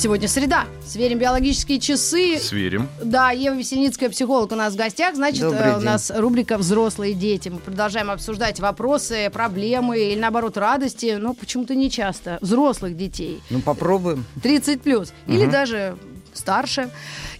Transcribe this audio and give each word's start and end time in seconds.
Сегодня 0.00 0.28
среда. 0.28 0.64
Сверим 0.86 1.18
биологические 1.18 1.78
часы. 1.78 2.38
Сверим. 2.38 2.88
Да, 3.04 3.32
Ева 3.32 3.54
Весельницкая, 3.54 4.08
психолог 4.08 4.50
у 4.50 4.54
нас 4.54 4.72
в 4.72 4.76
гостях. 4.78 5.14
Значит, 5.14 5.42
э, 5.42 5.76
у 5.76 5.80
нас 5.80 6.10
рубрика 6.10 6.56
«Взрослые 6.56 7.12
дети». 7.12 7.50
Мы 7.50 7.58
продолжаем 7.58 8.10
обсуждать 8.10 8.60
вопросы, 8.60 9.28
проблемы 9.30 9.98
или, 9.98 10.18
наоборот, 10.18 10.56
радости, 10.56 11.18
но 11.20 11.34
почему-то 11.34 11.74
не 11.74 11.90
часто. 11.90 12.38
Взрослых 12.40 12.96
детей. 12.96 13.42
Ну, 13.50 13.60
попробуем. 13.60 14.24
30 14.42 14.80
плюс. 14.80 15.12
Или 15.26 15.44
даже 15.44 15.98
старше. 16.32 16.88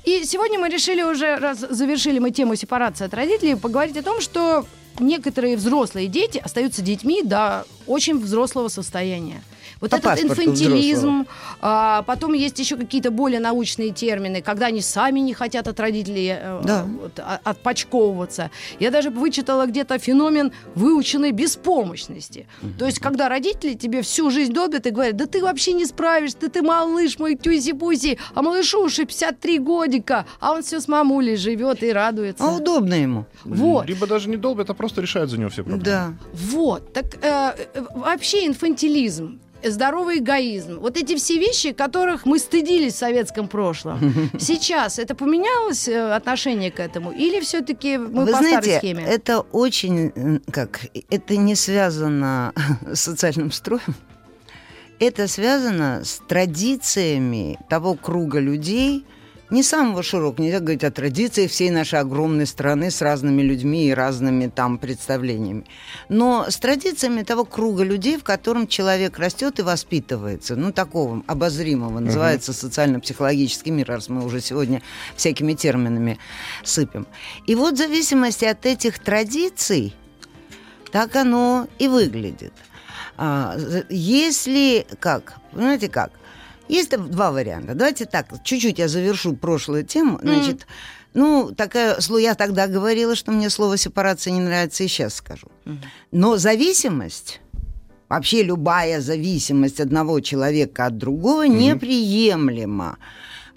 И 0.04 0.24
сегодня 0.24 0.58
мы 0.58 0.68
решили 0.68 1.00
уже, 1.00 1.36
раз 1.36 1.60
завершили 1.60 2.18
мы 2.18 2.30
тему 2.30 2.56
сепарации 2.56 3.06
от 3.06 3.14
родителей, 3.14 3.56
поговорить 3.56 3.96
о 3.96 4.02
том, 4.02 4.20
что 4.20 4.66
некоторые 4.98 5.56
взрослые 5.56 6.08
дети 6.08 6.36
остаются 6.36 6.82
детьми 6.82 7.22
до 7.22 7.64
очень 7.86 8.18
взрослого 8.18 8.68
состояния. 8.68 9.42
Вот 9.80 9.90
По 9.90 9.96
этот 9.96 10.24
инфантилизм, 10.24 11.26
а, 11.62 12.02
потом 12.02 12.34
есть 12.34 12.58
еще 12.58 12.76
какие-то 12.76 13.10
более 13.10 13.40
научные 13.40 13.90
термины, 13.92 14.42
когда 14.42 14.66
они 14.66 14.82
сами 14.82 15.20
не 15.20 15.32
хотят 15.32 15.68
от 15.68 15.80
родителей 15.80 16.36
э, 16.38 16.60
Да. 16.64 16.84
вот, 16.84 17.18
а- 17.18 17.40
отпочковываться. 17.44 18.50
Я 18.78 18.90
даже 18.90 19.10
вычитала 19.10 19.66
где-то 19.66 19.98
феномен 19.98 20.52
выученной 20.74 21.32
беспомощности. 21.32 22.46
То 22.78 22.84
есть, 22.86 22.98
когда 22.98 23.28
родители 23.28 23.74
тебе 23.74 24.02
всю 24.02 24.30
жизнь 24.30 24.52
долбят 24.52 24.86
и 24.86 24.90
говорят, 24.90 25.16
да 25.16 25.26
ты 25.26 25.42
вообще 25.42 25.72
не 25.72 25.86
справишься, 25.86 26.36
да 26.42 26.48
ты 26.48 26.62
малыш 26.62 27.18
мой, 27.18 27.34
тюзи-пузи, 27.34 28.18
а 28.34 28.42
малышу 28.42 28.84
уже 28.84 29.04
53 29.06 29.58
годика, 29.60 30.26
а 30.40 30.52
он 30.52 30.62
все 30.62 30.80
с 30.80 30.88
мамулей 30.88 31.36
живет 31.36 31.82
и 31.82 31.90
радуется. 31.92 32.44
А 32.44 32.54
удобно 32.56 32.94
ему. 32.94 33.24
Вот. 33.44 33.86
Либо 33.86 34.06
даже 34.06 34.28
не 34.28 34.36
долбят, 34.36 34.68
а 34.68 34.74
просто 34.74 35.00
решают 35.00 35.30
за 35.30 35.38
него 35.38 35.48
все 35.48 35.62
проблемы. 35.62 35.84
Да. 35.84 36.12
Вот, 36.34 36.92
так 36.92 37.06
э, 37.22 37.54
э, 37.74 37.82
вообще 37.94 38.46
инфантилизм, 38.46 39.40
здоровый 39.64 40.18
эгоизм, 40.18 40.78
вот 40.80 40.96
эти 40.96 41.16
все 41.16 41.38
вещи, 41.38 41.72
которых 41.72 42.26
мы 42.26 42.38
стыдились 42.38 42.94
в 42.94 42.98
советском 42.98 43.48
прошлом. 43.48 44.30
Сейчас 44.38 44.98
это 44.98 45.14
поменялось 45.14 45.88
э, 45.88 46.12
отношение 46.12 46.70
к 46.70 46.80
этому, 46.80 47.12
или 47.12 47.40
все-таки 47.40 47.98
мы 47.98 48.24
Вы 48.24 48.32
по 48.32 48.38
знаете, 48.38 48.62
старой 48.62 48.78
схеме? 48.78 49.04
это 49.04 49.40
очень, 49.40 50.40
как, 50.50 50.80
это 51.10 51.36
не 51.36 51.54
связано 51.54 52.52
с 52.92 53.00
социальным 53.00 53.52
строем. 53.52 53.94
Это 54.98 55.28
связано 55.28 56.02
с 56.04 56.20
традициями 56.28 57.58
того 57.70 57.94
круга 57.94 58.38
людей, 58.38 59.06
не 59.50 59.62
самого 59.62 60.02
широкого, 60.02 60.44
нельзя 60.44 60.60
говорить 60.60 60.84
о 60.84 60.90
традициях 60.90 61.50
всей 61.50 61.70
нашей 61.70 61.98
огромной 61.98 62.46
страны 62.46 62.90
с 62.90 63.02
разными 63.02 63.42
людьми 63.42 63.88
и 63.88 63.94
разными 63.94 64.46
там 64.46 64.78
представлениями, 64.78 65.64
но 66.08 66.46
с 66.48 66.56
традициями 66.56 67.22
того 67.22 67.44
круга 67.44 67.82
людей, 67.82 68.16
в 68.16 68.24
котором 68.24 68.66
человек 68.66 69.18
растет 69.18 69.58
и 69.58 69.62
воспитывается, 69.62 70.56
ну, 70.56 70.72
такого 70.72 71.22
обозримого, 71.26 71.98
называется 71.98 72.52
социально-психологический 72.52 73.70
мир, 73.70 73.88
раз 73.88 74.08
мы 74.08 74.24
уже 74.24 74.40
сегодня 74.40 74.82
всякими 75.16 75.54
терминами 75.54 76.18
сыпем. 76.62 77.06
И 77.46 77.54
вот 77.54 77.74
в 77.74 77.78
зависимости 77.78 78.44
от 78.44 78.66
этих 78.66 78.98
традиций, 78.98 79.94
так 80.92 81.16
оно 81.16 81.68
и 81.78 81.88
выглядит. 81.88 82.52
А, 83.16 83.56
если 83.88 84.86
как, 84.98 85.34
понимаете 85.52 85.88
как? 85.88 86.12
Есть 86.70 86.96
два 86.96 87.32
варианта. 87.32 87.74
Давайте 87.74 88.04
так, 88.04 88.26
чуть-чуть 88.44 88.78
я 88.78 88.88
завершу 88.88 89.34
прошлую 89.34 89.84
тему. 89.84 90.20
Значит, 90.22 90.66
ну, 91.14 91.52
такая, 91.56 91.98
я 92.18 92.34
тогда 92.34 92.68
говорила, 92.68 93.16
что 93.16 93.32
мне 93.32 93.50
слово 93.50 93.76
сепарация 93.76 94.32
не 94.32 94.40
нравится, 94.40 94.84
и 94.84 94.88
сейчас 94.88 95.14
скажу. 95.14 95.48
Но 96.12 96.36
зависимость, 96.36 97.40
вообще 98.08 98.42
любая 98.42 99.00
зависимость 99.00 99.80
одного 99.80 100.20
человека 100.20 100.86
от 100.86 100.96
другого 100.96 101.46
неприемлема. 101.48 102.98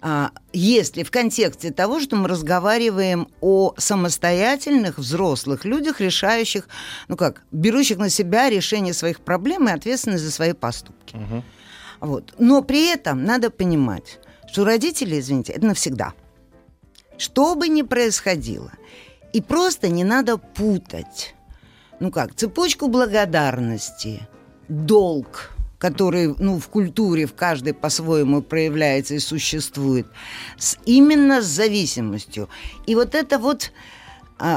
А, 0.06 0.31
если 0.51 1.03
в 1.03 1.12
контексте 1.12 1.72
того, 1.72 2.01
что 2.01 2.18
мы 2.18 2.28
разговариваем 2.28 3.30
о 3.40 3.74
самостоятельных 3.78 4.97
взрослых 4.97 5.63
людях, 5.63 6.01
решающих, 6.01 6.68
ну 7.07 7.16
как, 7.16 7.44
берущих 7.53 7.97
на 8.00 8.09
себя 8.09 8.50
решение 8.50 8.94
своих 8.94 9.22
проблем 9.22 9.69
и 9.69 9.72
ответственность 9.72 10.25
за 10.25 10.31
свои 10.31 10.51
поступки. 10.51 11.16
Мгм. 11.16 11.44
Вот. 12.03 12.34
Но 12.38 12.62
при 12.62 12.88
этом 12.88 13.24
надо 13.24 13.50
понимать, 13.50 14.19
что 14.52 14.66
родители, 14.66 15.19
извините, 15.19 15.53
это 15.53 15.66
навсегда. 15.66 16.14
Что 17.18 17.56
бы 17.56 17.69
ни 17.69 17.81
происходило. 17.81 18.72
И 19.31 19.41
просто 19.41 19.88
не 19.88 20.03
надо 20.03 20.38
путать. 20.38 21.34
Ну 22.02 22.12
как, 22.12 22.36
цепочку 22.36 22.90
благодарности, 22.90 24.28
долг, 24.68 25.52
который 25.78 26.36
ну, 26.38 26.59
в 26.59 26.68
культуре 26.68 27.25
в 27.25 27.34
каждой 27.36 27.74
по-своему 27.74 28.42
проявляется 28.42 29.13
и 29.13 29.19
существует, 29.19 30.06
с, 30.58 30.78
именно 30.86 31.42
с 31.42 31.46
зависимостью. 31.46 32.50
И 32.86 32.96
вот 32.96 33.16
это 33.16 33.40
вот 33.40 33.72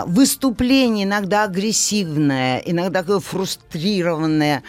выступление 0.06 1.04
иногда 1.04 1.44
агрессивное, 1.44 2.59
иногда 2.59 3.00
такое 3.00 3.20
фрустрированное, 3.20 4.62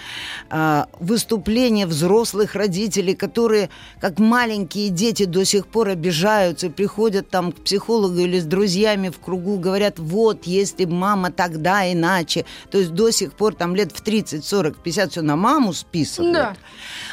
а, 0.49 0.87
выступление 0.99 1.87
взрослых 1.87 2.55
родителей, 2.55 3.15
которые, 3.15 3.69
как 3.99 4.19
маленькие 4.19 4.89
дети, 4.89 5.25
до 5.25 5.43
сих 5.43 5.67
пор 5.67 5.89
обижаются 5.89 6.69
приходят 6.69 7.29
там 7.29 7.51
к 7.51 7.63
психологу 7.63 8.19
или 8.19 8.39
с 8.39 8.45
друзьями 8.45 9.09
в 9.09 9.19
кругу, 9.19 9.57
говорят, 9.57 9.97
вот, 9.97 10.45
если 10.45 10.85
мама 10.85 11.31
тогда 11.31 11.91
иначе. 11.91 12.45
То 12.69 12.77
есть 12.77 12.91
до 12.91 13.11
сих 13.11 13.33
пор 13.33 13.55
там 13.55 13.75
лет 13.75 13.91
в 13.91 14.01
30, 14.01 14.45
40, 14.45 14.77
50 14.83 15.11
все 15.11 15.21
на 15.21 15.35
маму 15.35 15.73
списывают. 15.73 16.33
Да. 16.33 16.57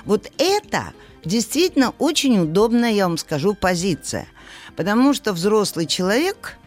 Вот 0.04 0.30
это 0.38 0.92
действительно 1.24 1.94
очень 1.98 2.38
удобная, 2.38 2.92
я 2.92 3.08
вам 3.08 3.18
скажу, 3.18 3.54
позиция. 3.54 4.26
Потому 4.76 5.14
что 5.14 5.32
взрослый 5.32 5.86
человек, 5.86 6.58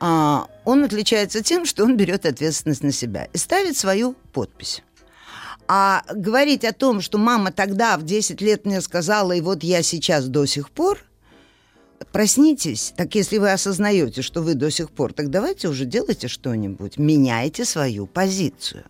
а, 0.00 0.48
он 0.64 0.82
отличается 0.82 1.42
тем, 1.42 1.66
что 1.66 1.84
он 1.84 1.96
берет 1.96 2.26
ответственность 2.26 2.82
на 2.82 2.90
себя 2.90 3.28
и 3.32 3.38
ставит 3.38 3.76
свою 3.76 4.14
подпись. 4.32 4.82
А 5.68 6.02
говорить 6.12 6.64
о 6.64 6.72
том, 6.72 7.00
что 7.00 7.18
мама 7.18 7.52
тогда 7.52 7.96
в 7.96 8.04
10 8.04 8.40
лет 8.40 8.64
мне 8.64 8.80
сказала, 8.80 9.32
и 9.32 9.40
вот 9.40 9.62
я 9.62 9.82
сейчас 9.82 10.26
до 10.26 10.46
сих 10.46 10.70
пор, 10.70 10.98
проснитесь, 12.12 12.92
так 12.96 13.14
если 13.14 13.38
вы 13.38 13.52
осознаете, 13.52 14.22
что 14.22 14.42
вы 14.42 14.54
до 14.54 14.70
сих 14.70 14.90
пор, 14.90 15.12
так 15.12 15.30
давайте 15.30 15.68
уже 15.68 15.84
делайте 15.84 16.26
что-нибудь, 16.26 16.98
меняйте 16.98 17.64
свою 17.64 18.06
позицию 18.06 18.84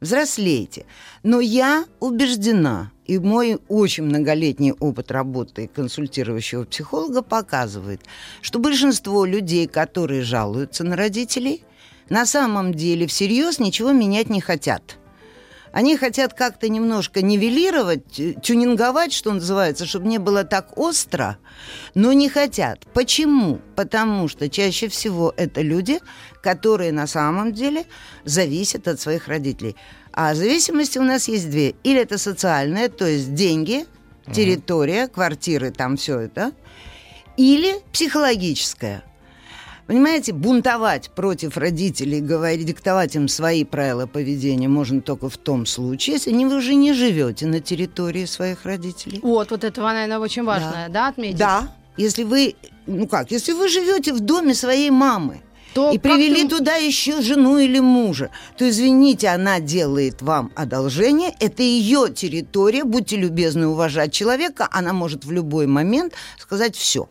взрослейте. 0.00 0.86
Но 1.22 1.40
я 1.40 1.86
убеждена, 2.00 2.92
и 3.04 3.18
мой 3.18 3.58
очень 3.68 4.04
многолетний 4.04 4.72
опыт 4.72 5.10
работы 5.10 5.68
консультирующего 5.72 6.64
психолога 6.64 7.22
показывает, 7.22 8.02
что 8.42 8.58
большинство 8.58 9.24
людей, 9.24 9.66
которые 9.66 10.22
жалуются 10.22 10.84
на 10.84 10.96
родителей, 10.96 11.64
на 12.08 12.26
самом 12.26 12.72
деле 12.72 13.06
всерьез 13.06 13.58
ничего 13.58 13.92
менять 13.92 14.30
не 14.30 14.40
хотят. 14.40 14.98
Они 15.76 15.94
хотят 15.98 16.32
как-то 16.32 16.70
немножко 16.70 17.20
нивелировать, 17.20 18.18
э, 18.18 18.32
тюнинговать, 18.42 19.12
что 19.12 19.30
называется, 19.34 19.84
чтобы 19.84 20.06
не 20.06 20.16
было 20.16 20.42
так 20.42 20.78
остро, 20.78 21.36
но 21.94 22.14
не 22.14 22.30
хотят. 22.30 22.86
Почему? 22.94 23.60
Потому 23.74 24.26
что 24.26 24.48
чаще 24.48 24.88
всего 24.88 25.34
это 25.36 25.60
люди, 25.60 26.00
которые 26.42 26.92
на 26.92 27.06
самом 27.06 27.52
деле 27.52 27.84
зависят 28.24 28.88
от 28.88 29.02
своих 29.02 29.28
родителей. 29.28 29.76
А 30.12 30.34
зависимости 30.34 30.96
у 30.96 31.02
нас 31.02 31.28
есть 31.28 31.50
две. 31.50 31.74
Или 31.82 32.00
это 32.00 32.16
социальная, 32.16 32.88
то 32.88 33.06
есть 33.06 33.34
деньги, 33.34 33.84
территория, 34.32 35.08
квартиры, 35.08 35.72
там 35.72 35.98
все 35.98 36.20
это, 36.20 36.52
или 37.36 37.82
психологическая. 37.92 39.04
Понимаете, 39.86 40.32
бунтовать 40.32 41.10
против 41.10 41.56
родителей, 41.56 42.20
говорить, 42.20 42.66
диктовать 42.66 43.14
им 43.14 43.28
свои 43.28 43.64
правила 43.64 44.06
поведения 44.06 44.66
можно 44.68 45.00
только 45.00 45.28
в 45.28 45.36
том 45.36 45.64
случае, 45.64 46.14
если 46.16 46.32
не- 46.32 46.44
вы 46.46 46.56
уже 46.56 46.74
не 46.74 46.92
живете 46.92 47.46
на 47.46 47.60
территории 47.60 48.24
своих 48.24 48.64
родителей. 48.64 49.20
Вот, 49.22 49.50
вот 49.52 49.62
это, 49.62 49.80
наверное, 49.82 50.18
очень 50.18 50.42
важно, 50.44 50.86
да, 50.90 51.08
отметить? 51.08 51.38
Да, 51.38 51.72
если 51.96 52.24
вы, 52.24 52.56
ну 52.86 53.06
как, 53.06 53.30
если 53.30 53.52
вы 53.52 53.68
живете 53.68 54.12
в 54.12 54.18
доме 54.20 54.54
своей 54.54 54.90
мамы, 54.90 55.40
То 55.72 55.92
и 55.92 55.98
привели 55.98 56.42
ты- 56.42 56.56
туда 56.56 56.74
еще 56.76 57.22
жену 57.22 57.58
или 57.58 57.78
мужа, 57.78 58.30
то 58.58 58.68
извините, 58.68 59.28
она 59.28 59.60
делает 59.60 60.20
вам 60.20 60.50
одолжение, 60.56 61.32
это 61.38 61.62
ее 61.62 62.08
территория, 62.12 62.82
будьте 62.82 63.16
любезны 63.16 63.68
уважать 63.68 64.12
человека, 64.12 64.68
она 64.72 64.92
может 64.92 65.24
в 65.24 65.30
любой 65.30 65.66
момент 65.68 66.12
сказать 66.40 66.74
все. 66.74 67.08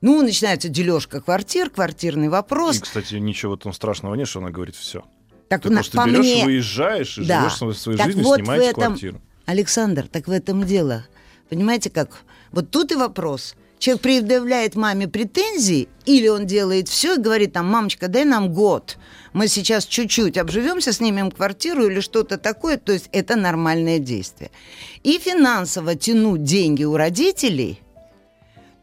Ну, 0.00 0.22
начинается 0.22 0.68
дележка 0.68 1.20
квартир, 1.20 1.70
квартирный 1.70 2.28
вопрос. 2.28 2.76
И, 2.76 2.80
кстати, 2.80 3.14
ничего 3.14 3.54
этом 3.54 3.72
страшного 3.72 4.14
нет, 4.14 4.28
что 4.28 4.40
она 4.40 4.50
говорит 4.50 4.76
все. 4.76 5.04
Так 5.48 5.62
Ты 5.62 5.70
на- 5.70 5.76
просто 5.76 6.04
берешь, 6.04 6.18
мне- 6.18 6.44
выезжаешь 6.44 7.18
и 7.18 7.24
Да. 7.24 7.40
живешь 7.40 7.76
своей, 7.78 7.98
Так 7.98 8.06
жизнью, 8.08 8.24
вот 8.24 8.36
снимаете 8.40 8.66
этом- 8.70 8.82
квартиру. 8.84 9.20
Александр, 9.46 10.06
так 10.08 10.26
в 10.26 10.30
этом 10.32 10.64
дело. 10.64 11.06
Понимаете 11.48 11.88
как? 11.90 12.22
Вот 12.50 12.70
тут 12.70 12.92
и 12.92 12.96
вопрос. 12.96 13.54
Человек 13.78 14.02
предъявляет 14.02 14.74
маме 14.74 15.06
претензии, 15.06 15.88
или 16.06 16.28
он 16.28 16.46
делает 16.46 16.88
все 16.88 17.14
и 17.16 17.20
говорит 17.20 17.52
там, 17.52 17.66
мамочка, 17.66 18.08
дай 18.08 18.24
нам 18.24 18.52
год. 18.52 18.96
Мы 19.34 19.48
сейчас 19.48 19.84
чуть-чуть 19.84 20.38
обживемся, 20.38 20.92
снимем 20.92 21.30
квартиру 21.30 21.86
или 21.86 22.00
что-то 22.00 22.38
такое. 22.38 22.78
То 22.78 22.92
есть 22.92 23.08
это 23.12 23.36
нормальное 23.36 23.98
действие. 23.98 24.50
И 25.02 25.18
финансово 25.18 25.94
тянуть 25.94 26.42
деньги 26.42 26.84
у 26.84 26.96
родителей, 26.96 27.78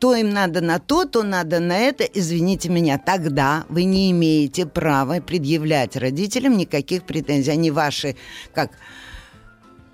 то 0.03 0.13
им 0.15 0.31
надо 0.31 0.59
на 0.59 0.79
то, 0.79 1.05
то 1.05 1.23
надо 1.23 1.61
на 1.61 1.79
это, 1.79 2.03
извините 2.03 2.67
меня, 2.67 2.97
тогда 2.97 3.63
вы 3.69 3.85
не 3.85 4.11
имеете 4.11 4.65
права 4.65 5.21
предъявлять 5.21 5.95
родителям 5.95 6.57
никаких 6.57 7.03
претензий. 7.03 7.51
Они 7.51 7.71
ваши, 7.71 8.17
как, 8.53 8.71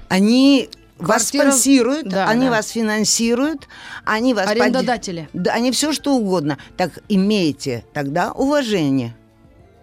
они 0.07 0.67
вас 0.97 1.29
Квартира- 1.29 1.51
спонсируют, 1.51 2.07
Да, 2.09 2.27
они 2.27 2.45
да. 2.45 2.49
вас 2.53 2.69
финансируют, 2.69 3.67
они 4.03 4.33
вас... 4.33 4.47
Арендодатели. 4.47 5.29
Да, 5.33 5.53
они 5.53 5.71
все 5.71 5.93
что 5.93 6.15
угодно. 6.15 6.57
Так 6.75 7.03
имейте 7.07 7.85
тогда 7.93 8.31
уважение. 8.31 9.15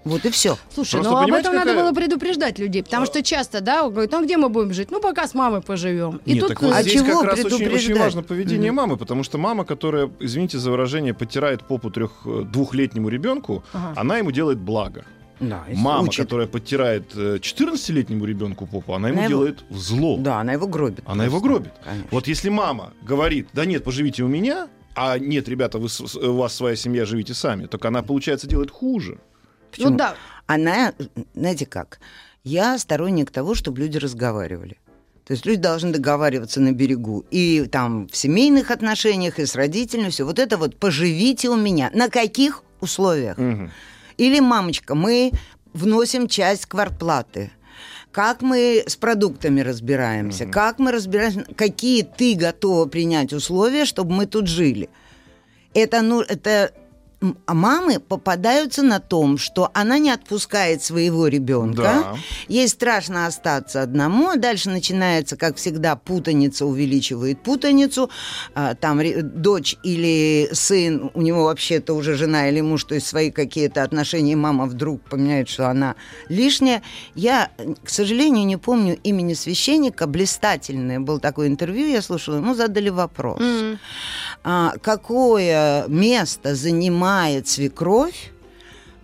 Вот 0.07 0.25
и 0.25 0.31
все. 0.31 0.57
Слушай, 0.73 1.01
Просто 1.03 1.11
ну 1.11 1.17
об 1.19 1.33
этом 1.33 1.55
надо 1.55 1.71
какая- 1.71 1.83
было 1.83 1.93
предупреждать 1.93 2.59
людей, 2.59 2.83
потому 2.83 3.07
что 3.07 3.23
часто, 3.23 3.61
да, 3.61 3.85
он 3.85 3.91
говорит, 3.93 4.13
ну 4.13 4.19
а 4.21 4.23
где 4.23 4.37
мы 4.37 4.49
будем 4.49 4.73
жить? 4.73 4.91
Ну 4.91 5.01
пока 5.01 5.27
с 5.27 5.35
мамой 5.35 5.61
поживем. 5.63 6.21
И 6.25 6.33
Нет, 6.35 6.41
тут 6.41 6.49
так 6.51 6.63
вот 6.63 6.73
А 6.75 6.83
здесь 6.83 6.95
чего 6.95 7.21
как 7.23 7.31
раз 7.31 7.45
очень, 7.45 7.69
очень 7.69 7.99
важно 7.99 8.23
поведение 8.23 8.71
мамы, 8.73 8.97
потому 8.97 9.25
что 9.25 9.37
мама, 9.39 9.65
которая, 9.65 10.09
извините 10.21 10.59
за 10.59 10.71
выражение, 10.71 11.13
подтирает 11.13 11.65
попу 11.65 11.91
трех, 11.91 12.13
э, 12.25 12.43
двухлетнему 12.45 13.09
ребенку, 13.09 13.65
Ага. 13.73 14.01
она 14.01 14.19
ему 14.19 14.31
делает 14.31 14.59
благо. 14.59 15.05
Да, 15.41 15.65
Мама, 15.75 16.05
учит. 16.09 16.23
которая 16.25 16.47
подтирает 16.47 17.11
э, 17.15 17.39
14-летнему 17.43 18.25
ребенку 18.25 18.67
попу, 18.67 18.95
она 18.95 19.09
ему 19.09 19.19
Она 19.19 19.27
его- 19.29 19.45
делает 19.45 19.65
зло. 19.71 20.17
Да, 20.19 20.41
она 20.41 20.53
его 20.55 20.67
гробит. 20.67 21.03
Она 21.05 21.25
его 21.25 21.41
просто. 21.41 21.49
гробит. 21.49 21.73
Конечно. 21.85 22.09
Вот 22.11 22.27
если 22.29 22.49
мама 22.49 22.93
говорит, 23.03 23.49
да 23.53 23.65
нет, 23.67 23.85
поживите 23.85 24.23
у 24.23 24.29
меня, 24.29 24.69
а 24.95 25.19
нет, 25.19 25.47
ребята, 25.49 25.79
вы, 25.79 25.89
у 26.23 26.33
вас 26.37 26.55
своя 26.55 26.75
семья, 26.77 27.05
живите 27.05 27.35
сами, 27.35 27.67
только 27.67 27.89
она, 27.89 28.03
получается, 28.03 28.47
делает 28.47 28.71
хуже. 28.71 29.19
Почему? 29.77 29.91
Ну 29.93 29.97
да, 29.99 30.15
Она, 30.47 30.93
знаете 31.35 31.67
как, 31.67 32.01
я 32.45 32.79
сторонник 32.79 33.31
того, 33.31 33.55
чтобы 33.55 33.81
люди 33.81 33.99
разговаривали. 33.99 34.79
То 35.27 35.33
есть 35.33 35.45
люди 35.45 35.61
должны 35.61 35.91
договариваться 35.91 36.61
на 36.61 36.73
берегу. 36.73 37.25
И 37.33 37.67
там 37.71 38.07
в 38.07 38.17
семейных 38.17 38.71
отношениях, 38.71 39.41
и 39.41 39.47
с 39.47 39.57
родителями, 39.57 40.11
все. 40.11 40.25
Вот 40.25 40.39
это 40.39 40.57
вот 40.57 40.77
поживите 40.77 41.49
у 41.49 41.57
меня. 41.57 41.91
На 41.93 42.09
каких 42.09 42.63
условиях? 42.81 43.37
Мгм. 43.37 43.73
Или, 44.19 44.39
мамочка, 44.39 44.95
мы 44.95 45.33
вносим 45.73 46.29
часть 46.29 46.67
квартплаты. 46.67 47.51
Как 48.13 48.41
мы 48.41 48.85
с 48.87 48.97
продуктами 48.97 49.61
разбираемся? 49.61 50.47
Как 50.47 50.79
мы 50.79 50.93
разбираемся? 50.93 51.45
Какие 51.57 52.03
ты 52.03 52.35
готова 52.35 52.87
принять 52.87 53.33
условия, 53.33 53.85
чтобы 53.85 54.15
мы 54.15 54.27
тут 54.27 54.47
жили? 54.47 54.89
Это, 55.75 56.03
ну, 56.03 56.21
это 56.23 56.73
мамы 57.47 57.99
попадаются 58.01 58.83
на 58.83 59.01
том, 59.01 59.39
что 59.39 59.71
она 59.75 59.99
не 59.99 60.11
отпускает 60.11 60.83
своего 60.83 61.27
ребенка. 61.29 61.83
Да. 61.83 62.15
Ей 62.49 62.69
страшно 62.69 63.27
остаться 63.27 63.83
одному, 63.83 64.29
а 64.31 64.37
дальше 64.37 64.71
начинается, 64.71 65.37
как 65.37 65.57
всегда, 65.57 65.97
путаница 65.97 66.67
увеличивает 66.67 67.43
путаницу. 67.43 68.11
А, 68.55 68.75
Там 68.75 69.01
ре- 69.01 69.23
дочь 69.23 69.77
или 69.83 70.49
сын, 70.53 71.11
у 71.15 71.23
него 71.23 71.45
вообще-то 71.45 71.95
уже 71.95 72.15
жена 72.17 72.49
или 72.49 72.61
муж, 72.61 72.85
то 72.85 72.95
есть 72.95 73.07
свои 73.07 73.31
какие-то 73.31 73.83
отношения, 73.83 74.37
мама 74.37 74.67
вдруг 74.67 75.01
понимает, 75.03 75.49
что 75.49 75.69
она 75.71 75.95
лишняя. 76.29 76.83
Я, 77.15 77.51
к 77.85 77.89
сожалению, 77.89 78.47
не 78.47 78.57
помню 78.57 78.99
имени 79.03 79.35
священника, 79.35 80.07
блистательное 80.07 81.01
был 81.01 81.19
такое 81.21 81.49
интервью, 81.49 81.87
я 81.89 82.03
слушала, 82.03 82.37
ему 82.37 82.55
задали 82.55 82.89
вопрос. 82.91 83.41
А, 84.45 84.75
какое 84.83 85.87
место 85.89 86.55
занимает 86.55 86.97
свекровь 87.49 88.33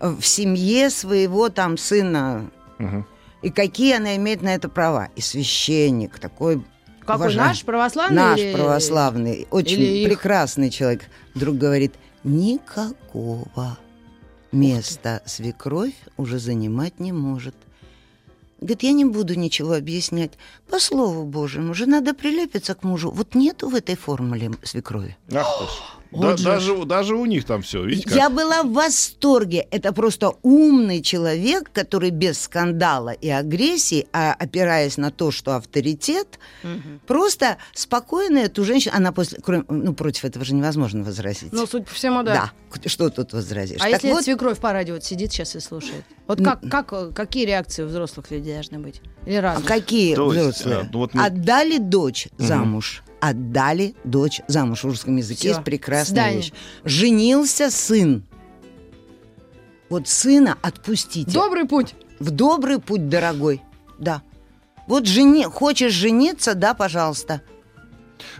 в 0.00 0.22
семье 0.22 0.90
своего 0.90 1.48
там 1.48 1.76
сына 1.78 2.50
Мгм. 2.78 3.06
и 3.42 3.50
какие 3.50 3.96
она 3.96 4.16
имеет 4.16 4.42
на 4.42 4.54
это 4.54 4.68
права. 4.68 5.08
И 5.16 5.20
священник 5.20 6.18
такой 6.18 6.64
какой 7.00 7.16
уважаемый, 7.16 7.48
наш 7.48 7.64
православный? 7.64 8.16
наш 8.16 8.38
или- 8.40 8.54
православный, 8.54 9.46
очень 9.50 9.80
или 9.80 9.98
их? 10.02 10.08
прекрасный 10.08 10.70
человек, 10.70 11.02
вдруг 11.34 11.56
говорит, 11.56 11.94
никакого 12.22 13.78
места 14.52 15.22
свекровь 15.26 15.94
уже 16.16 16.38
занимать 16.38 17.00
не 17.00 17.12
может. 17.12 17.54
Говорит, 18.60 18.82
я 18.84 18.92
не 18.92 19.04
буду 19.04 19.34
ничего 19.34 19.72
объяснять. 19.74 20.32
По 20.70 20.78
слову 20.78 21.24
Божьему, 21.24 21.74
же 21.74 21.86
надо 21.86 22.14
прилепиться 22.14 22.74
к 22.76 22.84
мужу. 22.84 23.10
Вот 23.10 23.34
нету 23.34 23.68
в 23.68 23.74
этой 23.74 23.96
формуле 23.96 24.52
свекрови. 24.62 25.16
Ах 25.34 25.68
Да- 26.12 26.36
же 26.36 26.44
даже, 26.44 26.84
даже 26.84 27.14
у 27.16 27.24
них 27.26 27.44
там 27.44 27.62
все, 27.62 27.84
видите 27.84 28.08
как? 28.08 28.16
Я 28.16 28.28
была 28.30 28.62
в 28.62 28.72
восторге. 28.72 29.66
Это 29.70 29.92
просто 29.92 30.34
умный 30.42 31.00
человек, 31.02 31.70
который 31.72 32.10
без 32.10 32.40
скандала 32.40 33.10
и 33.10 33.28
агрессии, 33.28 34.06
а 34.12 34.32
опираясь 34.38 34.96
на 34.96 35.10
то, 35.10 35.30
что 35.30 35.56
авторитет, 35.56 36.38
Мгм. 36.62 37.00
просто 37.06 37.56
спокойно 37.74 38.38
эту 38.38 38.64
женщину, 38.64 38.94
она 38.96 39.12
после, 39.12 39.38
кроме, 39.42 39.64
ну, 39.68 39.94
против 39.94 40.24
этого 40.24 40.44
же 40.44 40.54
невозможно 40.54 41.02
возразить. 41.02 41.52
Ну, 41.52 41.66
судя 41.66 41.84
по 41.84 41.94
всему, 41.94 42.22
да. 42.22 42.50
да. 42.74 42.88
Что 42.88 43.08
тут 43.10 43.32
возразишь? 43.32 43.78
А 43.80 43.84
Так 43.84 43.92
если 43.92 44.10
вот, 44.10 44.24
свекровь 44.24 44.58
по 44.58 44.72
радио 44.72 44.94
вот 44.94 45.04
сидит 45.04 45.32
сейчас 45.32 45.56
и 45.56 45.60
слушает? 45.60 46.04
Вот 46.26 46.42
как, 46.42 46.60
как, 46.70 46.92
э, 46.92 47.10
какие 47.14 47.44
реакции 47.46 47.82
у 47.82 47.86
взрослых 47.86 48.30
людей 48.30 48.54
должны 48.54 48.78
быть? 48.78 49.00
Или 49.26 49.36
а 49.36 49.42
разные? 49.42 49.66
какие 49.68 50.14
То 50.14 50.32
есть, 50.32 50.58
взрослые? 50.58 50.80
э, 50.84 50.88
ну 50.92 50.98
вот 51.00 51.14
мы- 51.14 51.24
Отдали 51.24 51.78
дочь 51.78 52.28
Мгм. 52.38 52.46
замуж. 52.46 53.02
Отдали 53.24 53.94
дочь 54.02 54.40
замуж. 54.48 54.80
В 54.82 54.86
русском 54.88 55.16
языке 55.16 55.38
Всё. 55.38 55.48
есть 55.50 55.62
прекрасная 55.62 56.04
Свидание. 56.06 56.36
вещь. 56.38 56.52
Женился 56.82 57.70
сын. 57.70 58.24
Вот 59.88 60.08
сына 60.08 60.58
отпустите. 60.60 61.30
Добрый 61.30 61.66
путь. 61.66 61.94
В 62.18 62.32
добрый 62.32 62.80
путь, 62.80 63.08
дорогой. 63.08 63.62
Да. 64.00 64.22
Вот 64.88 65.06
жени... 65.06 65.44
хочешь 65.44 65.92
жениться, 65.92 66.54
да, 66.54 66.74
пожалуйста. 66.74 67.42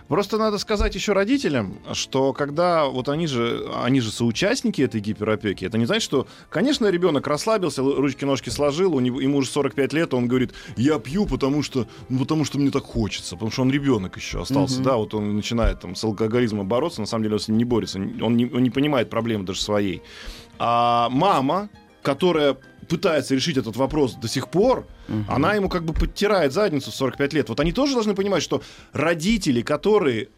Просто 0.07 0.37
надо 0.37 0.57
сказать 0.57 0.95
еще 0.95 1.13
родителям, 1.13 1.79
что 1.93 2.33
когда 2.33 2.85
вот 2.85 3.09
они 3.09 3.27
же, 3.27 3.67
они 3.83 4.01
же 4.01 4.11
соучастники 4.11 4.81
этой 4.81 5.01
гиперопеки, 5.01 5.65
это 5.65 5.77
не 5.77 5.85
значит, 5.85 6.03
что, 6.03 6.27
конечно, 6.49 6.87
ребенок 6.89 7.27
расслабился, 7.27 7.81
ручки-ножки 7.81 8.49
сложил, 8.49 8.95
у 8.95 8.99
него, 8.99 9.19
ему 9.21 9.37
уже 9.37 9.49
45 9.49 9.93
лет, 9.93 10.13
он 10.13 10.27
говорит, 10.27 10.53
я 10.77 10.99
пью, 10.99 11.25
потому 11.25 11.63
что, 11.63 11.87
ну, 12.09 12.19
потому 12.19 12.45
что 12.45 12.57
мне 12.59 12.71
так 12.71 12.83
хочется, 12.83 13.35
потому 13.35 13.51
что 13.51 13.61
он 13.63 13.71
ребенок 13.71 14.17
еще 14.17 14.41
остался, 14.41 14.75
Мгм. 14.75 14.83
да, 14.83 14.95
вот 14.97 15.13
он 15.13 15.35
начинает 15.35 15.79
там 15.79 15.95
с 15.95 16.03
алкоголизмом 16.03 16.67
бороться, 16.67 17.01
на 17.01 17.07
самом 17.07 17.23
деле 17.23 17.35
он 17.35 17.39
с 17.39 17.47
ним 17.47 17.57
не 17.57 17.65
борется, 17.65 17.99
он 17.99 18.37
не, 18.37 18.45
он 18.45 18.63
не 18.63 18.69
понимает 18.69 19.09
проблемы 19.09 19.45
даже 19.45 19.61
своей. 19.61 20.01
А 20.59 21.09
мама, 21.09 21.69
которая 22.01 22.57
пытается 22.87 23.35
решить 23.35 23.57
этот 23.57 23.75
вопрос 23.75 24.13
до 24.15 24.27
сих 24.27 24.49
пор, 24.49 24.85
она 25.27 25.53
ему 25.55 25.69
как 25.69 25.83
бы 25.85 25.93
подтирает 25.93 26.53
задницу 26.53 26.91
в 26.91 26.95
45 26.95 27.33
лет. 27.33 27.49
Вот 27.49 27.59
они 27.59 27.71
тоже 27.73 27.93
должны 27.93 28.13
понимать, 28.15 28.43
что 28.43 28.61
родители, 28.93 29.61
которые 29.61 30.29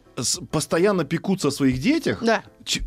постоянно 0.50 1.04
пекутся 1.04 1.50
о 1.50 1.52
своих 1.52 1.80
детях, 1.80 2.20
Да. 2.24 2.42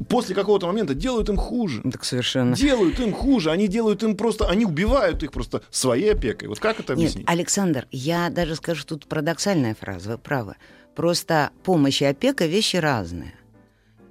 после 0.08 0.34
какого-то 0.34 0.66
момента 0.66 0.94
делают 0.94 1.28
им 1.28 1.36
хуже. 1.36 1.82
Так 1.92 2.04
совершенно. 2.04 2.56
Делают 2.56 2.98
им 3.00 3.12
хуже, 3.12 3.50
они 3.50 3.68
делают 3.68 4.02
им 4.02 4.16
просто, 4.16 4.48
они 4.48 4.64
убивают 4.64 5.22
их 5.22 5.30
просто 5.30 5.62
своей 5.70 6.12
опекой. 6.12 6.48
Вот 6.48 6.58
как 6.58 6.80
это 6.80 6.94
Нет, 6.94 7.00
объяснить? 7.00 7.24
Александр, 7.28 7.86
я 7.90 8.30
даже 8.30 8.56
скажу, 8.56 8.84
тут 8.86 9.06
парадоксальная 9.06 9.74
фраза, 9.74 10.10
вы 10.12 10.18
правы. 10.18 10.54
Просто 10.96 11.50
помощь 11.64 12.00
и 12.00 12.06
опека– 12.06 12.46
вещи 12.46 12.76
разные. 12.76 13.34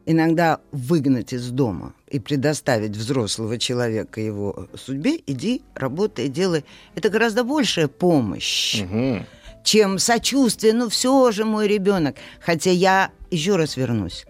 Иногда 0.10 0.60
выгнать 0.72 1.34
из 1.34 1.50
дома 1.52 1.94
и 2.10 2.18
предоставить 2.20 2.96
взрослого 2.96 3.58
человека 3.58 4.22
его 4.22 4.68
судьбе, 4.74 5.20
иди, 5.28 5.62
работай, 5.76 6.30
делай. 6.30 6.64
Это 6.96 7.10
гораздо 7.10 7.44
большая 7.44 7.90
помощь. 7.90 8.82
Мгм. 8.82 9.26
чем 9.64 10.00
сочувствие, 10.00 10.72
ну 10.74 10.88
все 10.88 11.30
же 11.34 11.44
мой 11.44 11.68
ребенок. 11.68 12.16
Хотя 12.40 12.72
я 12.72 13.12
еще 13.32 13.58
раз 13.58 13.76
вернусь. 13.76 14.26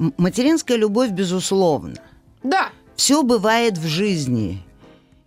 М- 0.00 0.12
Материнская 0.16 0.76
любовь, 0.76 1.10
безусловно. 1.10 1.94
Да. 2.42 2.70
Все 2.96 3.22
бывает 3.22 3.78
в 3.78 3.86
жизни. 3.86 4.60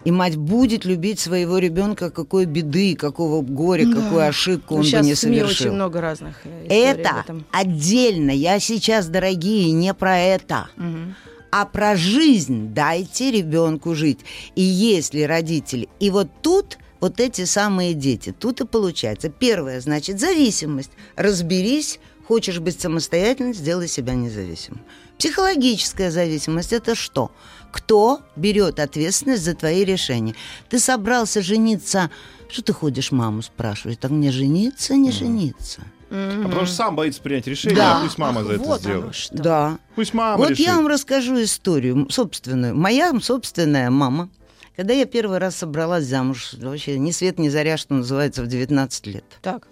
И 0.05 0.11
мать 0.11 0.37
будет 0.37 0.85
любить 0.85 1.19
своего 1.19 1.57
ребенка, 1.57 2.09
какой 2.09 2.45
беды, 2.45 2.95
какого 2.95 3.41
горя, 3.41 3.85
Да. 3.85 4.01
какую 4.01 4.27
ошибку 4.27 4.75
Ну, 4.75 4.79
он 4.79 4.85
сейчас 4.85 5.01
бы 5.01 5.07
не 5.09 5.15
совершил. 5.15 5.67
очень 5.67 5.75
много 5.75 5.99
разных 5.99 6.35
э, 6.45 6.67
Это 6.69 7.25
отдельно. 7.51 8.31
Я 8.31 8.59
сейчас, 8.59 9.07
дорогие, 9.07 9.71
не 9.71 9.93
про 9.93 10.17
это. 10.17 10.69
Мгм. 10.77 11.15
а 11.51 11.65
про 11.65 11.95
жизнь 11.95 12.75
дайте 12.75 13.31
ребенку 13.31 13.95
жить. 13.95 14.19
И 14.55 14.61
если 14.61 15.23
родители... 15.23 15.89
И 15.99 16.11
вот 16.11 16.27
тут 16.43 16.77
вот 16.99 17.19
эти 17.19 17.43
самые 17.45 17.95
дети, 17.95 18.31
тут 18.37 18.61
и 18.61 18.67
получается. 18.67 19.29
Первое, 19.29 19.81
значит, 19.81 20.19
зависимость. 20.19 20.91
Разберись, 21.15 21.99
Хочешь 22.29 22.59
быть 22.59 22.79
самостоятельным, 22.79 23.55
сделай 23.55 23.87
себя 23.87 24.13
независимым. 24.13 24.81
Психологическая 25.17 26.11
зависимость 26.11 26.73
это 26.73 26.93
что? 26.93 27.31
Кто 27.71 28.21
берет 28.35 28.79
ответственность 28.79 29.43
за 29.43 29.55
твои 29.55 29.83
решения? 29.83 30.35
Ты 30.69 30.77
собрался 30.77 31.41
жениться, 31.41 32.11
что 32.47 32.61
ты 32.61 32.71
ходишь 32.71 33.11
маму 33.11 33.41
спрашивать? 33.41 33.99
Так 33.99 34.11
мне 34.11 34.31
жениться, 34.31 34.95
не 34.95 35.11
жениться? 35.11 35.81
А 36.11 36.43
потому 36.43 36.67
что 36.67 36.75
сам 36.75 36.95
боится 36.95 37.19
принять 37.19 37.47
решение, 37.47 37.75
Да. 37.75 37.97
а 37.97 38.03
пусть 38.03 38.19
мама 38.19 38.43
за 38.43 38.53
это 38.53 38.63
вот 38.63 38.81
сделает. 38.81 39.15
что. 39.15 39.35
Да. 39.35 39.79
Пусть 39.95 40.13
мама 40.13 40.37
вот 40.37 40.51
решит. 40.51 40.67
я 40.67 40.75
вам 40.75 40.85
расскажу 40.85 41.41
историю 41.41 42.07
собственную. 42.11 42.75
Моя 42.75 43.11
собственная 43.21 43.89
мама, 43.89 44.29
когда 44.75 44.93
я 44.93 45.05
первый 45.07 45.39
раз 45.39 45.55
собралась 45.55 46.05
замуж, 46.05 46.53
вообще 46.59 46.99
ни 46.99 47.09
свет, 47.09 47.39
ни 47.39 47.49
заря, 47.49 47.75
что 47.77 47.95
называется, 47.95 48.43
в 48.43 48.47
19 48.47 49.07
лет. 49.07 49.25
Так. 49.41 49.67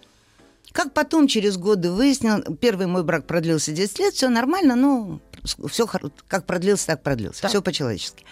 Как 0.77 0.93
потом 0.93 1.27
через 1.27 1.57
годы 1.57 1.91
выяснил, 1.91 2.39
первый 2.61 2.85
мой 2.85 3.01
брак 3.01 3.25
продлился 3.25 3.71
10 3.71 3.97
лет, 3.97 4.13
все 4.13 4.29
нормально, 4.29 4.75
ну, 4.75 5.19
все 5.67 5.87
как 6.27 6.45
продлился, 6.45 6.85
так 6.85 7.01
продлился, 7.01 7.41
Так. 7.41 7.49
все 7.49 7.63
по-человечески. 7.63 8.23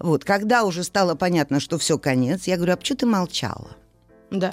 Вот, 0.00 0.24
когда 0.24 0.64
уже 0.64 0.82
стало 0.82 1.14
понятно, 1.14 1.60
что 1.60 1.78
все 1.78 1.96
конец, 1.96 2.48
я 2.48 2.56
говорю, 2.56 2.72
а 2.72 2.76
почему 2.78 2.98
ты 2.98 3.06
молчала? 3.06 3.76
Да. 4.32 4.52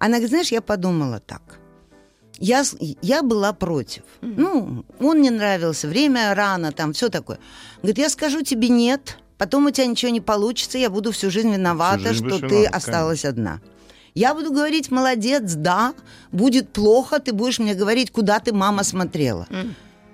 Она 0.00 0.16
говорит, 0.16 0.28
знаешь, 0.28 0.52
я 0.52 0.60
подумала 0.60 1.18
так. 1.18 1.40
Я, 2.36 2.62
я 3.00 3.22
была 3.22 3.54
против. 3.54 4.02
Ну, 4.20 4.84
он 5.00 5.22
не 5.22 5.30
нравился, 5.30 5.88
время 5.88 6.34
рано, 6.34 6.72
там 6.72 6.92
все 6.92 7.08
такое. 7.08 7.38
Говорит, 7.78 7.96
я 7.96 8.10
скажу 8.10 8.42
тебе 8.42 8.68
нет, 8.68 9.16
потом 9.38 9.64
у 9.64 9.70
тебя 9.70 9.86
ничего 9.86 10.12
не 10.12 10.20
получится, 10.20 10.76
я 10.76 10.90
буду 10.90 11.10
всю 11.12 11.30
жизнь 11.30 11.54
виновата, 11.54 12.12
жизнь 12.12 12.28
что 12.28 12.38
ты 12.38 12.46
виновата, 12.48 12.76
осталась 12.76 13.24
одна. 13.24 13.62
Я 14.14 14.34
буду 14.34 14.52
говорить, 14.52 14.90
молодец, 14.90 15.54
да, 15.54 15.94
будет 16.32 16.72
плохо, 16.72 17.18
ты 17.18 17.32
будешь 17.32 17.58
мне 17.58 17.74
говорить, 17.74 18.10
куда 18.10 18.38
ты, 18.40 18.52
мама, 18.52 18.84
смотрела. 18.84 19.46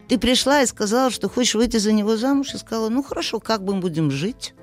Ты 0.09 0.19
пришла 0.19 0.63
и 0.63 0.67
сказала, 0.67 1.11
что 1.11 1.29
хочешь 1.29 1.55
выйти 1.55 1.77
за 1.77 1.93
него 1.93 2.17
замуж, 2.17 2.55
и 2.55 2.59
сказала, 2.59 2.89
ну 2.89 3.03
хорошо, 3.03 3.41
как 3.41 3.61
мы 3.61 3.75
будем 3.75 4.11
жить? 4.11 4.55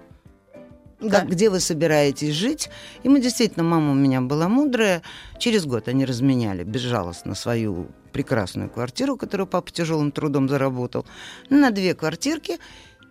Да. 1.01 1.20
как, 1.20 1.30
где 1.30 1.50
вы 1.50 1.60
собираетесь 1.60 2.34
жить. 2.34 2.70
И 3.04 3.10
мы 3.10 3.20
действительно, 3.20 3.63
мама 3.63 3.92
у 3.92 3.96
меня 3.96 4.22
была 4.22 4.48
мудрая. 4.48 5.01
Через 5.38 5.65
год 5.65 5.88
они 5.88 6.06
разменяли 6.06 6.63
безжалостно 6.63 7.36
свою 7.36 7.88
прекрасную 8.12 8.70
квартиру, 8.70 9.18
которую 9.18 9.46
папа 9.46 9.70
тяжелым 9.72 10.12
трудом 10.12 10.48
заработал, 10.48 11.06
на 11.50 11.72
две 11.72 11.94
квартирки. 11.94 12.60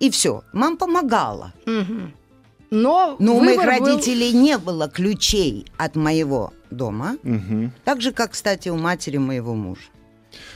И 0.00 0.11
все. 0.11 0.43
Мама 0.52 0.76
помогала. 0.76 1.52
Мгм. 1.66 2.14
Но, 2.75 3.14
Но 3.21 3.37
у 3.37 3.40
моих 3.40 3.59
выбор 3.61 3.78
был- 3.78 3.87
родителей 3.87 4.33
не 4.33 4.59
было 4.59 4.88
ключей 4.88 5.66
от 5.76 5.95
моего 5.95 6.52
дома. 6.71 7.16
Мгм. 7.23 7.73
Так 7.85 8.00
же, 8.00 8.11
как, 8.12 8.33
кстати, 8.33 8.69
у 8.69 8.76
матери 8.76 9.16
моего 9.19 9.54
мужа. 9.54 9.83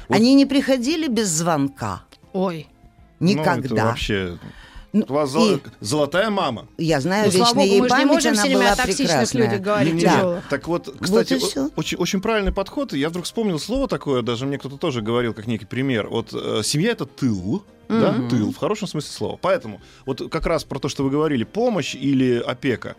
Вот- 0.08 0.16
Они 0.16 0.34
не 0.34 0.44
приходили 0.44 1.06
без 1.06 1.28
звонка. 1.28 2.02
Ой. 2.32 2.66
Ну, 3.20 3.30
это 3.30 3.38
Никогда. 3.40 3.84
вообще... 3.86 4.36
Ну, 4.92 5.04
У 5.08 5.12
вас 5.12 5.30
и- 5.30 5.32
золо- 5.34 5.60
золотая 5.80 6.30
мама. 6.30 6.66
Я 6.78 7.00
знаю, 7.00 7.26
Ну, 7.26 7.38
вечная 7.38 7.64
ей 7.64 7.80
мы 7.80 7.88
же 7.88 7.94
не 7.94 8.00
память, 8.00 8.06
можем 8.06 8.32
она 8.32 8.38
все 8.40 8.48
время 8.48 8.58
была 8.64 8.72
о 8.72 8.76
токсичных 8.76 9.08
прекрасная. 9.08 9.42
людях 9.44 9.60
говорить 9.60 10.00
тяжелых. 10.00 10.48
Так 10.48 10.68
вот, 10.68 10.94
кстати, 11.00 11.34
о- 11.58 11.70
очень, 11.76 11.98
очень 11.98 12.20
правильный 12.22 12.52
подход. 12.52 12.94
И 12.94 12.98
Я 12.98 13.10
вдруг 13.10 13.26
вспомнил 13.26 13.58
слово 13.58 13.86
такое, 13.86 14.22
даже 14.22 14.46
мне 14.46 14.58
кто-то 14.58 14.78
тоже 14.78 15.02
говорил, 15.02 15.34
как 15.34 15.46
некий 15.46 15.66
пример. 15.66 16.08
Вот 16.08 16.30
э, 16.32 16.62
семья 16.64 16.92
это 16.92 17.04
тыл. 17.06 17.64
Да, 17.90 18.12
Мгм. 18.12 18.28
тыл, 18.28 18.52
в 18.52 18.56
хорошем 18.58 18.86
смысле 18.86 19.10
слова. 19.10 19.38
Поэтому, 19.40 19.80
вот 20.04 20.30
как 20.30 20.44
раз 20.44 20.62
про 20.64 20.78
то, 20.78 20.90
что 20.90 21.04
вы 21.04 21.10
говорили, 21.10 21.44
помощь 21.44 21.94
или 21.94 22.38
опека. 22.38 22.96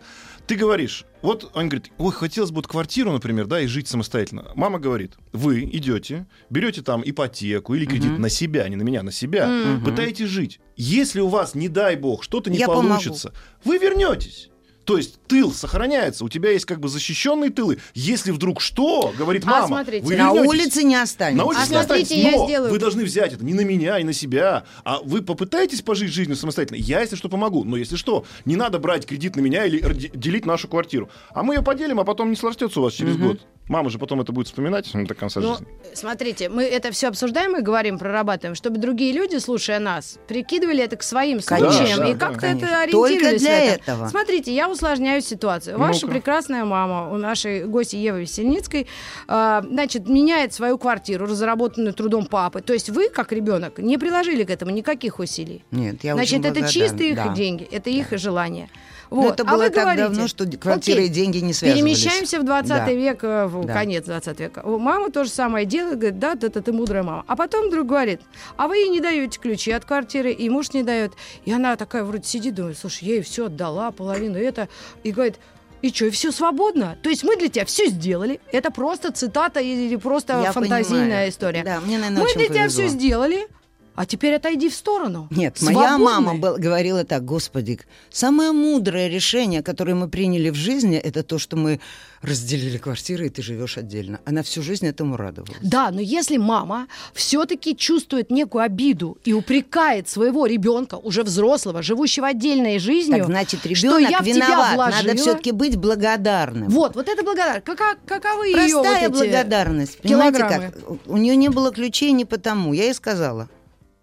Ты 0.50 0.56
говоришь, 0.56 1.04
вот 1.22 1.48
он 1.54 1.68
говорит, 1.68 1.92
ой, 1.96 2.10
хотелось 2.10 2.50
бы 2.50 2.56
вот 2.56 2.66
квартиру, 2.66 3.12
например, 3.12 3.46
да, 3.46 3.60
и 3.60 3.68
жить 3.68 3.86
самостоятельно. 3.86 4.50
Мама 4.56 4.80
говорит, 4.80 5.12
вы 5.32 5.62
идете, 5.62 6.26
берете 6.50 6.82
там 6.82 7.02
ипотеку 7.06 7.74
или 7.76 7.84
кредит 7.86 8.14
Мгм. 8.14 8.22
на 8.22 8.28
себя, 8.30 8.68
не 8.68 8.74
на 8.74 8.82
меня, 8.82 9.04
на 9.04 9.12
себя, 9.12 9.46
Мгм. 9.46 9.84
пытаетесь 9.84 10.26
жить. 10.26 10.58
Если 10.76 11.20
у 11.20 11.28
вас, 11.28 11.54
не 11.54 11.68
дай 11.68 11.94
бог, 11.94 12.24
что-то 12.24 12.50
не 12.50 12.58
Я 12.58 12.66
помогу. 12.66 12.88
получится, 12.88 13.32
вы 13.64 13.78
вернетесь. 13.78 14.49
То 14.90 14.96
есть 14.96 15.20
тыл 15.28 15.52
сохраняется, 15.52 16.24
у 16.24 16.28
тебя 16.28 16.50
есть 16.50 16.64
как 16.64 16.80
бы 16.80 16.88
защищенные 16.88 17.50
тылы. 17.50 17.78
Если 17.94 18.32
вдруг 18.32 18.60
что, 18.60 19.14
говорит 19.16 19.44
А, 19.46 19.50
мама, 19.50 19.66
смотрите, 19.68 20.04
вы 20.04 20.16
На 20.16 20.32
вернетесь. 20.32 20.48
улице 20.48 20.82
не 20.82 20.96
останется. 20.96 21.38
На 21.38 21.44
улице 21.44 21.60
А 21.60 21.66
не 21.68 21.76
останетесь, 21.76 22.08
смотрите, 22.08 22.28
я 22.32 22.36
но 22.36 22.46
сделаю- 22.46 22.72
вы 22.72 22.78
должны 22.80 23.04
взять 23.04 23.32
это 23.32 23.44
не 23.44 23.54
на 23.54 23.60
меня 23.60 24.00
и 24.00 24.02
на 24.02 24.12
себя, 24.12 24.64
а 24.84 24.98
вы 25.04 25.22
попытаетесь 25.22 25.82
пожить 25.82 26.12
жизнью 26.12 26.34
самостоятельно. 26.36 26.78
Я, 26.78 27.02
если 27.02 27.14
что, 27.14 27.28
помогу. 27.28 27.62
Но 27.62 27.76
если 27.76 27.94
что, 27.94 28.24
не 28.44 28.56
надо 28.56 28.80
брать 28.80 29.06
кредит 29.06 29.36
на 29.36 29.40
меня 29.40 29.64
или 29.64 29.78
делить 30.12 30.44
нашу 30.44 30.66
квартиру. 30.66 31.08
А 31.32 31.44
мы 31.44 31.54
ее 31.54 31.62
поделим, 31.62 32.00
а 32.00 32.04
потом 32.04 32.30
не 32.30 32.36
сложтется 32.36 32.80
у 32.80 32.82
вас 32.82 32.92
через 32.92 33.14
Мгм. 33.14 33.28
год. 33.28 33.40
Мама 33.70 33.88
же 33.88 34.00
потом 34.00 34.20
это 34.20 34.32
будет 34.32 34.48
вспоминать 34.48 34.90
до 34.92 35.14
конца 35.14 35.38
Ну, 35.38 35.52
жизни. 35.52 35.66
смотрите, 35.94 36.48
мы 36.48 36.64
это 36.64 36.90
все 36.90 37.06
обсуждаем 37.06 37.56
и 37.56 37.62
говорим, 37.62 38.00
прорабатываем, 38.00 38.56
чтобы 38.56 38.78
другие 38.78 39.12
люди, 39.12 39.36
слушая 39.36 39.78
нас, 39.78 40.18
прикидывали 40.26 40.82
это 40.82 40.96
к 40.96 41.04
своим 41.04 41.38
Конечно, 41.40 41.72
случаям 41.72 41.98
да, 42.00 42.08
и 42.08 42.14
да, 42.14 42.18
как-то 42.18 42.40
конечно. 42.40 42.66
это 42.66 42.90
Только 42.90 43.06
ориентировались 43.28 43.40
для 43.42 43.50
в 43.50 43.62
этом. 43.62 43.74
этого. 43.94 44.08
Смотрите, 44.08 44.52
я 44.52 44.68
усложняю 44.68 45.22
ситуацию. 45.22 45.78
Ваша 45.78 46.06
Ну-ка. 46.06 46.14
прекрасная 46.14 46.64
мама, 46.64 47.10
у 47.12 47.16
нашей 47.16 47.64
гости 47.64 47.94
Евы 47.94 48.22
Весельницкой, 48.22 48.88
а, 49.28 49.62
значит, 49.62 50.08
меняет 50.08 50.52
свою 50.52 50.76
квартиру, 50.76 51.26
разработанную 51.26 51.94
трудом 51.94 52.26
папы. 52.26 52.62
То 52.62 52.72
есть 52.72 52.90
вы, 52.90 53.08
как 53.08 53.30
ребенок, 53.30 53.78
не 53.78 53.98
приложили 53.98 54.42
к 54.42 54.50
этому 54.50 54.72
никаких 54.72 55.20
усилий. 55.20 55.64
Нет, 55.70 56.02
я 56.02 56.14
Значит, 56.14 56.32
очень 56.32 56.40
это 56.40 56.48
благодарна. 56.60 56.72
чистые 56.72 57.10
их 57.10 57.16
Да. 57.16 57.34
деньги, 57.34 57.68
это 57.70 57.88
их 57.88 58.08
желание. 58.18 58.68
Но 59.10 59.16
Вот. 59.22 59.34
это 59.34 59.42
а 59.42 59.52
было 59.52 59.64
вы 59.64 59.70
так 59.70 59.82
говорите, 59.82 60.02
давно, 60.04 60.28
что 60.28 60.46
квартиры 60.46 60.98
окей, 61.00 61.06
и 61.10 61.12
деньги 61.12 61.38
не 61.38 61.52
связывались. 61.52 61.82
Перемещаемся 62.00 62.38
в 62.38 62.44
20 62.44 62.68
Да. 62.68 62.92
век, 62.92 63.24
э, 63.24 63.46
в 63.46 63.64
Да. 63.64 63.72
конец 63.72 64.04
20 64.04 64.38
века. 64.38 64.60
У 64.64 64.78
мамы 64.78 65.10
то 65.10 65.24
же 65.24 65.30
самое 65.30 65.66
делает, 65.66 65.98
говорит, 65.98 66.18
да, 66.20 66.36
ты, 66.36 66.48
ты, 66.48 66.60
ты 66.60 66.72
мудрая 66.72 67.02
мама. 67.02 67.24
А 67.26 67.34
потом 67.34 67.66
вдруг 67.68 67.88
говорит, 67.88 68.20
а 68.56 68.68
вы 68.68 68.76
ей 68.78 68.88
не 68.88 69.00
даете 69.00 69.38
ключи 69.40 69.72
от 69.72 69.84
квартиры, 69.84 70.30
и 70.30 70.48
муж 70.48 70.72
не 70.72 70.82
дает. 70.84 71.12
И 71.44 71.52
она 71.52 71.74
такая 71.76 72.04
вроде 72.04 72.24
сидит, 72.24 72.54
думает, 72.54 72.78
слушай, 72.78 73.04
я 73.04 73.14
ей 73.14 73.22
все 73.22 73.46
отдала, 73.46 73.90
половину 73.90 74.38
это. 74.38 74.68
И 75.02 75.10
говорит, 75.10 75.36
и 75.82 75.88
что, 75.90 76.04
и 76.04 76.10
все 76.10 76.30
свободно? 76.30 76.96
То 77.02 77.08
есть 77.08 77.24
мы 77.24 77.36
для 77.36 77.48
тебя 77.48 77.64
все 77.64 77.86
сделали. 77.86 78.40
Это 78.52 78.70
просто 78.70 79.10
цитата 79.12 79.60
или 79.60 79.96
просто 79.96 80.40
Я 80.42 80.52
фантазийная 80.52 81.02
понимаю. 81.04 81.30
история. 81.30 81.62
Да, 81.64 81.80
мне, 81.80 81.98
наверное, 81.98 82.22
мы 82.22 82.32
для 82.34 82.44
тебя 82.44 82.58
повезло. 82.64 82.68
все 82.84 82.88
сделали, 82.88 83.48
а 83.94 84.06
теперь 84.06 84.34
отойди 84.34 84.68
в 84.68 84.74
сторону. 84.74 85.28
Нет, 85.30 85.60
моя 85.62 85.78
Свободны. 85.96 86.04
мама 86.04 86.34
был- 86.34 86.56
говорила 86.58 87.04
так, 87.04 87.24
господи, 87.24 87.78
самое 88.10 88.52
мудрое 88.52 89.08
решение, 89.08 89.62
которое 89.62 89.94
мы 89.94 90.08
приняли 90.08 90.50
в 90.50 90.54
жизни, 90.54 90.96
это 90.96 91.22
то, 91.22 91.38
что 91.38 91.56
мы 91.56 91.80
разделили 92.22 92.76
квартиры, 92.78 93.26
и 93.26 93.28
ты 93.30 93.42
живешь 93.42 93.78
отдельно. 93.78 94.20
Она 94.26 94.42
всю 94.42 94.62
жизнь 94.62 94.86
этому 94.86 95.16
радовалась. 95.16 95.56
Да, 95.62 95.90
но 95.90 96.00
если 96.00 96.36
мама 96.36 96.86
все-таки 97.14 97.74
чувствует 97.76 98.30
некую 98.30 98.62
обиду 98.64 99.16
и 99.24 99.32
упрекает 99.32 100.08
своего 100.08 100.46
ребенка, 100.46 100.96
уже 100.96 101.22
взрослого, 101.22 101.82
живущего 101.82 102.26
отдельной 102.28 102.78
жизнью, 102.78 103.18
Так 103.18 103.26
значит, 103.26 103.60
что 103.60 103.68
ребенок 103.70 104.10
я 104.10 104.18
в 104.20 104.24
тебя 104.24 104.34
виноват. 104.34 104.74
вложила. 104.74 105.02
Надо 105.02 105.16
все-таки 105.16 105.52
быть 105.52 105.76
благодарным. 105.76 106.68
Вот, 106.68 106.94
вот 106.94 107.08
это 107.08 107.22
благодарность. 107.22 107.64
Кака- 107.64 107.96
каковы 108.06 108.48
ее 108.48 108.54
Простая 108.54 109.08
вот 109.08 109.16
эти... 109.16 109.30
благодарность. 109.30 109.98
Понимаете 110.00 110.38
как? 110.40 110.74
У 111.06 111.16
нее 111.16 111.36
не 111.36 111.48
было 111.48 111.72
ключей 111.72 112.12
не 112.12 112.24
потому. 112.26 112.72
Я 112.74 112.84
ей 112.84 112.94
сказала, 112.94 113.48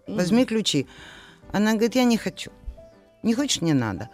возьми 0.07 0.45
ключи. 0.45 0.87
Она 1.51 1.71
говорит, 1.71 1.95
я 1.95 2.03
не 2.03 2.17
хочу. 2.17 2.51
Не 3.23 3.33
хочешь, 3.33 3.61
не 3.61 3.73
надо. 3.73 4.09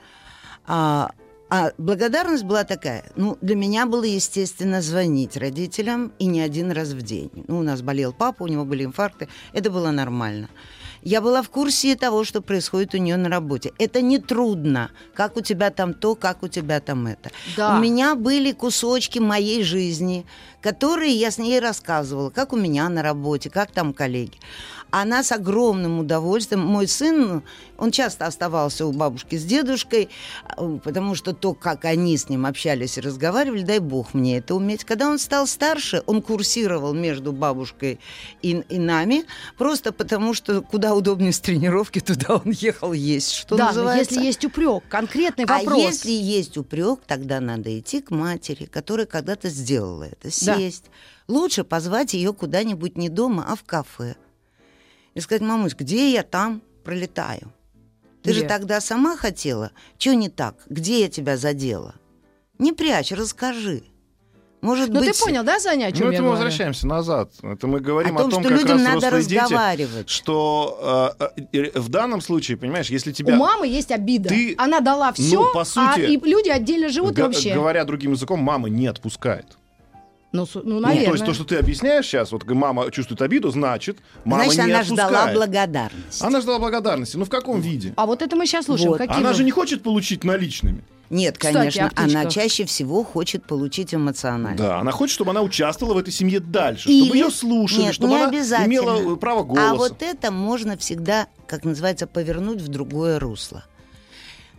А, 0.65 1.11
а 1.49 1.71
благодарность 1.77 2.43
была 2.43 2.63
такая. 2.63 3.03
Ну, 3.15 3.37
для 3.41 3.55
меня 3.55 3.85
было, 3.85 4.03
естественно, 4.03 4.81
звонить 4.81 5.37
родителям 5.37 6.11
и 6.19 6.25
не 6.25 6.41
один 6.41 6.71
раз 6.71 6.89
в 6.89 7.01
день. 7.01 7.31
Ну, 7.47 7.59
у 7.59 7.63
нас 7.63 7.81
болел 7.81 8.13
папа, 8.13 8.43
у 8.43 8.47
него 8.47 8.65
были 8.65 8.85
инфаркты. 8.85 9.27
Это 9.53 9.69
было 9.69 9.91
нормально. 9.91 10.49
Я 11.03 11.19
была 11.19 11.41
в 11.41 11.49
курсе 11.49 11.95
того, 11.95 12.23
что 12.23 12.41
происходит 12.41 12.95
у 12.95 12.97
нее 12.97 13.17
на 13.17 13.27
работе. 13.27 13.73
Это 13.77 14.01
не 14.01 14.19
трудно. 14.19 14.89
Как 15.13 15.35
у 15.35 15.41
тебя 15.41 15.69
там 15.69 15.93
то, 15.93 16.15
как 16.15 16.43
у 16.43 16.47
тебя 16.47 16.79
там 16.79 17.07
это. 17.07 17.29
Да. 17.57 17.75
У 17.75 17.81
меня 17.81 18.15
были 18.15 18.53
кусочки 18.53 19.19
моей 19.19 19.63
жизни, 19.63 20.25
которые 20.61 21.11
я 21.11 21.29
с 21.29 21.37
ней 21.37 21.59
рассказывала, 21.59 22.29
как 22.29 22.53
у 22.53 22.55
меня 22.55 22.87
на 22.87 23.03
работе, 23.03 23.49
как 23.49 23.71
там 23.71 23.93
коллеги. 23.93 24.39
Она 24.95 25.23
с 25.23 25.31
огромным 25.31 25.97
удовольствием, 25.97 26.61
мой 26.61 26.87
сын, 26.87 27.41
он 27.79 27.89
часто 27.89 28.27
оставался 28.27 28.85
у 28.85 28.91
бабушки 28.91 29.37
с 29.37 29.43
дедушкой, 29.43 30.09
э, 30.55 30.77
потому 30.83 31.15
что 31.15 31.33
то, 31.33 31.55
как 31.55 31.85
они 31.85 32.15
с 32.15 32.29
ним 32.29 32.45
общались 32.45 32.99
и 32.99 33.01
разговаривали, 33.01 33.63
дай 33.63 33.79
бог 33.79 34.13
мне 34.13 34.37
это 34.37 34.53
уметь. 34.53 34.83
Когда 34.83 35.09
он 35.09 35.17
стал 35.17 35.47
старше, 35.47 36.03
он 36.05 36.21
курсировал 36.21 36.93
между 36.93 37.31
бабушкой 37.31 37.99
и, 38.43 38.51
и 38.69 38.77
нами, 38.77 39.25
просто 39.57 39.93
потому 39.93 40.35
что 40.35 40.61
куда 40.61 40.93
удобнее 40.93 41.31
с 41.33 41.39
тренировки, 41.39 41.99
туда 41.99 42.35
он 42.35 42.51
ехал 42.51 42.93
есть, 42.93 43.31
что 43.31 43.55
да, 43.57 43.69
называется. 43.69 44.13
но 44.13 44.19
если 44.19 44.27
есть 44.27 44.45
упрек, 44.45 44.83
конкретный 44.89 45.45
А 45.45 45.57
вопрос. 45.57 45.81
если 45.81 46.11
есть 46.11 46.55
упрек, 46.55 46.99
тогда 47.07 47.39
надо 47.39 47.79
идти 47.79 47.99
к 47.99 48.11
матери, 48.11 48.65
которая 48.65 49.07
когда-то 49.07 49.49
сделала 49.49 50.03
это, 50.03 50.29
Да. 50.45 50.55
сесть. 50.59 50.85
Лучше 51.27 51.63
позвать 51.63 52.13
ее 52.13 52.31
куда-нибудь 52.31 52.95
не 52.95 53.09
дома, 53.09 53.43
а 53.49 53.55
в 53.55 53.63
кафе. 53.63 54.15
И 55.13 55.19
сказать, 55.21 55.41
мамусь, 55.41 55.75
где 55.75 56.11
я 56.11 56.23
там 56.23 56.61
пролетаю? 56.83 57.51
Ты 58.23 58.31
же 58.33 58.39
Где? 58.39 58.47
тогда 58.47 58.79
сама 58.81 59.17
хотела. 59.17 59.71
Чего 59.97 60.15
не 60.15 60.29
так? 60.29 60.55
Где 60.69 61.01
я 61.01 61.09
тебя 61.09 61.35
задела? 61.37 61.95
Не 62.57 62.71
прячь, 62.71 63.11
расскажи. 63.11 63.83
Может 64.61 64.91
Ну, 64.91 65.01
быть... 65.01 65.11
ты 65.11 65.19
понял, 65.19 65.43
да, 65.43 65.59
Саня, 65.59 65.87
о 65.87 65.91
чем 65.91 66.05
Ну, 66.05 66.11
я 66.11 66.13
это 66.13 66.21
мы 66.23 66.29
говорю? 66.29 66.43
возвращаемся 66.45 66.87
назад. 66.87 67.33
Это 67.43 67.67
мы 67.67 67.81
говорим 67.81 68.15
О 68.17 68.21
том, 68.21 68.27
о 68.29 68.31
том, 68.31 68.43
что 68.43 68.49
как 68.49 68.61
людям 68.61 68.77
раз 68.77 68.85
надо 68.87 68.97
взрослые 68.99 69.23
дети, 69.25 69.39
разговаривать. 69.41 70.09
что 70.09 71.17
э, 71.19 71.41
э, 71.51 71.79
в 71.79 71.89
данном 71.89 72.21
случае, 72.21 72.55
понимаешь, 72.55 72.89
если 72.89 73.09
У 73.11 73.13
тебя... 73.13 73.35
мамы 73.35 73.67
есть 73.67 73.91
обида. 73.91 74.29
Ты- 74.29 74.55
Она 74.57 74.79
дала 74.79 75.11
все, 75.11 75.41
Ну, 75.41 75.53
по 75.53 75.61
а 75.61 75.65
сути, 75.65 75.99
и 76.11 76.17
люди 76.17 76.47
отдельно 76.47 76.87
живут 76.87 77.19
вообще. 77.19 77.53
Говоря 77.53 77.83
другим 77.83 78.13
языком, 78.13 78.39
мама 78.39 78.69
не 78.69 78.87
отпускает. 78.87 79.57
Ну, 80.33 80.47
ну, 80.55 80.61
Ну, 80.63 80.79
наверное. 80.79 81.05
то 81.05 81.11
есть 81.13 81.25
то, 81.25 81.33
что 81.33 81.43
ты 81.45 81.57
объясняешь 81.57 82.05
сейчас, 82.07 82.31
вот 82.31 82.43
мама 82.49 82.89
чувствует 82.91 83.21
обиду, 83.21 83.51
значит, 83.51 83.99
мама 84.25 84.45
Значит, 84.45 84.65
не 84.65 84.71
она 84.71 84.79
отпускает. 84.81 85.09
ждала 85.11 85.33
благодарности. 85.33 86.23
Она 86.23 86.41
ждала 86.41 86.59
благодарности. 86.59 87.17
Ну 87.17 87.25
в 87.25 87.29
каком 87.29 87.61
виде? 87.61 87.93
А 87.95 88.05
вот 88.07 88.21
это 88.23 88.35
мы 88.35 88.47
сейчас 88.47 88.65
слушаем. 88.65 88.89
Вот. 88.89 88.97
Какие 88.97 89.17
Она 89.17 89.29
вы- 89.29 89.35
же 89.35 89.43
не 89.43 89.51
хочет 89.51 89.83
получить 89.83 90.23
наличными. 90.23 90.83
Нет, 91.11 91.37
Кстати, 91.37 91.53
конечно, 91.53 91.85
о 91.85 91.89
птичках. 91.89 92.05
она 92.21 92.25
чаще 92.31 92.65
всего 92.65 93.03
хочет 93.03 93.45
получить 93.45 93.93
эмоционально. 93.93 94.57
Да, 94.57 94.79
она 94.79 94.91
хочет, 94.91 95.13
чтобы 95.13 95.29
она 95.29 95.43
участвовала 95.43 95.93
в 95.93 95.97
этой 95.99 96.11
семье 96.11 96.39
дальше, 96.39 96.89
чтобы 96.89 97.15
ее 97.15 97.29
слушали, 97.29 97.81
Нет, 97.83 97.93
чтобы 97.93 98.09
не 98.13 98.15
она 98.17 98.27
обязательно. 98.29 98.67
имела 98.73 99.13
э, 99.13 99.15
право 99.17 99.43
голоса. 99.43 99.69
А 99.71 99.75
вот 99.75 100.01
это 100.01 100.31
можно 100.31 100.75
всегда, 100.77 101.27
как 101.45 101.63
называется, 101.65 102.07
повернуть 102.07 102.59
в 102.61 102.67
другое 102.69 103.19
русло. 103.19 103.63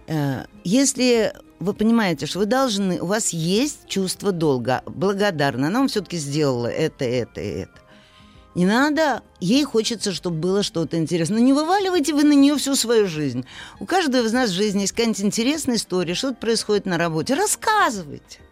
Э, 0.07 0.45
Если 0.63 1.33
вы 1.65 1.75
понимаете, 1.75 2.27
что 2.27 2.41
вы 2.41 2.47
должны, 2.47 3.01
у 3.01 3.07
вас 3.07 3.31
есть 3.31 3.87
чувство 3.87 4.33
долга, 4.33 4.83
благодарна, 4.87 5.69
она 5.69 5.81
вам 5.81 5.89
все-таки 5.89 6.17
сделала 6.17 6.67
это, 6.67 7.05
это 7.05 7.41
и 7.41 7.49
это. 7.49 7.81
Не 8.55 8.67
надо, 8.67 9.23
ей 9.41 9.65
хочется, 9.65 10.13
чтобы 10.13 10.37
было 10.37 10.63
что-то 10.63 10.97
интересное. 10.97 11.39
Но 11.39 11.45
не 11.45 11.53
вываливайте 11.53 12.15
вы 12.15 12.23
на 12.23 12.35
нее 12.35 12.57
всю 12.57 12.77
свою 12.77 13.09
жизнь. 13.09 13.45
У 13.81 13.85
каждого 13.85 14.25
из 14.25 14.33
нас 14.33 14.51
в 14.51 14.55
жизни 14.55 14.83
есть 14.83 14.93
какая-нибудь 14.93 15.23
интересная 15.23 15.75
история, 15.75 16.15
что-то 16.15 16.37
происходит 16.37 16.87
на 16.87 16.97
работе. 16.97 17.35
Рассказывайте. 17.35 18.44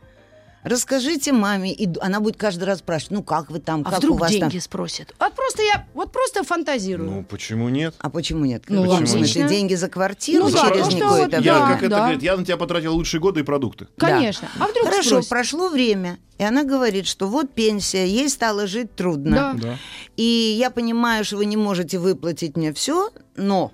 Расскажите 0.64 1.32
маме, 1.32 1.72
и 1.72 1.88
она 2.00 2.20
будет 2.20 2.36
каждый 2.36 2.64
раз 2.64 2.78
спрашивать, 2.78 3.10
ну 3.10 3.22
как 3.24 3.50
вы 3.50 3.58
там, 3.58 3.82
А 3.84 3.90
как 3.90 3.98
вдруг 3.98 4.16
у 4.16 4.18
вас 4.20 4.30
там. 4.30 4.40
деньги 4.48 4.58
спросят? 4.58 5.12
Вот 5.18 5.34
просто 5.34 5.62
я, 5.62 5.86
вот 5.92 6.12
просто 6.12 6.44
фантазирую. 6.44 7.10
Ну, 7.10 7.24
почему 7.24 7.68
нет? 7.68 7.94
А 7.98 8.08
почему 8.10 8.44
нет? 8.44 8.62
Ну, 8.68 8.84
в 8.84 8.88
логично. 8.88 9.18
смысле? 9.18 9.48
Деньги 9.48 9.74
за 9.74 9.88
квартиру 9.88 10.44
Ну 10.44 10.50
да, 10.52 10.68
через 10.68 10.86
что 10.86 10.98
какое-то 11.00 11.36
вот 11.38 11.44
Я, 11.44 11.58
Да, 11.58 11.66
как 11.68 11.78
это 11.82 11.88
да. 11.90 11.98
говорит, 12.02 12.22
я 12.22 12.36
на 12.36 12.44
тебя 12.44 12.56
потратил 12.56 12.94
лучшие 12.94 13.20
годы 13.20 13.40
и 13.40 13.42
продукты. 13.42 13.88
Конечно. 13.96 14.48
А 14.60 14.68
вдруг 14.68 14.84
Хорошо, 14.84 15.08
спросят? 15.08 15.28
прошло 15.30 15.68
время, 15.68 16.18
и 16.38 16.44
она 16.44 16.62
говорит, 16.62 17.06
что 17.08 17.26
вот 17.26 17.52
пенсия, 17.52 18.06
ей 18.06 18.28
стало 18.28 18.68
жить 18.68 18.94
трудно. 18.94 19.54
Да. 19.56 19.60
Да. 19.60 19.78
И 20.16 20.22
я 20.58 20.70
понимаю, 20.70 21.24
что 21.24 21.38
вы 21.38 21.46
не 21.46 21.56
можете 21.56 21.98
выплатить 21.98 22.56
мне 22.56 22.72
все, 22.72 23.10
но 23.34 23.72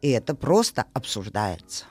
и 0.00 0.08
это 0.08 0.34
просто 0.34 0.86
обсуждается. 0.94 1.84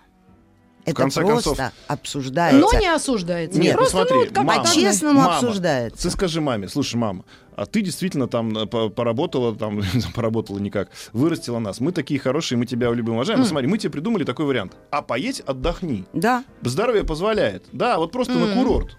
Это 0.87 0.95
конце 0.95 1.21
просто 1.21 1.49
концов, 1.49 1.71
обсуждается. 1.87 2.59
Но 2.59 2.79
не 2.79 2.87
осуждается. 2.87 3.59
Нет, 3.59 3.73
ну 3.73 3.77
просто, 3.77 3.97
смотри, 3.97 4.13
ну, 4.15 4.19
вот 4.21 4.33
как 4.33 4.43
мама. 4.45 4.63
По-честному 4.63 5.19
Мама, 5.19 5.35
обсуждается. 5.35 6.01
Ты 6.03 6.09
скажи 6.09 6.41
маме, 6.41 6.67
слушай, 6.69 6.95
мама, 6.95 7.25
а 7.55 7.65
ты 7.65 7.81
действительно 7.81 8.27
там 8.27 8.57
э, 8.57 8.65
по- 8.67 8.89
поработала, 8.89 9.55
там, 9.55 9.81
поработала 10.15 10.59
никак, 10.59 10.89
вырастила 11.11 11.59
нас. 11.59 11.79
Мы 11.79 11.91
такие 11.91 12.19
хорошие, 12.19 12.57
мы 12.57 12.65
тебя 12.65 12.89
любим, 12.91 13.13
уважаем. 13.13 13.39
Ну, 13.39 13.45
смотри, 13.45 13.67
мы 13.67 13.77
тебе 13.77 13.91
придумали 13.91 14.23
такой 14.23 14.45
вариант. 14.45 14.73
А 14.91 15.01
поесть 15.01 15.41
отдохни. 15.41 16.05
Да. 16.13 16.43
Здоровье 16.61 17.03
позволяет. 17.03 17.65
Да, 17.71 17.97
вот 17.97 18.11
просто 18.11 18.33
на 18.33 18.53
курорт. 18.53 18.97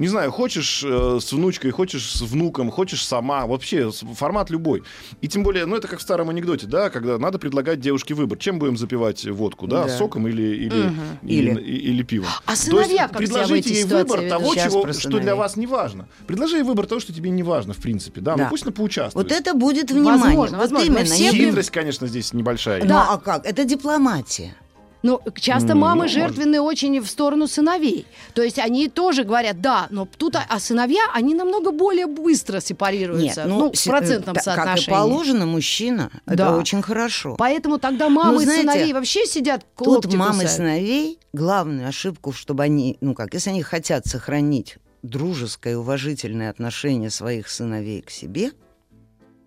Не 0.00 0.08
знаю, 0.08 0.32
хочешь 0.32 0.82
э, 0.82 1.18
с 1.20 1.30
внучкой, 1.32 1.70
хочешь 1.72 2.10
с 2.10 2.22
внуком, 2.22 2.70
хочешь 2.70 3.04
сама, 3.06 3.46
вообще 3.46 3.90
формат 3.92 4.48
любой. 4.48 4.82
И 5.20 5.28
тем 5.28 5.42
более, 5.42 5.66
ну 5.66 5.76
это 5.76 5.88
как 5.88 5.98
в 5.98 6.02
старом 6.02 6.30
анекдоте, 6.30 6.66
да, 6.66 6.88
когда 6.88 7.18
надо 7.18 7.38
предлагать 7.38 7.80
девушке 7.80 8.14
выбор. 8.14 8.38
Чем 8.38 8.58
будем 8.58 8.78
запивать 8.78 9.26
водку, 9.26 9.66
да, 9.66 9.84
Да. 9.84 9.96
соком 9.98 10.26
или, 10.26 10.42
или, 10.42 10.92
или, 11.22 11.50
Или. 11.50 11.60
и- 11.60 11.76
или 11.90 12.02
пивом. 12.02 12.28
А 12.46 12.52
То 12.52 12.56
сыновья 12.56 13.02
есть 13.02 13.12
как 13.12 13.18
предложите 13.18 13.74
ей 13.74 13.84
выбор 13.84 14.20
ведут? 14.20 14.30
того, 14.30 14.54
Сейчас 14.54 14.72
чего, 14.72 14.92
что 14.92 15.20
для 15.20 15.36
вас 15.36 15.56
не 15.56 15.66
важно. 15.66 16.08
Предложи 16.26 16.56
ей 16.56 16.62
выбор 16.62 16.86
того, 16.86 17.00
что 17.02 17.12
тебе 17.12 17.28
не 17.28 17.42
важно, 17.42 17.74
в 17.74 17.78
принципе, 17.78 18.22
да, 18.22 18.36
Да. 18.36 18.44
ну 18.44 18.48
пусть 18.50 18.62
она 18.62 18.72
поучаствует. 18.72 19.28
Вот 19.30 19.36
это 19.38 19.52
будет 19.52 19.90
внимание. 19.90 20.18
Возможно, 20.24 20.56
вот 20.56 20.70
возможно. 20.70 21.12
Именно. 21.12 21.30
Хитрость, 21.46 21.70
конечно, 21.70 22.06
здесь 22.06 22.32
небольшая. 22.32 22.80
Ну 22.82 22.88
Да. 22.88 23.06
а 23.10 23.18
как? 23.18 23.44
Это 23.44 23.64
дипломатия. 23.64 24.54
Ну, 25.02 25.20
часто 25.34 25.74
Ну, 25.74 25.80
мамы 25.80 26.02
может. 26.02 26.38
очень 26.60 27.00
в 27.00 27.06
сторону 27.08 27.46
сыновей. 27.46 28.06
То 28.34 28.42
есть 28.42 28.58
они 28.58 28.88
тоже 28.88 29.24
говорят, 29.24 29.60
да, 29.60 29.86
но 29.90 30.06
тут, 30.06 30.36
а, 30.36 30.44
а 30.48 30.60
сыновья, 30.60 31.00
они 31.14 31.34
намного 31.34 31.70
более 31.70 32.06
быстро 32.06 32.60
сепарируются. 32.60 33.44
ну, 33.46 33.70
в 33.72 33.76
си- 33.76 33.88
процентном 33.88 34.34
та- 34.34 34.42
Как 34.42 34.54
и 34.54 34.56
соотношении. 34.56 34.98
положено, 34.98 35.46
мужчина. 35.46 36.10
Да. 36.26 36.34
Это 36.34 36.56
очень 36.56 36.82
хорошо. 36.82 37.36
Поэтому 37.38 37.78
тогда 37.78 38.10
мамы 38.10 38.34
Ну, 38.34 38.40
и 38.40 38.44
знаете, 38.44 38.62
сыновей 38.62 38.92
вообще 38.92 39.24
сидят 39.26 39.64
Тут 39.76 40.12
мамы 40.12 40.44
и 40.44 40.46
сыновей 40.46 41.18
главную 41.32 41.88
ошибку, 41.88 42.32
чтобы 42.32 42.62
они, 42.64 42.98
ну 43.00 43.14
как, 43.14 43.32
если 43.32 43.50
они 43.50 43.62
хотят 43.62 44.06
сохранить 44.06 44.76
дружеское 45.02 45.72
и 45.72 45.76
уважительное 45.76 46.50
отношение 46.50 47.08
своих 47.08 47.48
сыновей 47.48 48.02
к 48.02 48.10
себе, 48.10 48.52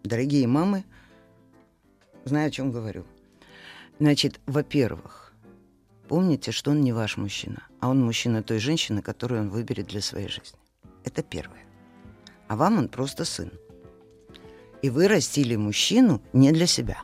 дорогие 0.04 0.48
мамы, 0.48 0.84
знаю, 2.26 2.48
о 2.48 2.52
чем 2.52 2.72
говорю. 2.72 3.06
Значит, 4.00 4.39
во-первых, 4.48 5.23
помните, 6.13 6.52
что 6.52 6.69
он 6.69 6.82
не 6.82 6.93
ваш 6.93 7.17
мужчина, 7.17 7.63
а 7.80 7.89
он 7.89 8.06
мужчина 8.06 8.43
той 8.43 8.60
женщины, 8.60 9.02
которую 9.02 9.41
он 9.41 9.49
выберет 9.49 9.88
для 9.88 9.99
своей 9.99 10.28
жизни. 10.28 10.60
Это 11.04 11.23
первое. 11.23 11.63
А 12.47 12.56
вам 12.56 12.78
он 12.78 12.88
просто 12.88 13.26
сын. 13.26 13.52
И 14.84 14.91
вы 14.91 15.08
растили 15.08 15.56
мужчину 15.56 16.21
не 16.32 16.52
для 16.52 16.67
себя. 16.67 16.97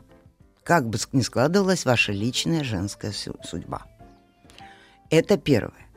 Как 0.64 0.88
бы 0.88 1.00
ни 1.12 1.22
складывалась 1.22 1.86
ваша 1.86 2.12
личная 2.12 2.64
женская 2.64 3.12
су- 3.12 3.36
судьба. 3.44 3.82
Это 5.10 5.38
первое. 5.38 5.88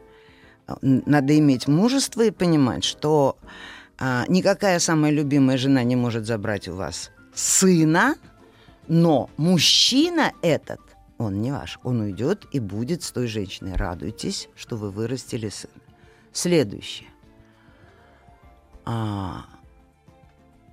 Н- 0.80 1.02
Надо 1.04 1.38
иметь 1.38 1.68
мужество 1.68 2.22
и 2.22 2.30
понимать, 2.30 2.82
что 2.82 3.36
а, 3.98 4.24
никакая 4.28 4.78
самая 4.78 5.12
любимая 5.12 5.58
жена 5.58 5.82
не 5.84 5.96
может 5.96 6.24
забрать 6.24 6.66
у 6.66 6.76
вас 6.76 7.10
сына, 7.34 8.14
но 8.88 9.28
мужчина 9.36 10.32
этот, 10.40 10.80
он 11.24 11.40
не 11.40 11.50
ваш, 11.52 11.78
он 11.82 12.00
уйдет 12.00 12.46
и 12.52 12.60
будет 12.60 13.02
с 13.02 13.10
той 13.10 13.26
женщиной. 13.26 13.74
Радуйтесь, 13.74 14.48
что 14.54 14.76
вы 14.76 14.90
вырастили 14.90 15.48
сына. 15.48 15.72
Следующее. 16.32 17.08
А, 18.84 19.44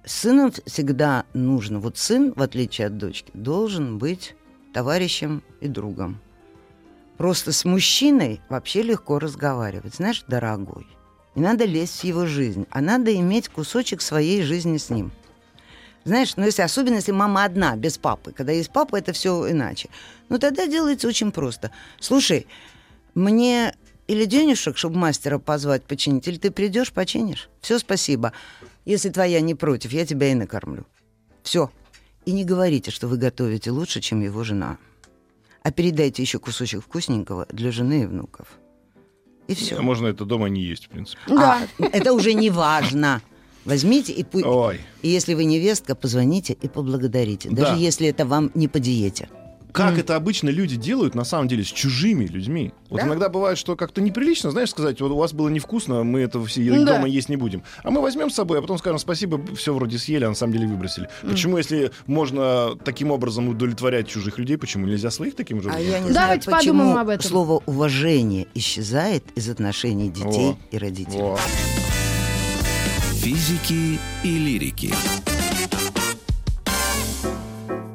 сыном 0.05 0.51
всегда 0.65 1.25
нужно, 1.33 1.79
вот 1.79 1.97
сын, 1.97 2.33
в 2.35 2.41
отличие 2.41 2.87
от 2.87 2.97
дочки, 2.97 3.31
должен 3.33 3.97
быть 3.97 4.35
товарищем 4.73 5.43
и 5.61 5.67
другом. 5.67 6.19
Просто 7.17 7.51
с 7.51 7.65
мужчиной 7.65 8.41
вообще 8.49 8.81
легко 8.81 9.19
разговаривать. 9.19 9.95
Знаешь, 9.95 10.23
дорогой, 10.27 10.87
не 11.35 11.41
надо 11.41 11.65
лезть 11.65 12.01
в 12.01 12.03
его 12.05 12.25
жизнь, 12.25 12.65
а 12.71 12.81
надо 12.81 13.13
иметь 13.15 13.49
кусочек 13.49 14.01
своей 14.01 14.41
жизни 14.41 14.77
с 14.77 14.89
ним. 14.89 15.11
Знаешь, 16.09 16.35
ну 16.37 16.43
если 16.43 16.63
особенно 16.63 16.95
если 16.95 17.11
мама 17.11 17.43
одна, 17.43 17.75
без 17.75 17.99
папы. 17.99 18.31
Когда 18.31 18.51
есть 18.51 18.71
папа, 18.71 18.95
это 18.95 19.13
все 19.13 19.51
иначе. 19.51 19.89
Ну 20.27 20.39
тогда 20.39 20.65
делается 20.65 21.07
очень 21.07 21.31
просто. 21.31 21.69
Слушай, 21.99 22.47
мне 23.13 23.75
или 24.07 24.25
денежек, 24.25 24.75
чтобы 24.75 24.97
мастера 24.97 25.37
позвать 25.37 25.83
починить, 25.83 26.27
или 26.27 26.39
ты 26.39 26.49
придешь, 26.49 26.91
починишь. 26.91 27.47
Все, 27.61 27.77
спасибо. 27.77 28.33
Если 28.85 29.11
твоя 29.11 29.39
не 29.39 29.53
против, 29.53 29.91
я 29.91 30.03
тебя 30.03 30.31
и 30.31 30.33
накормлю. 30.33 30.87
Все. 31.43 31.69
И 32.25 32.31
не 32.31 32.43
говорите, 32.43 32.89
что 32.89 33.07
вы 33.07 33.17
готовите 33.17 33.69
лучше, 33.69 34.01
чем 34.01 34.21
его 34.21 34.43
жена. 34.43 34.79
А 35.61 35.71
передайте 35.71 36.23
еще 36.23 36.39
кусочек 36.39 36.83
вкусненького 36.83 37.45
для 37.51 37.71
жены 37.71 38.01
и 38.01 38.05
внуков. 38.07 38.47
И 39.47 39.53
все. 39.53 39.79
Можно 39.79 40.07
это 40.07 40.25
дома 40.25 40.49
не 40.49 40.63
есть, 40.63 40.87
в 40.87 40.89
принципе. 40.89 41.21
Да. 41.27 41.67
это 41.77 42.13
уже 42.13 42.33
не 42.33 42.49
важно. 42.49 43.21
Возьмите 43.65 44.13
и 44.13 44.23
пу- 44.23 44.43
Ой. 44.45 44.79
И 45.01 45.09
если 45.09 45.33
вы 45.33 45.45
невестка, 45.45 45.95
позвоните 45.95 46.57
и 46.61 46.67
поблагодарите. 46.67 47.49
Даже 47.49 47.71
Да. 47.73 47.75
если 47.77 48.07
это 48.07 48.25
вам 48.25 48.51
не 48.55 48.67
по 48.67 48.79
диете. 48.79 49.29
Как 49.71 49.99
это 49.99 50.15
обычно 50.15 50.49
люди 50.49 50.75
делают, 50.77 51.13
на 51.13 51.23
самом 51.23 51.47
деле, 51.47 51.63
с 51.63 51.67
чужими 51.67 52.25
людьми. 52.25 52.71
Вот 52.89 53.01
Да. 53.01 53.05
иногда 53.05 53.29
бывает, 53.29 53.55
что 53.59 53.75
как-то 53.75 54.01
неприлично, 54.01 54.49
знаешь, 54.49 54.71
сказать, 54.71 54.99
вот 54.99 55.11
у 55.11 55.15
вас 55.15 55.31
было 55.31 55.47
невкусно, 55.47 56.03
мы 56.03 56.21
это 56.21 56.43
все 56.45 56.63
Да. 56.83 56.95
дома 56.95 57.07
есть 57.07 57.29
не 57.29 57.35
будем. 57.35 57.61
А 57.83 57.91
мы 57.91 58.01
возьмем 58.01 58.31
с 58.31 58.33
собой, 58.33 58.57
а 58.57 58.61
потом 58.61 58.79
скажем 58.79 58.97
спасибо, 58.97 59.39
все 59.55 59.71
вроде 59.71 59.99
съели, 59.99 60.23
а 60.23 60.29
на 60.29 60.35
самом 60.35 60.53
деле 60.53 60.65
выбросили. 60.65 61.07
Почему, 61.21 61.59
если 61.59 61.91
можно 62.07 62.75
таким 62.83 63.11
образом 63.11 63.47
удовлетворять 63.47 64.07
чужих 64.07 64.39
людей, 64.39 64.57
почему 64.57 64.87
нельзя 64.87 65.11
своих 65.11 65.35
таким 65.35 65.61
же 65.61 65.69
А 65.69 65.73
образом? 65.73 65.91
я 65.91 65.99
не 65.99 66.09
Давайте 66.13 66.43
знаю, 66.45 66.59
почему 66.59 66.73
подумаем 66.79 66.97
об 66.97 67.09
этом. 67.09 67.29
слово 67.29 67.61
уважение 67.67 68.47
исчезает 68.55 69.23
из 69.35 69.47
отношений 69.49 70.09
детей 70.09 70.47
Во. 70.53 70.57
и 70.71 70.77
родителей. 70.79 71.19
Во. 71.21 71.37
Физики 73.21 73.99
и 74.23 74.37
лирики. 74.37 74.93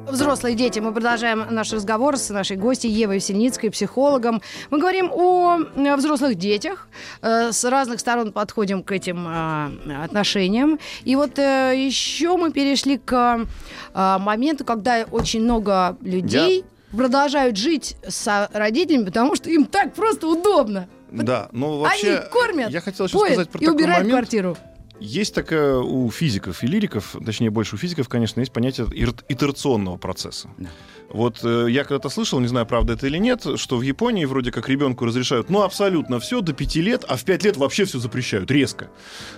Взрослые 0.07 0.55
дети. 0.55 0.77
Мы 0.79 0.93
продолжаем 0.93 1.45
наш 1.49 1.73
разговор 1.73 2.17
с 2.17 2.29
нашей 2.29 2.57
гостьей 2.57 2.91
Евой 2.93 3.19
Синицкой, 3.19 3.71
психологом. 3.71 4.41
Мы 4.69 4.77
говорим 4.77 5.09
о 5.11 5.57
э, 5.75 5.95
взрослых 5.95 6.35
детях. 6.35 6.87
Э, 7.23 7.51
С 7.51 7.63
разных 7.65 7.99
сторон 7.99 8.31
подходим 8.31 8.83
к 8.83 8.91
этим 8.91 9.27
э, 9.27 10.03
отношениям. 10.03 10.79
И 11.03 11.15
вот 11.15 11.37
еще 11.39 12.37
мы 12.37 12.51
перешли 12.51 12.99
к 12.99 13.45
моменту, 13.93 14.63
когда 14.63 15.05
очень 15.09 15.41
много 15.41 15.97
людей 16.01 16.65
продолжают 16.91 17.57
жить 17.57 17.97
с 18.07 18.49
родителями, 18.53 19.05
потому 19.05 19.35
что 19.35 19.49
им 19.49 19.65
так 19.65 19.95
просто 19.95 20.27
удобно. 20.27 20.87
Да, 21.11 21.49
но 21.51 21.79
вообще... 21.79 22.17
Они 22.17 22.29
кормят, 22.29 22.69
Я 22.69 22.81
хотел 22.81 23.07
еще 23.07 23.17
поят 23.17 23.33
сказать 23.33 23.49
про 23.49 23.59
и 23.63 23.67
убирают 23.67 24.03
момент. 24.03 24.11
квартиру. 24.11 24.57
Есть 24.99 25.35
такая 25.35 25.77
у 25.77 26.09
физиков 26.09 26.63
и 26.63 26.67
лириков, 26.67 27.15
точнее 27.25 27.49
больше 27.49 27.75
у 27.75 27.77
физиков, 27.77 28.07
конечно, 28.07 28.39
есть 28.39 28.53
понятие 28.53 28.87
итерационного 29.27 29.97
процесса. 29.97 30.49
Да. 30.57 30.69
Вот 31.09 31.39
э, 31.43 31.67
я 31.69 31.83
когда-то 31.83 32.09
слышал, 32.09 32.39
не 32.39 32.47
знаю, 32.47 32.65
правда 32.65 32.93
это 32.93 33.07
или 33.07 33.17
нет, 33.17 33.45
что 33.57 33.77
в 33.77 33.81
Японии 33.81 34.25
вроде 34.25 34.51
как 34.51 34.69
ребенку 34.69 35.05
разрешают, 35.05 35.49
ну 35.49 35.61
абсолютно 35.61 36.19
все 36.19 36.41
до 36.41 36.53
5 36.53 36.75
лет, 36.77 37.05
а 37.07 37.15
в 37.15 37.23
5 37.23 37.43
лет 37.43 37.57
вообще 37.57 37.85
все 37.85 37.99
запрещают 37.99 38.49
резко. 38.49 38.85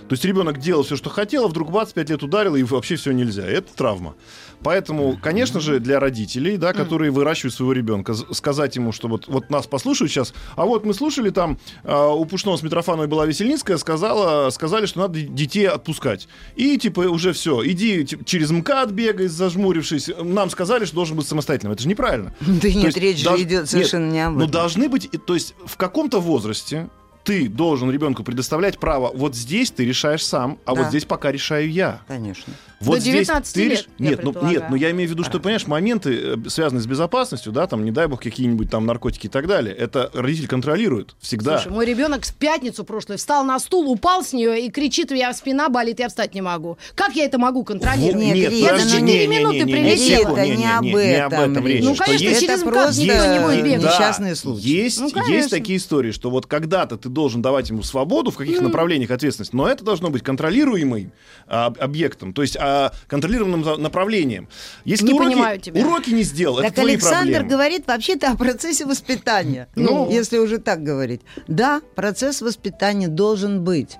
То 0.08 0.12
есть 0.12 0.24
ребенок 0.24 0.58
делал 0.58 0.82
все, 0.82 0.96
что 0.96 1.10
хотел, 1.10 1.44
а 1.44 1.48
вдруг 1.48 1.70
бац, 1.70 1.92
5 1.92 2.10
лет 2.10 2.22
ударил, 2.22 2.56
и 2.56 2.62
вообще 2.62 2.96
все 2.96 3.12
нельзя. 3.12 3.46
Это 3.46 3.74
травма. 3.74 4.14
Поэтому, 4.62 5.16
конечно 5.22 5.60
же, 5.60 5.78
для 5.78 6.00
родителей, 6.00 6.56
да, 6.56 6.72
которые 6.72 7.12
выращивают 7.12 7.54
своего 7.54 7.72
ребенка, 7.72 8.14
сказать 8.14 8.74
ему, 8.74 8.90
что 8.92 9.06
вот, 9.06 9.28
вот 9.28 9.50
нас 9.50 9.66
послушают 9.66 10.10
сейчас, 10.10 10.34
а 10.56 10.64
вот 10.64 10.84
мы 10.84 10.94
слушали 10.94 11.30
там, 11.30 11.58
а, 11.84 12.08
у 12.08 12.24
Пушного 12.24 12.56
с 12.56 12.62
Митрофановой 12.62 13.06
была 13.06 13.24
Весельницкая, 13.24 13.76
сказала, 13.76 14.50
сказали, 14.50 14.86
что 14.86 15.00
надо 15.00 15.20
детей 15.20 15.47
отпускать. 15.56 16.28
И 16.56 16.76
типа 16.78 17.00
уже 17.00 17.32
все, 17.32 17.66
иди 17.66 18.04
типа, 18.04 18.24
через 18.24 18.50
МКАД 18.50 18.90
бегай, 18.90 19.26
зажмурившись. 19.28 20.10
Нам 20.22 20.50
сказали, 20.50 20.84
что 20.84 20.94
должен 20.96 21.16
быть 21.16 21.26
самостоятельным. 21.26 21.72
Это 21.72 21.82
же 21.82 21.88
неправильно. 21.88 22.34
Да 22.40 22.60
То 22.60 22.68
нет, 22.68 22.84
есть 22.84 22.96
речь 22.98 23.18
же 23.18 23.42
идет 23.42 23.50
нет, 23.62 23.70
совершенно 23.70 24.10
не 24.10 24.20
об 24.20 24.34
Но 24.34 24.40
этом. 24.40 24.50
должны 24.50 24.88
быть, 24.88 25.10
то 25.26 25.34
есть 25.34 25.54
в 25.64 25.76
каком-то 25.76 26.20
возрасте 26.20 26.88
ты 27.28 27.46
должен 27.48 27.90
ребенку 27.90 28.24
предоставлять 28.24 28.78
право, 28.78 29.10
вот 29.14 29.36
здесь 29.36 29.70
ты 29.70 29.84
решаешь 29.84 30.24
сам, 30.24 30.58
а 30.64 30.74
Да. 30.74 30.80
вот 30.82 30.88
здесь 30.88 31.04
пока 31.04 31.30
решаю 31.30 31.70
я. 31.70 32.00
Конечно. 32.08 32.54
Вот 32.80 32.94
До 32.94 33.00
здесь 33.00 33.26
19 33.26 33.54
ты 33.54 33.64
лет, 33.68 33.78
реш- 33.80 33.86
я 33.98 34.10
Нет, 34.10 34.22
ну, 34.22 34.34
нет, 34.48 34.64
но 34.70 34.76
я 34.76 34.92
имею 34.92 35.08
в 35.08 35.12
виду, 35.12 35.24
что, 35.24 35.40
понимаешь, 35.40 35.66
моменты, 35.66 36.14
э, 36.14 36.36
связанные 36.48 36.80
с 36.80 36.86
безопасностью, 36.86 37.52
да, 37.52 37.66
там, 37.66 37.84
не 37.84 37.90
дай 37.90 38.06
бог, 38.06 38.22
какие-нибудь 38.22 38.70
там 38.70 38.86
наркотики 38.86 39.26
и 39.26 39.28
так 39.28 39.46
далее, 39.48 39.74
это 39.74 40.10
родитель 40.14 40.46
контролирует 40.46 41.16
всегда. 41.20 41.58
Слушай, 41.58 41.74
мой 41.74 41.84
ребенок 41.86 42.24
в 42.24 42.32
пятницу 42.34 42.84
прошлую 42.84 43.18
встал 43.18 43.44
на 43.44 43.58
стул, 43.58 43.90
упал 43.90 44.22
с 44.24 44.32
нее 44.32 44.64
и 44.64 44.70
кричит, 44.70 45.10
у 45.10 45.14
меня 45.14 45.34
спина 45.34 45.68
болит, 45.68 45.98
я 45.98 46.08
встать 46.08 46.34
не 46.34 46.40
могу. 46.40 46.78
Как 46.94 47.16
я 47.16 47.24
это 47.24 47.36
могу 47.38 47.64
контролировать? 47.64 48.14
Нет, 48.24 48.36
нет, 48.36 48.50
Рита, 48.52 48.68
подожди, 48.70 48.98
ну, 49.00 49.04
не, 49.06 49.26
минуты 49.26 49.60
не, 49.64 49.72
не, 49.72 49.96
секунду, 49.96 50.36
Это 50.36 50.46
не, 50.48 50.56
не 50.56 50.76
об 50.76 50.84
не, 50.84 50.90
не 50.92 51.14
об 51.24 51.32
этом 51.32 51.66
речь. 51.66 51.84
Ну, 51.84 51.94
конечно, 51.96 52.24
есть- 52.24 52.40
через 52.40 52.62
МКАД 52.62 52.72
просто 52.72 53.02
никто 53.02 53.26
не 53.26 53.40
будет 53.40 53.64
бегать. 53.64 53.82
Да, 53.82 53.88
несчастные 53.92 54.34
случаи. 54.36 54.68
Есть, 54.68 55.00
Ну, 55.00 55.26
есть 55.28 55.50
такие 55.50 55.78
истории, 55.78 56.12
что 56.12 56.30
вот 56.30 56.46
когда-то 56.46 56.96
ты 56.96 57.08
должен 57.18 57.42
давать 57.42 57.68
ему 57.68 57.82
свободу 57.82 58.30
в 58.30 58.36
каких 58.36 58.60
направлениях 58.60 59.10
ответственности, 59.10 59.54
но 59.54 59.68
это 59.68 59.84
должно 59.84 60.10
быть 60.10 60.22
контролируемым 60.22 61.12
а, 61.46 61.66
объектом, 61.66 62.32
то 62.32 62.42
есть 62.42 62.56
а, 62.58 62.92
контролируемым 63.08 63.82
направлением. 63.82 64.48
Если 64.84 65.06
Не 65.06 65.14
уроки, 65.14 65.32
понимаю 65.32 65.60
тебя. 65.60 65.84
уроки 65.84 66.10
не 66.10 66.22
сделал, 66.22 66.58
это 66.58 66.68
Так 66.68 66.74
твои 66.76 66.92
Александр 66.92 67.32
проблемы. 67.32 67.48
говорит 67.50 67.86
вообще-то 67.86 68.30
о 68.30 68.36
процессе 68.36 68.86
воспитания. 68.86 69.68
Ну. 69.74 70.06
Ну, 70.06 70.10
если 70.10 70.38
уже 70.38 70.58
так 70.58 70.82
говорить. 70.82 71.22
Да, 71.48 71.80
процесс 71.96 72.40
воспитания 72.40 73.08
должен 73.08 73.64
быть. 73.64 73.96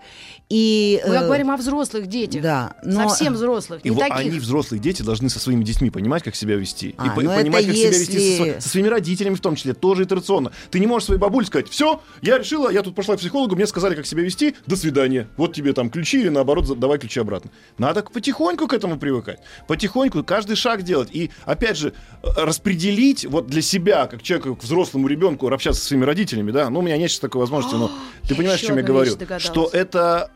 И, 0.50 1.02
Мы 1.06 1.14
э, 1.16 1.24
говорим 1.24 1.50
о 1.50 1.58
взрослых 1.58 2.06
детях. 2.06 2.40
да, 2.40 2.74
но- 2.82 3.10
Совсем 3.10 3.34
взрослых, 3.34 3.80
И 3.84 3.90
не 3.90 3.96
таких. 3.96 4.16
они, 4.16 4.30
взрослые 4.38 4.80
дети, 4.80 5.02
должны 5.02 5.28
со 5.28 5.38
своими 5.38 5.62
детьми 5.62 5.90
понимать, 5.90 6.22
как 6.22 6.34
себя 6.34 6.56
вести. 6.56 6.94
А, 6.96 7.06
и 7.06 7.10
по- 7.14 7.20
ну 7.20 7.34
понимать, 7.34 7.66
как 7.66 7.74
себя 7.76 7.90
вести 7.90 8.12
со, 8.12 8.18
если- 8.18 8.44
сво- 8.56 8.60
со 8.60 8.68
своими 8.70 8.88
родителями 8.88 9.34
в 9.34 9.40
том 9.40 9.56
числе, 9.56 9.74
тоже 9.74 10.04
итерационно. 10.04 10.50
Ты 10.70 10.80
не 10.80 10.86
можешь 10.86 11.04
своей 11.06 11.20
бабуле 11.20 11.46
сказать, 11.46 11.68
все, 11.68 12.00
я 12.22 12.38
решила, 12.38 12.70
я 12.70 12.82
тут 12.82 12.94
пошла 12.94 13.16
к 13.16 13.18
психологу, 13.18 13.56
мне 13.56 13.66
сказали, 13.66 13.94
как 13.94 14.06
себя 14.06 14.22
вести, 14.22 14.54
до 14.66 14.76
свидания. 14.76 15.28
Вот 15.36 15.52
тебе 15.54 15.74
там 15.74 15.90
ключи 15.90 16.20
или 16.22 16.30
наоборот, 16.30 16.78
давай 16.78 16.98
ключи 16.98 17.20
обратно. 17.20 17.50
Надо 17.76 18.02
потихоньку 18.02 18.68
к 18.68 18.72
этому 18.72 18.98
привыкать. 18.98 19.40
Потихоньку 19.66 20.24
каждый 20.24 20.56
шаг 20.56 20.82
делать. 20.82 21.10
И, 21.12 21.30
опять 21.44 21.76
же, 21.76 21.92
э, 22.22 22.26
распределить 22.36 23.26
вот 23.26 23.48
для 23.48 23.60
себя, 23.60 24.06
как 24.06 24.22
человеку, 24.22 24.54
как 24.54 24.64
взрослому 24.64 25.08
ребенку, 25.08 25.46
общаться 25.52 25.82
со 25.82 25.88
своими 25.88 26.06
родителями, 26.06 26.52
да, 26.52 26.70
ну, 26.70 26.78
у 26.78 26.82
меня 26.82 26.96
нет 26.96 27.10
сейчас 27.10 27.20
такой 27.20 27.40
возможности, 27.42 27.76
но 27.76 27.90
ты 28.26 28.34
понимаешь, 28.34 28.62
о 28.62 28.66
чем 28.66 28.76
я 28.78 28.82
говорю? 28.82 29.14
догадалась. 29.14 29.42
Что 29.42 29.68
это 29.72 30.30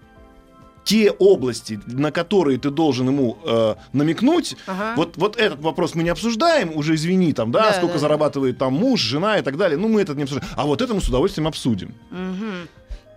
те 0.84 1.10
области, 1.10 1.80
на 1.86 2.10
которые 2.10 2.58
ты 2.58 2.70
должен 2.70 3.08
ему 3.08 3.38
э, 3.44 3.74
намекнуть, 3.92 4.56
Ага. 4.66 4.94
вот, 4.96 5.16
вот 5.16 5.36
этот 5.36 5.60
вопрос 5.60 5.94
мы 5.94 6.02
не 6.02 6.10
обсуждаем, 6.10 6.76
уже 6.76 6.94
извини, 6.94 7.32
там, 7.32 7.52
да, 7.52 7.68
Да, 7.68 7.72
сколько 7.74 7.94
да, 7.94 8.00
зарабатывает 8.00 8.58
там 8.58 8.74
муж, 8.74 9.00
жена 9.00 9.38
и 9.38 9.42
так 9.42 9.56
далее, 9.56 9.78
ну, 9.78 9.88
мы 9.88 10.02
этот 10.02 10.16
не 10.16 10.24
обсуждаем. 10.24 10.52
А 10.56 10.64
вот 10.66 10.82
это 10.82 10.94
мы 10.94 11.00
с 11.00 11.08
удовольствием 11.08 11.46
обсудим. 11.46 11.94
Мгм. 12.10 12.68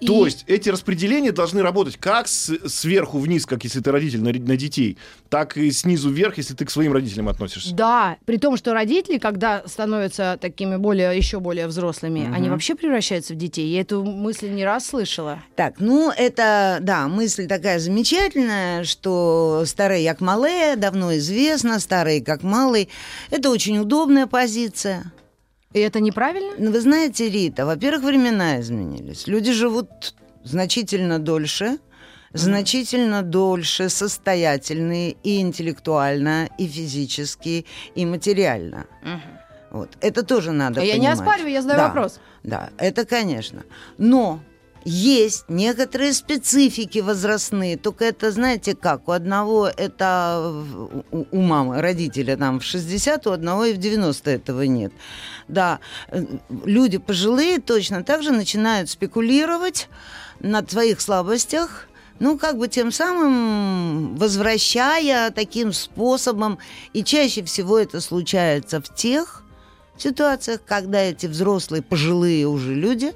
И- 0.01 0.07
То 0.07 0.25
есть 0.25 0.43
эти 0.47 0.67
распределения 0.69 1.31
должны 1.31 1.61
работать 1.61 1.95
как 1.97 2.27
с- 2.27 2.51
сверху 2.67 3.17
вниз, 3.19 3.45
как 3.45 3.63
если 3.63 3.79
ты 3.79 3.91
родитель 3.91 4.21
на, 4.21 4.31
на 4.33 4.57
детей, 4.57 4.97
так 5.29 5.55
и 5.57 5.71
снизу 5.71 6.09
вверх, 6.09 6.37
если 6.37 6.53
ты 6.53 6.65
к 6.65 6.69
своим 6.69 6.91
родителям 6.91 7.29
относишься. 7.29 7.73
Да, 7.73 8.17
при 8.25 8.37
том, 8.37 8.57
что 8.57 8.73
родители, 8.73 9.17
когда 9.17 9.63
становятся 9.65 10.37
такими 10.41 10.75
более, 10.75 11.15
еще 11.15 11.39
более 11.39 11.67
взрослыми, 11.67 12.29
они 12.35 12.49
вообще 12.49 12.75
превращаются 12.75 13.33
в 13.33 13.37
детей. 13.37 13.67
Я 13.73 13.81
эту 13.81 14.03
мысль 14.03 14.49
не 14.49 14.65
раз 14.65 14.85
слышала. 14.87 15.39
Так, 15.55 15.75
ну 15.79 16.11
это, 16.11 16.79
да, 16.81 17.07
мысль 17.07 17.47
такая 17.47 17.79
замечательная, 17.79 18.83
что 18.83 19.63
старый 19.65 20.03
як 20.03 20.19
малые, 20.21 20.75
давно 20.75 21.15
известно, 21.17 21.79
старый 21.79 22.21
как 22.21 22.43
малый. 22.43 22.89
Это 23.31 23.49
очень 23.49 23.77
удобная 23.79 24.27
позиция. 24.27 25.11
И 25.75 25.79
это 25.79 25.99
неправильно? 25.99 26.53
Ну, 26.57 26.71
Вы 26.71 26.79
знаете, 26.79 27.29
Рита, 27.29 27.65
во-первых, 27.65 28.03
времена 28.05 28.61
изменились. 28.61 29.27
Люди 29.27 29.51
живут 29.51 30.15
значительно 30.45 31.19
дольше, 31.19 31.79
значительно 32.31 33.23
дольше 33.23 33.89
состоятельные 33.89 35.17
и 35.23 35.41
интеллектуально, 35.41 36.47
и 36.57 36.65
физически, 36.67 37.65
и 37.93 38.05
материально. 38.05 38.85
Вот. 39.71 39.89
Это 39.99 40.23
тоже 40.23 40.53
надо 40.53 40.79
А 40.79 40.83
я 40.85 40.93
не 40.93 40.99
понимать. 40.99 41.19
оспариваю, 41.19 41.51
я 41.51 41.61
задаю 41.61 41.79
Да, 41.79 41.87
вопрос. 41.87 42.19
Да, 42.43 42.69
это 42.77 43.03
конечно. 43.05 43.63
Но 43.97 44.39
есть 44.85 45.45
некоторые 45.49 46.13
специфики 46.13 46.99
возрастные, 46.99 47.75
только 47.75 48.05
это, 48.05 48.31
знаете 48.31 48.75
как, 48.75 49.07
у 49.07 49.11
одного 49.11 49.67
это 49.67 50.63
у, 51.11 51.25
у 51.31 51.41
мамы, 51.41 51.81
родителя 51.81 52.37
там 52.37 52.59
в 52.59 52.63
60, 52.63 53.25
у 53.25 53.31
одного 53.31 53.65
и 53.65 53.73
в 53.73 53.77
90 53.77 54.29
этого 54.29 54.61
нет. 54.61 54.93
Да, 55.47 55.79
э, 56.09 56.23
люди 56.65 56.99
пожилые 56.99 57.59
точно 57.59 58.03
так 58.03 58.21
же 58.21 58.31
начинают 58.31 58.89
спекулировать 58.91 59.89
на 60.39 60.65
своих 60.65 61.01
слабостях, 61.01 61.87
ну, 62.19 62.37
как 62.37 62.57
бы 62.57 62.67
тем 62.67 62.91
самым 62.91 64.15
возвращая 64.15 65.31
таким 65.31 65.73
способом, 65.73 66.59
и 66.93 67.03
чаще 67.03 67.43
всего 67.43 67.79
это 67.79 68.01
случается 68.01 68.81
в 68.81 68.93
тех 68.93 69.43
ситуациях, 69.97 70.61
когда 70.65 70.99
эти 70.99 71.25
взрослые, 71.25 71.81
пожилые 71.81 72.47
уже 72.47 72.75
люди, 72.75 73.13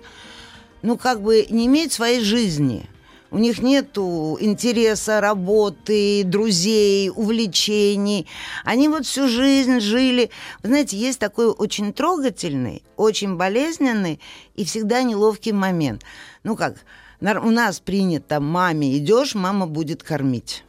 ну, 0.81 0.97
как 0.97 1.21
бы 1.21 1.45
не 1.49 1.67
имеют 1.67 1.91
своей 1.91 2.21
жизни. 2.21 2.89
У 3.31 3.37
них 3.37 3.61
нет 3.61 3.95
интереса, 3.95 5.21
работы, 5.21 6.23
друзей, 6.23 7.11
увлечений. 7.11 8.27
Они 8.65 8.89
вот 8.89 9.05
всю 9.05 9.27
жизнь 9.27 9.79
жили. 9.81 10.31
Вы 10.63 10.69
знаете, 10.69 10.97
есть 10.97 11.19
такой 11.19 11.47
очень 11.47 11.93
трогательный, 11.93 12.81
очень 12.97 13.35
болезненный 13.35 14.19
и 14.55 14.65
всегда 14.65 15.03
неловкий 15.03 15.51
момент. 15.51 16.03
Ну 16.43 16.55
как, 16.55 16.77
у 17.21 17.51
нас 17.51 17.79
принято, 17.79 18.39
маме 18.39 18.97
идешь, 18.97 19.35
мама 19.35 19.67
будет 19.67 20.01
кормить. 20.01 20.63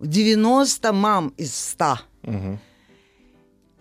В 0.00 0.08
90 0.08 0.92
мам 0.92 1.28
из 1.36 1.54
100. 1.54 1.98
Мгм. 2.22 2.58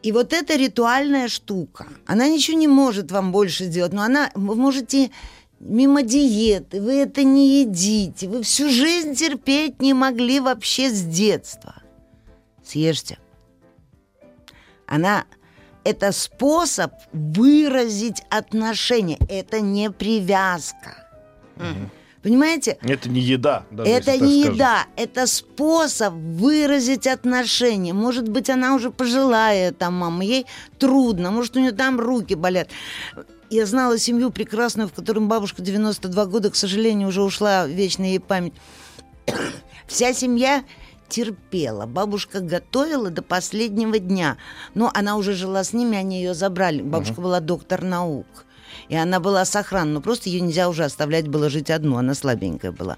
И 0.03 0.12
вот 0.12 0.31
эта 0.31 0.55
ритуальная 0.55 1.27
штука, 1.27 1.88
она 2.05 2.27
ничего 2.27 2.57
не 2.57 2.67
может 2.67 3.12
вам 3.12 3.31
больше 3.31 3.65
сделать, 3.65 3.93
но 3.93 4.03
она, 4.03 4.29
вы 4.36 4.55
можете 4.55 5.12
мимо 5.60 6.03
диеты, 6.03 6.81
вы 6.81 6.95
это 6.97 7.23
не 7.23 7.62
едите, 7.62 8.27
вы 8.27 8.43
всю 8.43 8.69
жизнь 8.69 9.15
терпеть 9.15 9.81
не 9.81 9.93
могли 9.93 10.39
вообще 10.39 10.89
с 10.89 11.01
детства. 11.01 11.81
Съешьте. 12.63 13.17
Она, 14.86 15.25
это 15.83 16.12
способ 16.12 16.93
выразить 17.12 18.21
отношения, 18.29 19.17
это 19.29 19.62
не 19.62 19.89
привязка. 19.89 21.10
Понимаете? 22.23 22.77
Это 22.82 23.10
не 23.10 23.21
еда. 23.21 23.65
даже 23.71 23.89
Это 23.89 24.17
не 24.17 24.41
скажем. 24.41 24.56
еда, 24.56 24.86
это 24.95 25.27
способ 25.27 26.13
выразить 26.13 27.08
отношения. 27.08 27.93
Может 27.93 28.27
быть, 28.27 28.49
она 28.49 28.75
уже 28.75 28.91
пожилая, 28.91 29.71
там, 29.71 29.95
мама, 29.95 30.23
ей 30.23 30.45
трудно, 30.80 31.32
может, 31.32 31.56
у 31.56 31.60
нее 31.60 31.71
там 31.71 31.99
руки 31.99 32.36
болят. 32.36 32.69
Я 33.49 33.65
знала 33.65 33.97
семью 33.97 34.32
прекрасную, 34.32 34.89
в 34.89 34.93
котором 34.93 35.30
бабушка 35.30 35.62
92 35.62 36.25
года, 36.25 36.49
к 36.49 36.56
сожалению, 36.56 37.08
уже 37.08 37.21
ушла 37.21 37.65
вечная 37.65 38.10
ей 38.10 38.19
память. 38.19 38.53
Вся 39.88 40.13
семья 40.13 40.63
терпела. 41.08 41.86
Бабушка 41.86 42.41
готовила 42.41 43.10
до 43.10 43.21
последнего 43.21 43.99
дня. 43.99 44.38
Но 44.73 44.91
она 44.93 45.15
уже 45.15 45.34
жила 45.34 45.63
с 45.63 45.71
ними, 45.71 45.97
они 45.97 46.17
ее 46.17 46.34
забрали. 46.34 46.82
Бабушка 46.82 47.21
была 47.21 47.39
доктор 47.39 47.84
наук. 47.84 48.25
И 48.89 48.95
она 48.95 49.19
была 49.19 49.43
с 49.43 49.56
охраной, 49.56 49.91
но 49.91 50.02
просто 50.02 50.30
ее 50.30 50.41
нельзя 50.41 50.69
уже 50.69 50.86
оставлять 50.86 51.28
было 51.28 51.50
жить 51.50 51.69
одну, 51.69 51.97
она 51.97 52.13
слабенькая 52.13 52.71
была. 52.71 52.97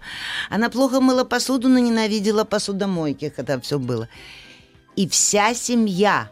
Она 0.49 0.69
плохо 0.69 1.01
мыла 1.01 1.23
посуду, 1.23 1.67
но 1.67 1.79
ненавидела 1.79 2.43
посудомойки, 2.43 3.33
когда 3.35 3.59
все 3.59 3.79
было. 3.79 4.07
И 4.95 5.07
вся 5.07 5.53
семья 5.53 6.29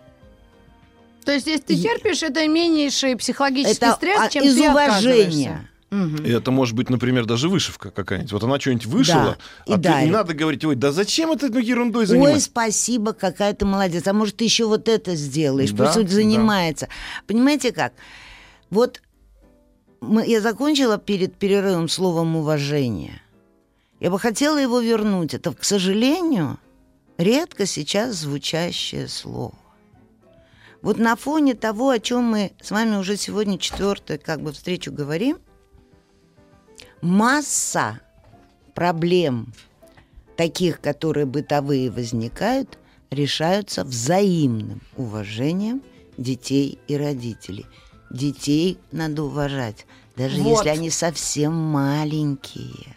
То 1.25 1.31
есть, 1.31 1.47
если 1.47 1.63
ты 1.63 1.75
терпишь, 1.75 2.21
это 2.21 2.47
меньший 2.47 3.15
психологический 3.15 3.85
это 3.85 3.95
стресс, 3.95 4.19
а, 4.19 4.29
чем 4.29 4.43
из 4.43 4.55
ты 4.55 4.69
уважения. 4.69 5.67
Мгм. 5.89 6.25
И 6.25 6.29
Это 6.29 6.51
может 6.51 6.75
быть, 6.75 6.89
например, 6.89 7.25
даже 7.25 7.47
вышивка 7.47 7.91
какая-нибудь. 7.91 8.33
Вот 8.33 8.43
она 8.43 8.59
что-нибудь 8.59 8.85
вышила, 8.85 9.37
и 9.65 9.71
а 9.71 9.75
ты 9.77 9.83
дарит. 9.83 10.05
не 10.05 10.11
надо 10.11 10.33
говорить, 10.33 10.65
ой, 10.65 10.75
да 10.75 10.91
зачем 10.91 11.31
это 11.31 11.47
ну, 11.47 11.59
ерундой 11.59 12.01
Ой, 12.01 12.07
заниматься? 12.07 12.41
спасибо, 12.41 13.13
какая 13.13 13.53
ты 13.53 13.65
молодец. 13.65 14.05
А 14.05 14.13
может, 14.13 14.35
ты 14.35 14.43
еще 14.43 14.65
вот 14.65 14.89
это 14.89 15.15
сделаешь? 15.15 15.71
Да, 15.71 15.85
Пусть 15.85 16.07
да. 16.07 16.13
занимается. 16.13 16.89
Понимаете 17.25 17.71
как? 17.71 17.93
Вот 18.69 19.01
я 20.01 20.41
закончила 20.41 20.97
перед 20.97 21.35
перерывом 21.35 21.89
словом 21.89 22.35
уважение. 22.35 23.21
Я 23.99 24.11
бы 24.11 24.19
хотела 24.19 24.57
его 24.57 24.79
вернуть. 24.79 25.33
Это, 25.33 25.53
к 25.53 25.63
сожалению, 25.63 26.59
редко 27.17 27.65
сейчас 27.65 28.15
звучащее 28.17 29.07
слово. 29.07 29.55
Вот 30.81 30.97
на 30.99 31.15
фоне 31.15 31.55
того, 31.55 31.89
о 31.89 31.99
чем 31.99 32.23
мы 32.23 32.51
с 32.61 32.69
вами 32.69 32.97
уже 32.97 33.17
сегодня 33.17 33.57
четвертую 33.57 34.19
как 34.23 34.41
бы 34.41 34.51
встречу 34.51 34.91
говорим, 34.91 35.39
масса 37.01 37.99
проблем, 38.75 39.53
таких, 40.35 40.79
которые 40.79 41.25
бытовые 41.25 41.89
возникают, 41.89 42.77
решаются 43.09 43.83
взаимным 43.83 44.81
уважением 44.95 45.81
детей 46.17 46.77
и 46.87 46.95
родителей. 46.95 47.65
Детей 48.11 48.77
надо 48.91 49.23
уважать, 49.23 49.86
даже 50.17 50.41
Вот. 50.41 50.57
если 50.65 50.69
они 50.69 50.89
совсем 50.89 51.53
маленькие. 51.53 52.95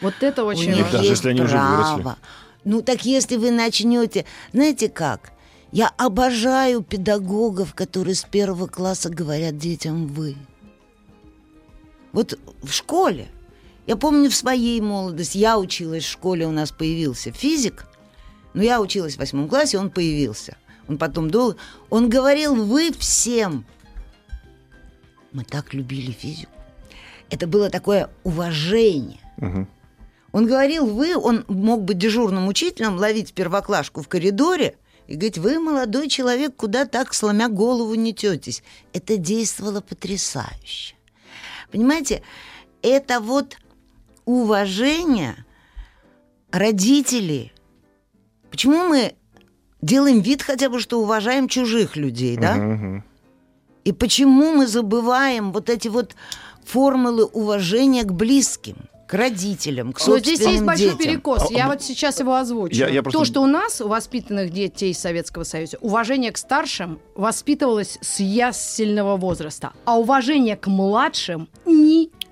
Вот 0.00 0.14
это 0.20 0.44
У 0.44 0.48
очень 0.48 0.72
них 0.72 0.84
важно. 0.84 0.98
даже 0.98 0.98
есть 0.98 1.10
если 1.10 1.28
они 1.30 1.40
уже 1.42 1.56
выросли. 1.58 2.02
право. 2.02 2.18
Ну 2.64 2.82
так 2.82 3.04
если 3.04 3.36
вы 3.36 3.50
начнете, 3.50 4.24
знаете 4.52 4.88
как? 4.88 5.32
Я 5.72 5.88
обожаю 5.96 6.82
педагогов, 6.82 7.74
которые 7.74 8.14
с 8.14 8.24
первого 8.24 8.66
класса 8.66 9.10
говорят 9.10 9.56
детям 9.58 10.06
вы. 10.06 10.36
Вот 12.12 12.38
в 12.62 12.72
школе. 12.72 13.28
Я 13.86 13.96
помню 13.96 14.30
в 14.30 14.34
своей 14.34 14.80
молодости, 14.80 15.38
я 15.38 15.58
училась 15.58 16.04
в 16.04 16.10
школе, 16.10 16.46
у 16.46 16.50
нас 16.50 16.70
появился 16.72 17.32
физик, 17.32 17.86
но 18.52 18.62
я 18.62 18.80
училась 18.80 19.14
в 19.14 19.18
восьмом 19.18 19.48
классе, 19.48 19.78
он 19.78 19.90
появился. 19.90 20.56
Он 20.88 20.98
потом 20.98 21.30
долго... 21.30 21.56
Он 21.90 22.08
говорил 22.08 22.54
«вы 22.54 22.92
всем». 22.92 23.64
Мы 25.32 25.44
так 25.44 25.74
любили 25.74 26.10
физику. 26.12 26.52
Это 27.30 27.46
было 27.46 27.70
такое 27.70 28.10
уважение. 28.24 29.20
Мгм. 29.36 29.68
Он 30.32 30.46
говорил, 30.46 30.86
вы, 30.86 31.16
он 31.16 31.44
мог 31.48 31.82
быть 31.82 31.98
дежурным 31.98 32.48
учителем, 32.48 32.96
ловить 32.96 33.32
первоклашку 33.32 34.02
в 34.02 34.08
коридоре 34.08 34.76
и 35.06 35.14
говорить, 35.14 35.38
вы, 35.38 35.58
молодой 35.58 36.08
человек, 36.08 36.54
куда 36.56 36.84
так, 36.84 37.14
сломя 37.14 37.48
голову, 37.48 37.94
не 37.94 38.12
тетесь. 38.12 38.62
Это 38.92 39.16
действовало 39.16 39.80
потрясающе. 39.80 40.94
Понимаете, 41.70 42.22
это 42.82 43.20
вот 43.20 43.56
уважение 44.24 45.44
родителей. 46.50 47.52
Почему 48.50 48.88
мы 48.88 49.14
делаем 49.80 50.20
вид 50.20 50.42
хотя 50.42 50.68
бы, 50.68 50.80
что 50.80 51.00
уважаем 51.00 51.48
чужих 51.48 51.96
людей, 51.96 52.36
да? 52.36 52.54
Мгм, 52.54 52.72
мгм. 52.72 53.04
И 53.88 53.92
почему 53.92 54.52
мы 54.52 54.66
забываем 54.66 55.50
вот 55.50 55.70
эти 55.70 55.88
вот 55.88 56.14
формулы 56.62 57.24
уважения 57.24 58.04
к 58.04 58.12
близким, 58.12 58.76
к 59.06 59.14
родителям, 59.14 59.94
к 59.94 60.06
Но 60.06 60.12
Ну, 60.12 60.18
здесь 60.18 60.32
есть 60.32 60.42
собственным 60.42 60.66
большой 60.66 60.84
детям? 60.90 60.98
перекос. 60.98 61.50
А, 61.50 61.54
Я 61.54 61.64
а, 61.64 61.68
вот 61.68 61.80
сейчас 61.82 62.20
его 62.20 62.34
озвучу. 62.34 62.74
я- 62.76 62.88
я 62.90 63.02
просто- 63.02 63.18
То, 63.20 63.24
что 63.24 63.40
у 63.40 63.46
нас, 63.46 63.80
у 63.80 63.88
воспитанных 63.88 64.52
детей 64.52 64.92
Советского 64.92 65.44
Союза, 65.44 65.78
уважение 65.80 66.32
к 66.32 66.36
старшим 66.36 66.98
воспитывалось 67.14 67.96
с 68.02 68.20
ясельного 68.20 69.16
возраста, 69.16 69.72
а 69.86 69.98
уважение 69.98 70.56
к 70.56 70.66
младшим 70.66 71.48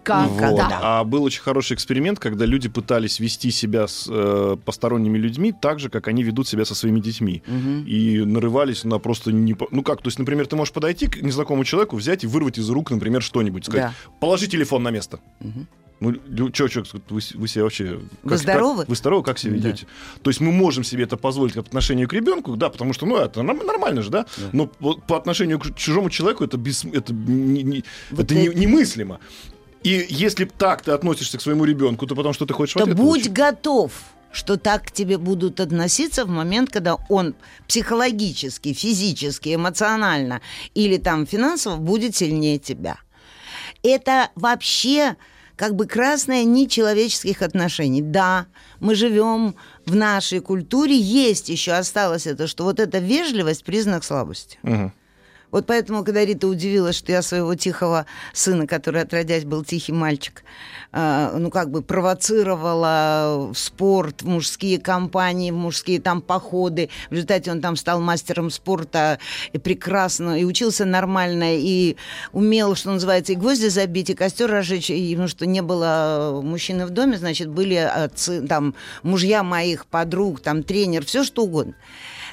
никогда. 0.09 0.49
Вот. 0.64 0.73
А 0.83 1.05
был 1.05 1.23
очень 1.25 1.42
хороший 1.42 1.75
эксперимент, 1.75 2.19
когда 2.19 2.45
люди 2.47 2.69
пытались 2.69 3.21
вести 3.21 3.51
себя 3.51 3.87
с 3.87 4.07
э, 4.09 4.57
посторонними 4.64 5.19
людьми 5.19 5.53
так 5.53 5.81
же, 5.81 5.88
как 5.88 6.09
они 6.09 6.23
ведут 6.23 6.49
себя 6.49 6.64
со 6.64 6.75
своими 6.75 7.01
детьми. 7.01 7.42
И 7.87 8.23
нарывались 8.25 8.85
на 8.85 8.99
просто 8.99 9.33
не... 9.33 9.55
по- 9.55 9.69
Ну 9.71 9.83
как, 9.83 10.03
то 10.03 10.09
есть, 10.09 10.19
например, 10.19 10.47
ты 10.47 10.57
можешь 10.57 10.73
подойти 10.73 11.07
к 11.09 11.21
незнакомому 11.23 11.64
человеку, 11.64 11.97
взять 11.97 12.25
и 12.25 12.27
вырвать 12.27 12.59
из 12.59 12.69
рук, 12.71 12.90
например, 12.90 13.23
что-нибудь. 13.23 13.64
Сказать, 13.66 13.92
положи 14.21 14.47
телефон 14.47 14.83
на 14.83 14.90
место. 14.90 15.19
Ну, 15.99 16.14
что, 16.53 16.69
что, 16.69 16.83
вы, 17.09 17.21
вы 17.37 17.49
себя 17.49 17.62
вообще... 17.64 17.99
Вы 18.23 18.37
здоровы? 18.37 18.85
вы 18.87 18.95
здоровы, 18.95 19.23
как 19.25 19.38
себя 19.38 19.53
Да. 19.53 19.69
ведете? 19.69 19.87
То 20.23 20.29
есть 20.29 20.40
мы 20.42 20.53
можем 20.53 20.85
себе 20.85 21.05
это 21.05 21.16
позволить 21.16 21.55
по 21.55 21.61
отношению 21.61 22.07
к 22.07 22.12
ребенку, 22.12 22.55
да, 22.55 22.69
потому 22.69 22.92
что, 22.92 23.07
ну, 23.07 23.16
это 23.16 23.40
норм- 23.42 23.64
нормально 23.64 24.03
же, 24.03 24.11
да? 24.11 24.27
Но 24.53 24.71
вот 24.79 25.03
по 25.05 25.16
отношению 25.16 25.59
к 25.59 25.75
чужому 25.75 26.11
человеку 26.11 26.45
это, 26.45 26.59
без, 26.59 26.85
это, 26.85 27.14
не- 27.14 27.62
не- 27.62 27.85
Вот 28.11 28.21
это 28.31 28.35
это- 28.35 28.59
немыслимо. 28.59 29.21
И 29.83 30.07
если 30.09 30.45
так 30.45 30.83
ты 30.83 30.93
относишься 30.93 31.39
к 31.39 31.43
своему 31.43 31.65
ребенку, 31.65 32.07
то 32.07 32.15
потом 32.15 32.33
что 32.33 32.47
ты 32.47 32.55
хочешь 32.55 32.75
то 32.75 32.87
будь 32.87 32.97
получить? 32.97 33.33
готов, 33.33 33.93
что 34.33 34.57
так 34.57 34.87
к 34.87 34.91
тебе 34.91 35.17
будут 35.19 35.61
относиться 35.61 36.25
в 36.25 36.29
момент, 36.29 36.71
когда 36.71 36.97
он 37.09 37.35
психологически, 37.69 38.73
физически, 38.73 39.55
эмоционально 39.55 40.41
или 40.75 40.97
там 40.97 41.27
финансово 41.27 41.77
будет 41.77 42.17
сильнее 42.17 42.59
тебя. 42.59 42.99
Это 43.83 44.31
вообще 44.35 45.17
как 45.57 45.75
бы 45.75 45.87
красная 45.87 46.45
нить 46.45 46.71
человеческих 46.71 47.43
отношений. 47.43 48.03
Да, 48.03 48.47
мы 48.79 48.95
живем 48.95 49.57
в 49.87 49.95
нашей 49.95 50.41
культуре, 50.41 50.97
есть 50.97 51.49
еще 51.49 51.73
осталось 51.73 52.27
это, 52.27 52.47
что 52.47 52.65
вот 52.65 52.79
эта 52.79 52.99
вежливость 52.99 53.65
признак 53.65 54.05
слабости. 54.05 54.59
Мгм. 54.62 54.93
Вот 55.50 55.66
поэтому, 55.66 56.04
когда 56.04 56.24
Рита 56.24 56.48
удивилась, 56.48 56.96
что 56.96 57.12
я 57.12 57.22
своего 57.22 57.54
тихого 57.54 58.06
сына, 58.32 58.66
который 58.66 59.02
отродясь 59.02 59.44
был 59.44 59.64
тихий 59.64 59.92
мальчик, 59.92 60.42
э, 60.92 61.37
ну 61.38 61.50
как 61.50 61.70
бы 61.70 61.82
провоцировала 61.82 63.50
в 63.52 63.59
спорт, 63.59 64.22
в 64.22 64.26
мужские 64.28 64.80
компании, 64.80 65.50
в 65.50 65.56
мужские 65.56 66.00
там 66.00 66.20
походы. 66.20 66.90
В 67.11 67.12
результате 67.12 67.50
он 67.50 67.61
там 67.61 67.76
стал 67.76 68.00
мастером 68.00 68.50
спорта 68.50 69.18
и 69.52 69.59
прекрасно, 69.59 70.40
и 70.40 70.44
учился 70.44 70.85
нормально, 70.85 71.56
и 71.56 71.96
умел, 72.32 72.74
что 72.74 72.90
называется, 72.92 73.32
и 73.32 73.37
гвозди 73.37 73.68
забить, 73.68 74.11
и 74.11 74.14
костер 74.14 74.50
разжечь, 74.50 74.90
и, 74.90 75.16
ну 75.16 75.28
что 75.28 75.46
не 75.46 75.62
было 75.62 76.40
мужчины 76.42 76.87
в 76.87 76.90
доме, 76.90 77.16
значит, 77.16 77.48
были 77.48 77.74
отцы, 77.74 78.46
там, 78.46 78.74
мужья 79.02 79.42
моих 79.42 79.87
подруг, 79.87 80.40
там, 80.40 80.62
тренер, 80.62 81.04
все 81.04 81.24
что 81.24 81.44
угодно. 81.44 81.74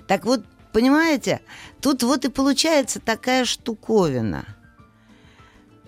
Так 0.08 0.26
вот, 0.26 0.42
понимаете, 0.74 1.42
тут 1.82 2.04
вот 2.04 2.26
и 2.26 2.30
получается 2.30 3.00
такая 3.00 3.46
штуковина. 3.46 4.46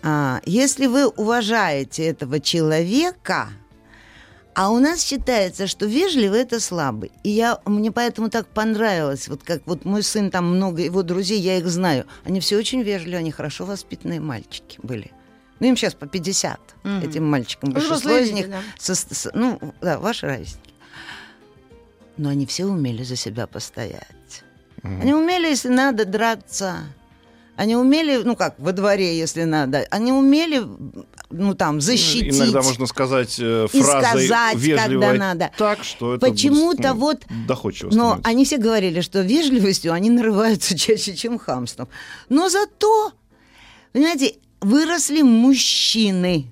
А, 0.03 0.41
если 0.45 0.85
вы 0.85 1.07
уважаете 1.07 2.05
этого 2.05 2.39
человека, 2.39 3.49
а 4.53 4.69
у 4.71 4.79
нас 4.79 5.01
считается, 5.03 5.67
что 5.67 5.85
вежливый 5.85 6.39
это 6.41 6.59
слабый. 6.59 7.11
И 7.23 7.29
я, 7.29 7.59
мне 7.65 7.91
поэтому 7.91 8.29
так 8.29 8.47
понравилось, 8.47 9.27
вот 9.27 9.43
как 9.43 9.65
вот 9.65 9.83
мой 9.83 10.01
сын, 10.03 10.31
там 10.31 10.55
много 10.55 10.81
его 10.81 11.03
друзей, 11.03 11.39
я 11.41 11.57
их 11.57 11.67
знаю. 11.67 12.05
Они 12.23 12.39
все 12.39 12.57
очень 12.57 12.81
вежливые, 12.83 13.17
они 13.19 13.31
хорошо 13.31 13.65
воспитанные 13.65 14.21
мальчики 14.21 14.79
были. 14.81 15.11
Ну, 15.59 15.67
им 15.67 15.75
сейчас 15.75 15.93
по 15.93 16.05
50, 16.05 16.59
Мгм. 16.83 16.99
этим 17.09 17.25
мальчикам. 17.29 17.71
Большинство 17.71 17.97
Взрослые 17.97 18.25
из 18.27 18.31
них, 18.31 18.49
да. 18.49 18.61
со- 18.77 18.95
с- 18.95 19.31
ну, 19.33 19.59
да, 19.81 19.99
ваши 19.99 20.25
ровесники. 20.27 20.73
Но 22.17 22.29
они 22.29 22.45
все 22.45 22.65
умели 22.65 23.03
за 23.03 23.15
себя 23.17 23.47
постоять. 23.47 24.43
Они 25.01 25.13
умели, 25.13 25.47
если 25.47 25.69
надо, 25.69 26.05
драться. 26.05 26.77
Они 27.55 27.75
умели, 27.75 28.21
ну 28.23 28.35
как, 28.35 28.55
во 28.59 28.73
дворе, 28.73 29.17
если 29.17 29.43
надо. 29.43 29.85
Они 29.89 30.11
умели, 30.11 30.61
ну 31.29 31.53
там, 31.55 31.79
защитить. 31.79 32.35
Иногда 32.35 32.61
можно 32.61 32.85
сказать 32.85 33.37
э, 33.39 33.67
И 33.71 33.81
фразой 33.81 34.27
сказать, 34.27 34.57
вежливой 34.57 34.77
когда 35.07 35.13
надо. 35.13 35.51
так, 35.57 35.81
что 35.83 36.15
это 36.15 36.27
Почему-то 36.27 36.93
будет, 36.93 37.23
ну, 37.29 37.35
вот- 37.39 37.47
доходчиво 37.47 37.87
Но 37.91 37.93
становится. 37.93 38.29
они 38.29 38.43
все 38.45 38.57
говорили, 38.57 38.99
что 38.99 39.21
вежливостью 39.21 39.93
они 39.93 40.09
нарываются 40.09 40.77
чаще, 40.77 41.15
чем 41.15 41.39
хамством. 41.39 41.87
Но 42.27 42.49
зато, 42.49 43.13
понимаете, 43.93 44.35
выросли 44.59 45.21
мужчины, 45.21 46.51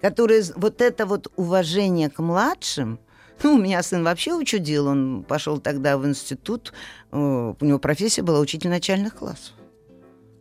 которые 0.00 0.44
вот 0.54 0.80
это 0.80 1.04
вот 1.06 1.32
уважение 1.36 2.10
к 2.10 2.20
младшим, 2.20 3.00
ну, 3.42 3.54
у 3.54 3.58
меня 3.58 3.82
сын 3.82 4.04
вообще 4.04 4.34
учудил, 4.34 4.86
он 4.86 5.24
пошел 5.26 5.58
тогда 5.58 5.98
в 5.98 6.06
институт, 6.06 6.72
э, 7.12 7.16
у 7.16 7.64
него 7.64 7.78
профессия 7.78 8.22
была 8.22 8.40
учитель 8.40 8.70
начальных 8.70 9.16
классов. 9.16 9.52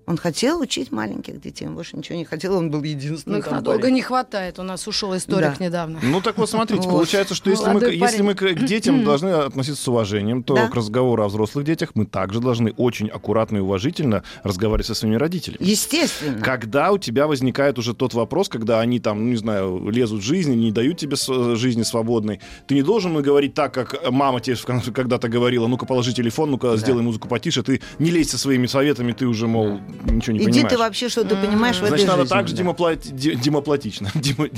Он 0.05 0.17
хотел 0.17 0.59
учить 0.59 0.91
маленьких 0.91 1.39
детей, 1.39 1.65
он 1.67 1.75
больше 1.75 1.95
ничего 1.95 2.17
не 2.17 2.25
хотел, 2.25 2.55
он 2.55 2.69
был 2.69 2.79
Но 2.81 2.85
единственным. 2.85 3.39
их 3.39 3.45
там 3.45 3.55
надолго 3.55 3.79
парень. 3.81 3.93
не 3.95 4.01
хватает. 4.01 4.59
У 4.59 4.63
нас 4.63 4.85
ушел 4.87 5.15
историк 5.15 5.57
Да. 5.57 5.65
недавно. 5.65 5.99
Ну 6.03 6.19
так 6.21 6.37
вот, 6.37 6.49
смотрите, 6.49 6.87
получается, 6.89 7.35
что 7.35 7.49
если 7.49 7.69
мы, 7.69 7.81
если 7.93 8.21
мы 8.21 8.35
к 8.35 8.65
детям 8.65 9.03
должны 9.05 9.29
относиться 9.29 9.81
с 9.81 9.87
уважением, 9.87 10.43
то 10.43 10.55
Да. 10.55 10.67
к 10.67 10.75
разговору 10.75 11.23
о 11.23 11.27
взрослых 11.29 11.63
детях 11.65 11.91
мы 11.95 12.05
также 12.05 12.41
должны 12.41 12.71
очень 12.75 13.07
аккуратно 13.07 13.57
и 13.57 13.59
уважительно 13.61 14.23
разговаривать 14.43 14.87
со 14.87 14.93
своими 14.95 15.15
родителями. 15.15 15.57
Естественно. 15.61 16.41
Когда 16.41 16.91
у 16.91 16.97
тебя 16.97 17.27
возникает 17.27 17.79
уже 17.79 17.93
тот 17.93 18.13
вопрос, 18.13 18.49
когда 18.49 18.81
они 18.81 18.99
там, 18.99 19.23
ну, 19.23 19.29
не 19.31 19.37
знаю, 19.37 19.89
лезут 19.89 20.21
в 20.21 20.25
жизнь, 20.25 20.53
не 20.53 20.71
дают 20.71 20.97
тебе 20.97 21.15
с- 21.15 21.55
жизни 21.55 21.83
свободной, 21.83 22.41
ты 22.67 22.75
не 22.75 22.81
должен 22.83 23.13
говорить 23.21 23.53
так, 23.53 23.73
как 23.73 24.11
мама 24.11 24.41
тебе 24.41 24.57
когда-то 24.93 25.29
говорила, 25.29 25.67
ну-ка 25.67 25.85
положи 25.85 26.13
телефон, 26.13 26.51
ну-ка 26.51 26.75
сделай 26.77 27.03
музыку 27.03 27.27
потише, 27.29 27.63
ты 27.63 27.81
не 27.99 28.11
лезь 28.11 28.29
со 28.31 28.37
своими 28.37 28.67
советами, 28.67 29.13
ты 29.13 29.25
уже, 29.27 29.47
мол, 29.47 29.79
ничего 30.05 30.33
не 30.33 30.39
Иди 30.43 30.49
понимаешь. 30.51 30.71
ты 30.71 30.77
вообще, 30.77 31.09
что 31.09 31.23
ты 31.23 31.35
понимаешь 31.35 31.75
в 31.77 31.79
Значит, 31.79 31.95
этой 31.95 32.07
надо 32.07 32.21
жизни, 32.23 32.33
также 32.35 32.55
да. 32.55 32.63
демоплати- 32.63 33.11
де- 33.11 33.35
демоплатично, 33.35 34.09
демо- 34.15 34.51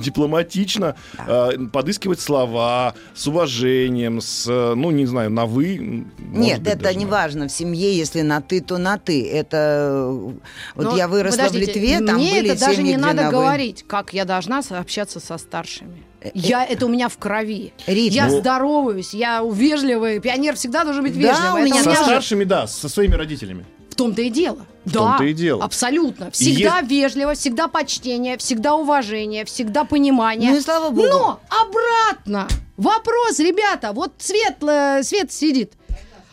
дипломатично 0.00 0.96
э, 1.26 1.50
подыскивать 1.72 2.20
слова 2.20 2.94
с 3.14 3.26
уважением, 3.26 4.20
с, 4.20 4.46
э, 4.48 4.74
ну, 4.74 4.90
не 4.90 5.06
знаю, 5.06 5.30
на 5.30 5.46
«вы». 5.46 6.06
Нет, 6.18 6.60
быть, 6.60 6.68
это 6.68 6.82
даже 6.84 6.98
не 6.98 7.04
на- 7.04 7.10
важно. 7.10 7.48
В 7.48 7.52
семье, 7.52 7.96
если 7.96 8.22
на 8.22 8.40
ты, 8.40 8.60
то 8.60 8.78
на 8.78 8.98
ты. 8.98 9.28
Это 9.28 9.56
э, 9.56 10.32
вот 10.74 10.84
Но, 10.84 10.96
я 10.96 11.08
выросла 11.08 11.48
в 11.48 11.54
Литве, 11.54 12.00
там 12.00 12.16
мне 12.16 12.32
были 12.40 12.50
это 12.52 12.60
даже 12.60 12.82
не 12.82 12.96
надо 12.96 13.30
говорить, 13.30 13.84
как 13.86 14.12
я 14.14 14.24
должна 14.24 14.60
общаться 14.70 15.20
со 15.20 15.36
старшими. 15.38 16.02
Э, 16.22 16.30
Я, 16.34 16.64
это 16.64 16.86
у 16.86 16.88
меня 16.88 17.08
в 17.08 17.16
крови. 17.18 17.72
Рит, 17.86 18.12
я 18.12 18.28
ну- 18.28 18.40
здороваюсь, 18.40 19.14
я 19.14 19.42
вежливый. 19.42 20.20
Пионер 20.20 20.54
всегда 20.54 20.84
должен 20.84 21.02
быть 21.02 21.14
Да, 21.14 21.20
вежливый. 21.20 21.62
у 21.62 21.64
меня 21.64 21.82
Со 21.82 21.90
же- 21.90 21.96
старшими, 21.96 22.44
да, 22.44 22.66
со 22.66 22.88
своими 22.88 23.14
родителями. 23.14 23.64
Том-то 24.04 24.22
и 24.22 24.30
дело. 24.30 24.66
В 24.84 24.92
да, 24.92 24.98
том-то 25.00 25.24
и 25.24 25.32
дело. 25.34 25.64
Абсолютно. 25.64 26.30
Всегда 26.30 26.80
вежливо, 26.80 27.34
всегда 27.34 27.68
почтение, 27.68 28.38
всегда 28.38 28.74
уважение, 28.74 29.44
всегда 29.44 29.84
понимание. 29.84 30.50
Ну 30.50 30.56
и 30.56 30.60
слава 30.60 30.90
богу. 30.90 31.06
Но 31.08 31.40
обратно. 31.48 32.48
Вопрос, 32.76 33.38
ребята. 33.38 33.92
Вот 33.92 34.12
Свет, 34.18 34.56
э, 34.62 35.02
Свет 35.02 35.30
сидит. 35.32 35.74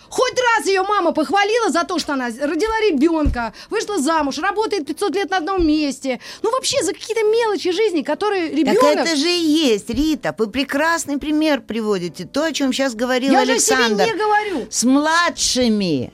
Хоть 0.10 0.39
раз 0.56 0.65
ее 0.65 0.84
мама 0.84 1.12
похвалила 1.12 1.69
за 1.69 1.84
то, 1.84 1.99
что 1.99 2.13
она 2.13 2.27
родила 2.27 2.80
ребенка, 2.89 3.53
вышла 3.69 3.97
замуж, 3.99 4.38
работает 4.38 4.88
500 4.88 5.15
лет 5.15 5.30
на 5.30 5.38
одном 5.38 5.67
месте. 5.67 6.21
Ну, 6.41 6.51
вообще, 6.51 6.82
за 6.84 6.93
какие-то 6.93 7.23
мелочи 7.23 7.71
жизни, 7.71 8.01
которые 8.01 8.49
Так 8.49 8.58
ребенок... 8.58 8.84
это 8.84 9.15
же 9.15 9.30
и 9.30 9.39
есть, 9.39 9.89
Рита. 9.89 10.34
Вы 10.38 10.47
прекрасный 10.47 11.17
пример 11.17 11.62
приводите. 11.62 12.25
То, 12.25 12.45
о 12.45 12.53
чем 12.53 12.71
сейчас 12.71 12.95
говорил 12.95 13.34
Я 13.34 13.45
же 13.45 13.56
о 13.56 13.60
себе 13.60 13.75
Александр. 13.75 14.06
не 14.06 14.13
говорю. 14.13 14.67
С 14.69 14.84
младшими. 14.86 16.13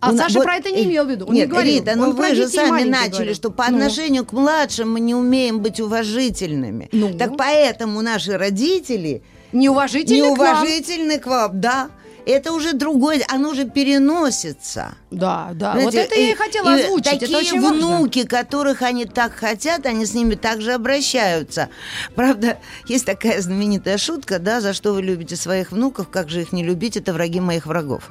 А 0.00 0.10
У 0.10 0.12
на- 0.14 0.22
Саша 0.22 0.38
вот, 0.38 0.44
про 0.44 0.56
это 0.56 0.70
не 0.70 0.84
имел 0.84 1.04
в 1.04 1.10
виду. 1.10 1.26
Он 1.26 1.34
Нет, 1.34 1.46
не 1.46 1.50
говорил. 1.50 1.74
Рита, 1.80 1.94
ну 1.96 2.04
Он 2.10 2.14
вы 2.16 2.34
же 2.34 2.48
сами 2.48 2.84
начали, 2.84 3.12
говорил. 3.12 3.34
что 3.34 3.50
по 3.50 3.68
Ну. 3.70 3.76
отношению 3.76 4.24
к 4.24 4.32
младшим 4.32 4.92
мы 4.92 5.00
не 5.00 5.14
умеем 5.14 5.60
быть 5.60 5.78
уважительными. 5.80 6.88
Ну. 6.92 7.16
Так 7.18 7.36
поэтому 7.36 8.00
наши 8.00 8.36
родители 8.38 9.22
Неуважительно 9.52 10.34
к 10.34 10.38
нам. 10.38 10.64
неуважительны 10.64 11.18
к 11.18 11.26
вам, 11.26 11.60
да. 11.60 11.90
Это 12.26 12.52
уже 12.52 12.74
другое, 12.74 13.22
оно 13.28 13.50
уже 13.50 13.64
переносится. 13.64 14.94
Да, 15.10 15.50
да. 15.54 15.72
Вот 15.74 15.92
Знаете, 15.92 15.98
это 16.00 16.14
я 16.20 16.30
и 16.30 16.34
хотела 16.34 16.74
озвучить. 16.74 17.04
Такие 17.20 17.28
это 17.30 17.38
очень 17.38 17.60
важно. 17.60 17.86
внуки, 17.98 18.24
которых 18.26 18.82
они 18.82 19.06
так 19.06 19.32
хотят, 19.34 19.86
они 19.86 20.04
с 20.06 20.14
ними 20.14 20.34
также 20.34 20.72
обращаются. 20.74 21.68
Правда, 22.14 22.58
есть 22.86 23.06
такая 23.06 23.40
знаменитая 23.40 23.96
шутка, 23.98 24.38
да, 24.38 24.60
за 24.60 24.74
что 24.74 24.92
вы 24.92 25.02
любите 25.02 25.34
своих 25.36 25.72
внуков, 25.72 26.08
как 26.08 26.28
же 26.28 26.42
их 26.42 26.52
не 26.52 26.62
любить, 26.62 26.96
это 26.96 27.12
враги 27.12 27.40
моих 27.40 27.66
врагов. 27.66 28.10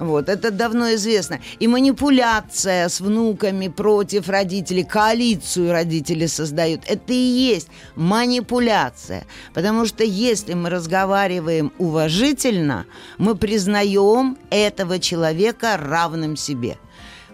Вот, 0.00 0.30
это 0.30 0.50
давно 0.50 0.94
известно. 0.94 1.40
И 1.58 1.68
манипуляция 1.68 2.88
с 2.88 3.00
внуками 3.00 3.68
против 3.68 4.30
родителей, 4.30 4.82
коалицию 4.82 5.72
родители 5.72 6.24
создают, 6.24 6.80
это 6.86 7.12
и 7.12 7.14
есть 7.14 7.68
манипуляция. 7.96 9.26
Потому 9.52 9.84
что 9.84 10.02
если 10.02 10.54
мы 10.54 10.70
разговариваем 10.70 11.70
уважительно, 11.76 12.86
мы 13.18 13.34
признаем 13.36 14.38
этого 14.48 14.98
человека 14.98 15.76
равным 15.76 16.34
себе. 16.34 16.78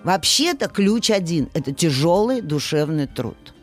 Вообще-то 0.02 0.66
ключ 0.66 1.12
один– 1.12 1.48
это 1.54 1.72
тяжелый 1.72 2.40
душевный 2.40 3.06
труд. 3.06 3.54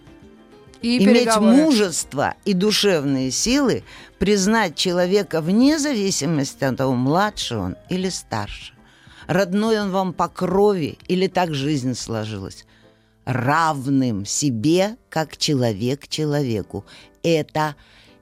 И 0.81 0.97
Иметь 0.97 1.25
переговоры. 1.25 1.55
мужество 1.55 2.35
и 2.45 2.53
душевные 2.53 3.31
силы, 3.31 3.83
признать 4.17 4.77
человека 4.77 5.41
вне 5.41 5.77
зависимости 5.77 6.63
от 6.63 6.77
того, 6.77 6.93
младше 6.93 7.57
он 7.57 7.75
или 7.89 8.07
старше. 8.07 8.72
Родной 9.27 9.79
он 9.79 9.91
вам 9.91 10.13
по 10.13 10.27
крови 10.27 10.97
или 11.07 11.27
так 11.27 11.53
жизнь 11.53 11.93
сложилась. 11.95 12.65
Равным 13.25 14.25
себе, 14.25 14.97
как 15.09 15.37
человек 15.37 16.07
человеку. 16.07 16.85
Это 17.23 17.75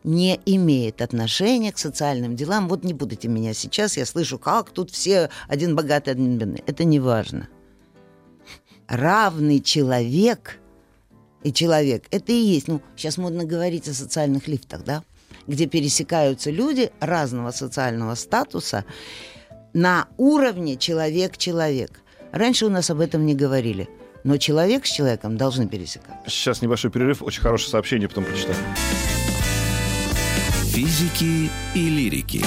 не 0.04 0.40
имеет 0.46 1.02
отношения 1.02 1.72
к 1.72 1.78
социальным 1.78 2.36
делам. 2.36 2.68
Вот 2.68 2.84
не 2.84 2.94
будете 2.94 3.28
меня 3.28 3.54
сейчас, 3.54 3.98
я 3.98 4.06
слышу, 4.06 4.38
как 4.40 4.72
тут 4.72 4.92
все 4.92 5.30
один 5.48 5.76
богатый, 5.76 6.12
один 6.12 6.38
бедный. 6.38 6.64
Это 6.66 6.84
не 6.84 7.00
важно. 7.00 7.50
Равный 8.88 9.62
человек 9.62 10.60
и 11.44 11.54
человек, 11.54 12.06
это 12.12 12.32
и 12.32 12.36
есть, 12.36 12.68
ну, 12.68 12.82
сейчас 12.96 13.18
модно 13.18 13.46
говорить 13.46 13.88
о 13.88 13.94
социальных 13.94 14.48
лифтах, 14.48 14.84
да, 14.84 15.04
где 15.48 15.66
пересекаются 15.66 16.52
люди 16.52 16.92
разного 17.00 17.52
социального 17.52 18.16
статуса 18.16 18.86
на 19.74 20.08
уровне 20.18 20.78
человек-человек. 20.78 22.02
Раньше 22.32 22.66
у 22.66 22.70
нас 22.70 22.90
об 22.90 23.00
этом 23.00 23.26
не 23.26 23.36
говорили, 23.36 23.90
но 24.24 24.38
человек 24.38 24.86
с 24.86 24.92
человеком 24.92 25.38
должны 25.38 25.68
пересекаться. 25.68 26.30
Сейчас 26.30 26.62
небольшой 26.62 26.92
перерыв, 26.92 27.22
очень 27.22 27.42
хорошее 27.42 27.72
сообщение, 27.72 28.08
потом 28.08 28.26
прочитаю. 28.26 28.56
Физики 30.66 31.50
и 31.76 31.90
лирики. 31.90 32.46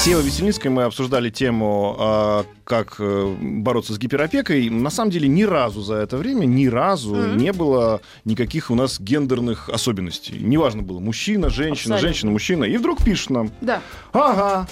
С 0.00 0.06
Евой 0.06 0.24
Весельницкой 0.24 0.70
мы 0.70 0.84
обсуждали 0.84 1.28
тему, 1.28 1.94
а, 1.98 2.46
как 2.64 2.96
э, 3.00 3.36
бороться 3.38 3.92
с 3.92 3.98
гиперопекой. 3.98 4.70
На 4.70 4.88
самом 4.88 5.10
деле 5.10 5.28
ни 5.28 5.42
разу 5.42 5.82
за 5.82 5.96
это 5.96 6.16
время, 6.16 6.46
ни 6.46 6.68
разу 6.68 7.34
не 7.34 7.52
было 7.52 8.00
никаких 8.24 8.70
у 8.70 8.74
нас 8.74 8.98
гендерных 8.98 9.68
особенностей. 9.68 10.38
Неважно 10.40 10.80
было, 10.82 11.00
мужчина, 11.00 11.50
женщина, 11.50 11.96
Абсолютно. 11.96 12.08
женщина, 12.08 12.30
мужчина. 12.30 12.64
И 12.64 12.78
вдруг 12.78 13.04
пишет 13.04 13.28
нам, 13.28 13.50
Да. 13.60 13.82
ага, 14.14 14.66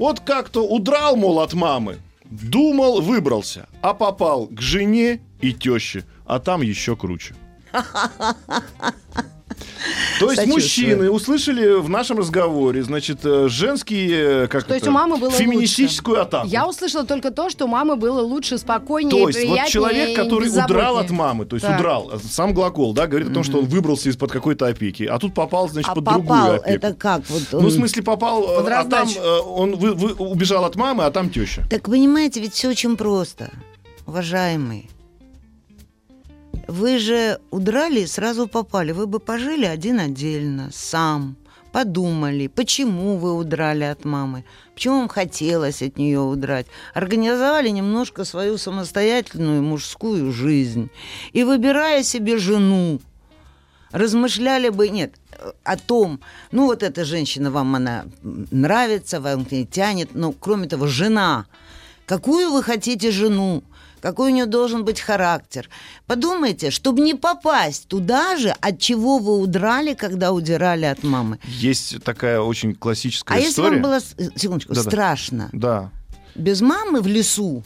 вот 0.00 0.20
как-то 0.20 0.66
удрал, 0.66 1.14
мол, 1.14 1.40
от 1.40 1.52
мамы, 1.52 1.98
думал, 2.24 3.02
выбрался, 3.02 3.68
а 3.82 3.92
попал 3.92 4.46
к 4.46 4.58
жене 4.58 5.20
и 5.42 5.52
теще, 5.52 6.04
а 6.24 6.40
там 6.40 6.62
еще 6.62 6.96
круче. 6.96 7.34
То 10.18 10.30
есть 10.30 10.46
мужчины 10.46 11.10
услышали 11.10 11.80
в 11.80 11.88
нашем 11.88 12.18
разговоре, 12.18 12.82
значит, 12.82 13.20
э, 13.24 13.48
женские, 13.48 14.44
э, 14.44 14.46
как 14.48 14.64
То 14.64 14.74
есть 14.74 14.86
у 14.86 14.90
мамы 14.90 15.16
было 15.16 15.30
феминистическую 15.30 16.20
атаку. 16.20 16.46
Я 16.46 16.68
услышала 16.68 17.04
только 17.06 17.30
то, 17.30 17.48
что 17.50 17.64
у 17.64 17.68
мамы 17.68 17.96
было 17.96 18.20
лучше, 18.20 18.58
спокойнее, 18.58 19.10
То 19.10 19.28
есть 19.28 19.44
вот 19.48 19.66
человек, 19.68 20.16
который 20.16 20.48
удрал 20.48 20.98
от 20.98 21.10
мамы, 21.10 21.46
то 21.46 21.56
есть 21.56 21.66
Так. 21.66 21.78
удрал, 21.80 22.10
э, 22.12 22.18
сам 22.18 22.52
глагол, 22.52 22.92
да, 22.92 23.06
говорит 23.06 23.30
о 23.30 23.34
том, 23.34 23.44
что 23.44 23.58
он 23.58 23.66
выбрался 23.66 24.08
из-под 24.10 24.30
какой-то 24.30 24.66
опеки, 24.66 25.04
а 25.04 25.18
тут 25.18 25.34
попал, 25.34 25.68
значит, 25.68 25.90
а 25.90 25.94
под 25.94 26.04
попал, 26.04 26.20
другую 26.22 26.54
опеку. 26.56 26.68
это 26.86 26.94
как? 26.94 27.22
Вот 27.30 27.42
он... 27.52 27.62
Ну, 27.62 27.68
в 27.68 27.72
смысле, 27.72 28.02
попал, 28.02 28.42
Под 28.42 28.68
а 28.68 28.84
там 28.84 29.04
раздачу. 29.06 29.20
он 29.46 29.76
вы- 29.76 29.94
вы- 29.94 30.12
убежал 30.12 30.64
от 30.64 30.76
мамы, 30.76 31.04
а 31.04 31.10
там 31.10 31.30
теща. 31.30 31.64
Так 31.70 31.82
понимаете, 31.84 32.40
ведь 32.40 32.54
все 32.54 32.68
очень 32.68 32.96
просто, 32.96 33.50
уважаемые. 34.06 34.84
Вы 36.70 37.00
же 37.00 37.40
удрали 37.50 38.02
и 38.02 38.06
сразу 38.06 38.46
попали. 38.46 38.92
Вы 38.92 39.08
бы 39.08 39.18
пожили 39.18 39.64
один 39.64 39.98
отдельно, 39.98 40.70
сам, 40.72 41.36
подумали, 41.72 42.46
почему 42.46 43.16
вы 43.16 43.34
удрали 43.34 43.82
от 43.82 44.04
мамы, 44.04 44.44
почему 44.72 44.98
вам 44.98 45.08
хотелось 45.08 45.82
от 45.82 45.98
нее 45.98 46.20
удрать. 46.20 46.66
Организовали 46.94 47.70
немножко 47.70 48.24
свою 48.24 48.56
самостоятельную 48.56 49.64
мужскую 49.64 50.30
жизнь. 50.30 50.90
И 51.32 51.42
выбирая 51.42 52.04
себе 52.04 52.38
жену, 52.38 53.00
размышляли 53.90 54.68
бы, 54.68 54.90
нет, 54.90 55.14
о 55.64 55.76
том, 55.76 56.20
ну 56.52 56.66
вот 56.66 56.84
эта 56.84 57.04
женщина 57.04 57.50
вам 57.50 57.74
она 57.74 58.04
нравится, 58.22 59.20
вам 59.20 59.44
к 59.44 59.50
ней 59.50 59.66
тянет, 59.66 60.10
но 60.14 60.30
кроме 60.30 60.68
того, 60.68 60.86
жена, 60.86 61.46
какую 62.06 62.52
вы 62.52 62.62
хотите 62.62 63.10
жену, 63.10 63.64
какой 64.00 64.30
у 64.30 64.34
нее 64.34 64.46
должен 64.46 64.84
быть 64.84 65.00
характер. 65.00 65.68
Подумайте, 66.06 66.70
чтобы 66.70 67.00
не 67.02 67.14
попасть 67.14 67.86
туда 67.88 68.36
же, 68.36 68.50
от 68.60 68.78
чего 68.78 69.18
вы 69.18 69.38
удрали, 69.38 69.94
когда 69.94 70.32
удирали 70.32 70.84
от 70.86 71.02
мамы. 71.02 71.38
Есть 71.44 72.02
такая 72.02 72.40
очень 72.40 72.74
классическая 72.74 73.34
а 73.34 73.38
если 73.38 73.50
история. 73.52 73.70
вам 73.70 73.82
было, 73.82 73.98
э, 74.16 74.28
секундочку, 74.36 74.74
Да-да. 74.74 74.90
страшно, 74.90 75.48
Да. 75.52 75.90
без 76.34 76.60
мамы 76.60 77.00
в 77.00 77.06
лесу, 77.06 77.62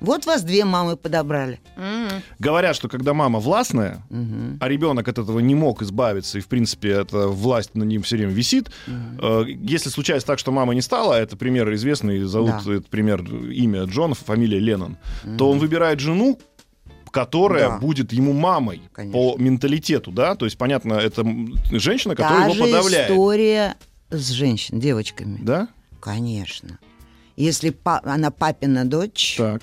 вот 0.00 0.26
вас 0.26 0.42
две 0.42 0.64
мамы 0.64 0.96
подобрали. 0.96 1.60
М. 1.76 2.08
Говорят, 2.38 2.76
что 2.76 2.88
когда 2.88 3.14
мама 3.14 3.38
властная, 3.38 4.02
Мгм. 4.10 4.58
а 4.60 4.68
ребенок 4.68 5.08
от 5.08 5.18
этого 5.18 5.38
не 5.40 5.54
мог 5.54 5.82
избавиться, 5.82 6.38
и, 6.38 6.40
в 6.40 6.48
принципе, 6.48 6.90
эта 6.90 7.28
власть 7.28 7.74
на 7.74 7.84
ним 7.84 8.02
все 8.02 8.16
время 8.16 8.32
висит. 8.32 8.70
Э, 8.86 9.44
Если 9.46 9.88
случается 9.90 10.26
так, 10.26 10.38
что 10.38 10.52
мама 10.52 10.74
не 10.74 10.82
стала, 10.82 11.14
это 11.14 11.36
пример 11.36 11.72
известный, 11.74 12.22
зовут 12.24 12.50
Да. 12.64 12.72
этот 12.74 12.88
пример 12.88 13.22
имя 13.22 13.84
Джон, 13.84 14.14
фамилия 14.14 14.58
Леннон, 14.58 14.96
то 15.38 15.50
он 15.50 15.58
выбирает 15.58 16.00
жену, 16.00 16.38
которая 17.10 17.68
Да. 17.68 17.78
будет 17.78 18.12
ему 18.12 18.32
мамой 18.32 18.82
Конечно. 18.92 19.12
по 19.18 19.36
менталитету, 19.38 20.10
да, 20.10 20.34
то 20.34 20.44
есть, 20.46 20.58
понятно, 20.58 20.94
это 20.94 21.24
женщина, 21.70 22.16
которая 22.16 22.40
Та 22.40 22.44
его 22.46 22.54
же 22.54 22.60
подавляет. 22.72 23.10
история 23.10 23.76
с 24.10 24.30
женщин, 24.30 24.80
девочками. 24.80 25.38
Да? 25.40 25.68
Конечно. 26.00 26.78
Если 27.36 27.70
па- 27.70 28.00
она 28.04 28.30
папина 28.30 28.84
дочь, 28.84 29.34
Так. 29.38 29.62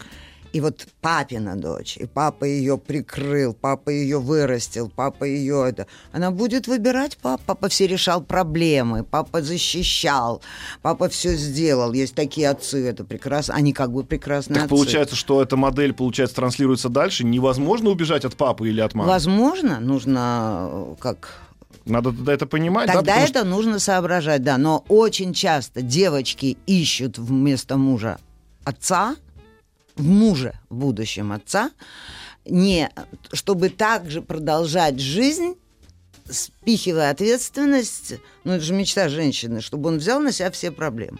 и 0.54 0.60
вот 0.60 0.86
папина 1.00 1.56
дочь, 1.56 1.96
и 1.96 2.06
папа 2.06 2.44
ее 2.44 2.78
прикрыл, 2.78 3.54
папа 3.54 3.90
ее 3.90 4.20
вырастил, 4.20 4.92
папа 4.94 5.24
ее 5.24 5.66
это. 5.70 5.88
Она 6.12 6.32
будет 6.32 6.68
выбирать 6.68 7.18
папа. 7.18 7.42
Папа 7.46 7.70
все 7.70 7.88
решал 7.88 8.22
проблемы, 8.22 9.04
папа 9.06 9.42
защищал, 9.42 10.42
папа 10.82 11.08
все 11.08 11.36
сделал. 11.36 11.94
Есть 11.94 12.14
такие 12.16 12.50
отцы, 12.50 12.86
это 12.86 13.06
прекрасно. 13.06 13.56
Они 13.56 13.72
как 13.72 13.92
бы 13.94 14.04
прекрасные 14.04 14.56
Так 14.56 14.64
отцы. 14.66 14.76
получается, 14.76 15.16
что 15.16 15.42
эта 15.42 15.56
модель, 15.56 15.94
получается, 15.94 16.36
транслируется 16.36 16.90
дальше. 16.90 17.24
Невозможно 17.24 17.90
убежать 17.90 18.26
от 18.26 18.36
папы 18.36 18.68
или 18.68 18.82
от 18.82 18.94
мамы. 18.94 19.10
Возможно, 19.10 19.80
нужно 19.80 20.68
э, 20.72 20.96
как 21.00 21.30
Надо 21.86 22.12
тогда 22.12 22.34
это 22.34 22.46
понимать, 22.46 22.88
да? 22.88 22.94
Тогда 22.94 23.14
что- 23.26 23.40
это 23.40 23.44
нужно 23.44 23.80
соображать, 23.80 24.44
да. 24.44 24.58
Но 24.58 24.84
очень 24.88 25.34
часто 25.34 25.82
девочки 25.82 26.58
ищут 26.66 27.18
вместо 27.18 27.78
мужа 27.78 28.20
отца, 28.64 29.16
в 29.96 30.04
муже 30.04 30.54
в 30.70 30.76
будущем 30.76 31.32
отца, 31.32 31.72
не 32.46 32.90
чтобы 33.34 33.70
также 33.70 34.22
продолжать 34.22 35.00
жизнь, 35.00 35.56
спихивая 36.30 37.12
ответственность, 37.12 38.14
ну 38.44 38.54
это 38.54 38.64
же 38.64 38.74
мечта 38.74 39.10
женщины, 39.10 39.62
чтобы 39.62 39.90
он 39.90 39.98
взял 39.98 40.20
на 40.20 40.32
себя 40.32 40.50
все 40.52 40.72
проблемы. 40.72 41.20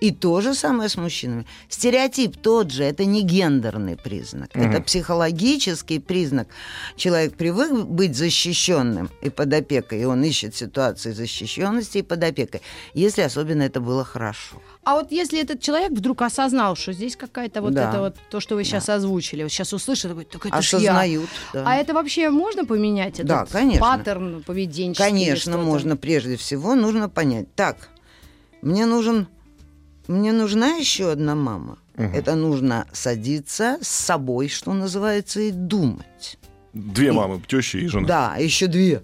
И 0.00 0.12
то 0.12 0.40
же 0.40 0.54
самое 0.54 0.88
с 0.88 0.96
мужчинами. 0.96 1.46
Стереотип 1.68 2.36
тот 2.36 2.70
же, 2.70 2.84
это 2.84 3.04
не 3.04 3.22
гендерный 3.22 3.96
признак, 3.96 4.50
это 4.54 4.80
психологический 4.82 5.98
признак. 5.98 6.48
Человек 6.96 7.36
привык 7.36 7.84
быть 7.84 8.16
защищенным 8.16 9.10
и 9.20 9.30
под 9.30 9.52
опекой, 9.52 10.00
и 10.00 10.04
он 10.04 10.24
ищет 10.24 10.54
ситуации 10.54 11.12
защищенности 11.12 11.98
и 11.98 12.02
под 12.02 12.24
опекой, 12.24 12.62
если 12.94 13.22
особенно 13.22 13.62
это 13.62 13.80
было 13.80 14.04
хорошо. 14.04 14.56
А 14.82 14.94
вот 14.94 15.12
если 15.12 15.38
этот 15.38 15.60
человек 15.60 15.90
вдруг 15.92 16.22
осознал, 16.22 16.74
что 16.74 16.92
здесь 16.92 17.14
какая-то 17.14 17.60
вот 17.60 17.74
Да. 17.74 17.90
это 17.90 18.00
вот, 18.00 18.16
то, 18.30 18.40
что 18.40 18.54
вы 18.54 18.64
сейчас 18.64 18.88
озвучили, 18.88 19.42
вот 19.42 19.52
сейчас 19.52 19.72
услышит, 19.74 20.10
такой, 20.10 20.24
так 20.24 20.46
это 20.46 20.62
ж 20.62 20.72
я. 20.72 20.78
Осознают, 20.78 21.28
да. 21.52 21.64
А 21.66 21.76
это 21.76 21.92
вообще 21.92 22.30
можно 22.30 22.64
поменять? 22.64 23.14
Этот 23.14 23.26
Да, 23.26 23.44
конечно. 23.44 23.80
Паттерн 23.80 24.42
поведенческий? 24.42 25.04
Конечно, 25.04 25.58
можно 25.58 25.98
прежде 25.98 26.36
всего 26.36 26.74
нужно 26.74 27.10
понять. 27.10 27.54
Так, 27.54 27.90
мне 28.62 28.86
нужен, 28.86 29.26
мне 30.10 30.32
нужна 30.32 30.76
еще 30.76 31.12
одна 31.12 31.34
мама. 31.34 31.78
Это 31.96 32.34
нужно 32.34 32.86
садиться 32.92 33.78
с 33.80 33.88
собой, 33.88 34.48
что 34.48 34.72
называется, 34.72 35.40
и 35.40 35.50
думать. 35.50 36.38
Две 36.72 37.12
мамы, 37.12 37.42
теща 37.46 37.78
и 37.78 37.86
жена. 37.86 38.06
Да, 38.06 38.36
еще 38.36 38.66
две. 38.66 39.02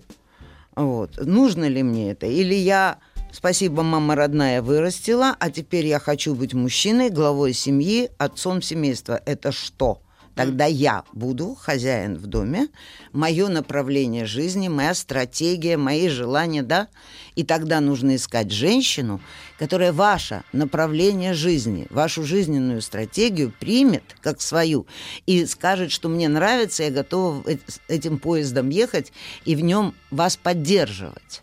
Вот. 0.74 1.18
Нужно 1.24 1.68
ли 1.68 1.82
мне 1.82 2.12
это? 2.12 2.26
Или 2.26 2.54
я, 2.54 2.98
спасибо, 3.32 3.82
мама 3.82 4.14
родная 4.14 4.62
вырастила, 4.62 5.36
а 5.38 5.50
теперь 5.50 5.86
я 5.86 5.98
хочу 5.98 6.34
быть 6.34 6.54
мужчиной, 6.54 7.10
главой 7.10 7.52
семьи, 7.52 8.10
отцом 8.18 8.62
семейства. 8.62 9.20
Это 9.26 9.52
что? 9.52 10.00
Тогда 10.36 10.66
я 10.66 11.02
буду 11.14 11.54
хозяин 11.58 12.16
в 12.16 12.26
доме, 12.26 12.68
мое 13.12 13.48
направление 13.48 14.26
жизни, 14.26 14.68
моя 14.68 14.92
стратегия, 14.94 15.78
мои 15.78 16.08
желания, 16.10 16.62
да? 16.62 16.88
И 17.36 17.42
тогда 17.42 17.80
нужно 17.80 18.16
искать 18.16 18.50
женщину, 18.52 19.20
которая 19.58 19.94
ваше 19.94 20.42
направление 20.52 21.32
жизни, 21.32 21.86
вашу 21.88 22.22
жизненную 22.22 22.82
стратегию 22.82 23.50
примет 23.58 24.02
как 24.20 24.42
свою 24.42 24.86
и 25.24 25.46
скажет, 25.46 25.90
что 25.90 26.10
мне 26.10 26.28
нравится, 26.28 26.82
я 26.82 26.90
готова 26.90 27.42
этим 27.88 28.18
поездом 28.18 28.68
ехать 28.68 29.12
и 29.46 29.56
в 29.56 29.60
нем 29.62 29.94
вас 30.10 30.36
поддерживать. 30.36 31.42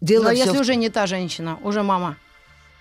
Дело 0.00 0.24
Но 0.24 0.30
если 0.30 0.56
в- 0.56 0.60
уже 0.60 0.74
не 0.76 0.88
та 0.88 1.06
женщина, 1.06 1.58
уже 1.62 1.82
мама. 1.82 2.16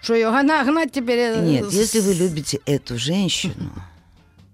Что 0.01 0.15
ее 0.15 0.29
гнать, 0.29 0.65
гнать 0.65 0.91
теперь? 0.93 1.19
э, 1.19 1.45
Нет, 1.45 1.73
если 1.73 1.99
вы 1.99 2.13
любите 2.13 2.61
эту 2.65 2.97
женщину, 2.97 3.73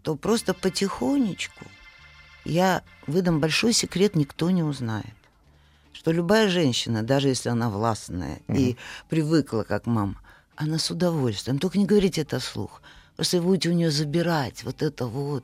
то 0.06 0.16
просто 0.16 0.54
потихонечку 0.54 1.66
я 2.46 2.84
выдам 3.08 3.40
большой 3.40 3.74
секрет, 3.74 4.16
никто 4.16 4.52
не 4.52 4.62
узнает. 4.62 5.16
Что 5.94 6.12
любая 6.12 6.48
женщина, 6.48 7.02
даже 7.02 7.30
если 7.30 7.50
она 7.50 7.72
властная 7.72 8.40
и 8.48 8.78
привыкла 9.10 9.64
как 9.64 9.88
мама, 9.88 10.22
она 10.56 10.78
с 10.78 10.92
удовольствием, 10.92 11.58
только 11.58 11.80
не 11.80 11.88
говорите 11.88 12.22
это 12.22 12.38
вслух, 12.38 12.84
просто 13.16 13.38
вы 13.38 13.48
будете 13.48 13.70
у 13.70 13.74
нее 13.74 13.90
забирать 13.90 14.64
вот 14.64 14.84
это 14.84 15.08
вот 15.08 15.44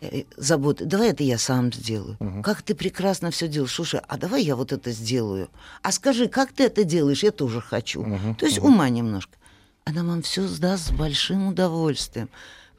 э, 0.00 0.22
заботы. 0.38 0.86
Давай 0.86 1.10
это 1.10 1.22
я 1.22 1.36
сам 1.36 1.70
сделаю. 1.70 2.16
Как 2.42 2.62
ты 2.62 2.74
прекрасно 2.74 3.30
все 3.30 3.46
делаешь. 3.46 3.74
Слушай, 3.74 4.00
а 4.08 4.16
давай 4.16 4.42
я 4.42 4.56
вот 4.56 4.72
это 4.72 4.90
сделаю. 4.90 5.50
А 5.82 5.92
скажи, 5.92 6.28
как 6.28 6.52
ты 6.52 6.64
это 6.64 6.84
делаешь? 6.84 7.22
Я 7.22 7.30
тоже 7.30 7.60
хочу. 7.60 8.02
То 8.38 8.46
есть 8.46 8.58
ума 8.58 8.88
немножко. 8.88 9.36
Она 9.84 10.02
вам 10.02 10.22
все 10.22 10.46
сдаст 10.46 10.86
с 10.86 10.90
большим 10.92 11.48
удовольствием. 11.48 12.30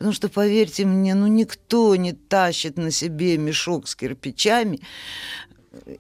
Потому 0.04 0.16
что, 0.16 0.28
поверьте 0.28 0.84
мне, 0.84 1.16
ну 1.16 1.28
никто 1.28 1.96
не 1.96 2.12
тащит 2.12 2.76
на 2.76 2.92
себе 2.92 3.38
мешок 3.38 3.88
с 3.88 3.96
кирпичами. 3.96 4.82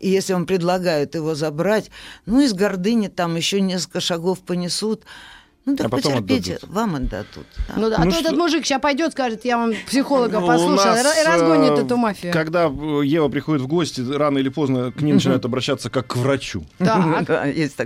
И 0.01 0.09
если 0.09 0.33
вам 0.33 0.45
предлагают 0.45 1.15
его 1.15 1.35
забрать, 1.35 1.89
ну, 2.25 2.41
из 2.41 2.51
гордыни 2.51 3.07
там 3.07 3.37
еще 3.37 3.61
несколько 3.61 4.01
шагов 4.01 4.41
понесут. 4.41 5.05
Ну, 5.65 5.77
так 5.77 5.85
А 5.87 5.89
потом 5.89 6.13
потерпите, 6.21 6.55
отдадут. 6.55 6.75
вам 6.75 6.95
отдадут. 6.95 7.45
да. 7.69 7.73
Ну 7.77 7.89
да, 7.89 7.95
а 7.97 8.03
Ну 8.03 8.11
то 8.11 8.17
что- 8.17 8.25
этот 8.27 8.37
мужик 8.37 8.65
сейчас 8.65 8.81
пойдет, 8.81 9.13
скажет, 9.13 9.45
я 9.45 9.57
вам 9.57 9.71
психолога 9.87 10.41
Ну, 10.41 10.47
послушал, 10.47 10.87
нас, 10.87 11.17
и 11.17 11.25
разгонит 11.25 11.79
э, 11.79 11.81
эту 11.83 11.95
мафию. 11.95 12.33
Когда 12.33 12.65
э, 12.65 13.01
Ева 13.05 13.29
приходит 13.29 13.61
в 13.61 13.67
гости, 13.67 14.01
рано 14.01 14.39
или 14.39 14.49
поздно 14.49 14.91
к 14.91 15.01
ней 15.01 15.13
начинают 15.13 15.45
обращаться 15.45 15.89
как 15.89 16.07
к 16.07 16.15
врачу. 16.17 16.65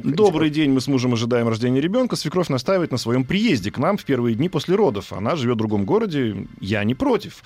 Добрый 0.03 0.49
день, 0.49 0.71
мы 0.71 0.82
с 0.82 0.88
мужем 0.88 1.13
ожидаем 1.13 1.47
рождения 1.47 1.82
ребенка. 1.82 2.15
Свекровь 2.15 2.49
настаивает 2.49 2.91
на 2.91 2.97
своем 2.97 3.23
приезде 3.23 3.71
к 3.71 3.78
нам 3.78 3.97
в 3.97 4.05
первые 4.05 4.36
дни 4.36 4.49
после 4.49 4.75
родов. 4.75 5.13
Она 5.13 5.36
живет 5.36 5.55
в 5.55 5.59
другом 5.59 5.86
городе, 5.86 6.47
я 6.59 6.84
не 6.84 6.95
против. 6.95 7.43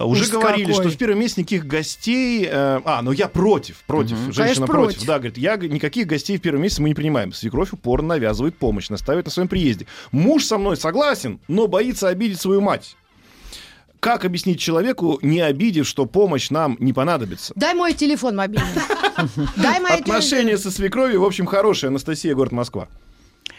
А, 0.00 0.06
Уже 0.06 0.22
Ужас 0.22 0.32
говорили, 0.32 0.72
какой. 0.72 0.82
что 0.86 0.88
в 0.88 0.96
первый 0.96 1.14
месяц 1.14 1.36
никаких 1.36 1.66
гостей... 1.66 2.46
э, 2.46 2.80
а, 2.86 3.02
ну 3.02 3.12
я 3.12 3.28
против, 3.28 3.82
против. 3.86 4.16
Женщина 4.16 4.44
Конечно, 4.44 4.66
против. 4.66 4.94
против. 4.94 5.06
Да, 5.06 5.18
говорит, 5.18 5.36
я 5.36 5.56
никаких 5.56 6.06
гостей 6.06 6.38
в 6.38 6.40
первый 6.40 6.58
месяц 6.58 6.78
мы 6.78 6.88
не 6.88 6.94
принимаем. 6.94 7.34
Свекровь 7.34 7.74
упорно 7.74 8.08
навязывает 8.08 8.56
помощь, 8.56 8.88
настаивает 8.88 9.26
на 9.26 9.30
своем 9.30 9.48
приезде. 9.48 9.86
Муж 10.10 10.44
со 10.44 10.56
мной 10.56 10.78
согласен, 10.78 11.38
но 11.48 11.66
боится 11.68 12.08
обидеть 12.08 12.40
свою 12.40 12.62
мать. 12.62 12.96
Как 14.00 14.24
объяснить 14.24 14.58
человеку, 14.58 15.18
не 15.20 15.42
обидев, 15.42 15.86
что 15.86 16.06
помощь 16.06 16.48
нам 16.48 16.78
не 16.80 16.94
понадобится? 16.94 17.52
Дай 17.54 17.74
мой 17.74 17.92
телефон 17.92 18.36
мобильный. 18.36 18.66
Дай 19.56 19.80
мои 19.80 20.00
Отношения 20.00 20.56
со 20.56 20.70
свекровью, 20.70 21.20
в 21.20 21.24
общем, 21.26 21.44
хорошие. 21.44 21.88
Анастасия, 21.88 22.34
город 22.34 22.52
Москва. 22.52 22.88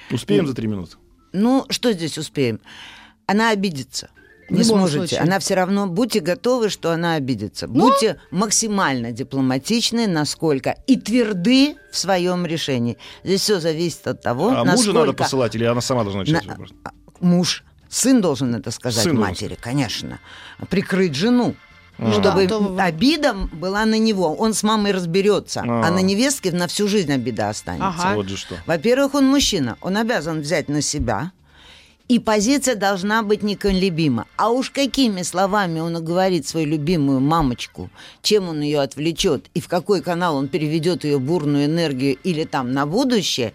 Успеем 0.10 0.48
за 0.48 0.56
три 0.56 0.66
минуты? 0.66 0.96
Ну, 1.34 1.68
что 1.70 1.92
здесь 1.94 2.18
успеем? 2.18 2.60
Она 3.28 3.52
обидится. 3.52 4.10
Не 4.58 4.64
сможете. 4.64 4.98
случае. 5.00 5.20
Она 5.22 5.40
все 5.40 5.56
равно, 5.56 5.88
будьте 5.88 6.20
готовы, 6.20 6.70
что 6.70 6.92
она 6.92 7.16
обидится. 7.16 7.68
Ну? 7.68 7.74
Будьте 7.90 8.20
максимально 8.32 9.12
дипломатичны, 9.12 10.08
насколько, 10.08 10.76
и 10.88 10.98
тверды 10.98 11.76
в 11.92 11.98
своем 11.98 12.46
решении. 12.46 12.98
Здесь 13.24 13.42
все 13.42 13.60
зависит 13.60 14.08
от 14.08 14.22
того, 14.22 14.50
А 14.50 14.64
насколько... 14.64 14.78
мужа 14.78 14.94
надо 14.94 15.14
посылать, 15.14 15.56
или 15.56 15.64
она 15.66 15.82
сама 15.82 16.04
должна 16.04 16.22
начать 16.22 16.46
На- 16.46 16.58
а, 16.84 16.92
Муж, 17.20 17.64
сын 17.90 18.22
должен 18.22 18.54
это 18.56 18.72
сказать 18.72 19.04
Сын 19.04 19.16
должен 19.16 19.30
матери, 19.30 19.58
конечно. 19.60 20.20
Прикрыть 20.70 21.16
жену. 21.16 21.56
Ну 21.98 22.14
чтобы 22.14 22.48
да, 22.48 22.58
то- 22.58 22.76
обида 22.80 23.34
была 23.52 23.86
на 23.86 24.00
него, 24.00 24.34
он 24.34 24.54
с 24.56 24.64
мамой 24.64 24.92
разберется, 24.92 25.62
А. 25.62 25.88
а, 25.88 25.92
на 25.92 26.00
невестке 26.02 26.52
на 26.52 26.68
всю 26.68 26.88
жизнь 26.88 27.12
обида 27.12 27.50
останется. 27.50 27.88
Ага. 27.90 28.16
Вот 28.16 28.28
же 28.28 28.38
что. 28.38 28.56
Во-первых, 28.66 29.14
он 29.14 29.28
мужчина, 29.28 29.78
он 29.82 29.98
обязан 29.98 30.42
взять 30.42 30.68
на 30.68 30.82
себя, 30.82 31.32
и 32.12 32.20
позиция 32.20 32.76
должна 32.76 33.24
быть 33.24 33.42
неколебима. 33.42 34.26
А 34.36 34.50
уж 34.50 34.70
какими 34.70 35.22
словами 35.22 35.80
он 35.80 36.04
говорит 36.04 36.46
свою 36.46 36.68
любимую 36.68 37.22
мамочку, 37.22 37.90
чем 38.22 38.50
он 38.50 38.60
ее 38.60 38.82
отвлечет 38.82 39.46
и 39.54 39.62
в 39.62 39.70
какой 39.70 40.02
канал 40.02 40.36
он 40.36 40.50
переведет 40.50 41.06
ее 41.06 41.20
бурную 41.20 41.66
энергию 41.68 42.18
или 42.22 42.44
там 42.44 42.74
на 42.74 42.86
будущее, 42.86 43.54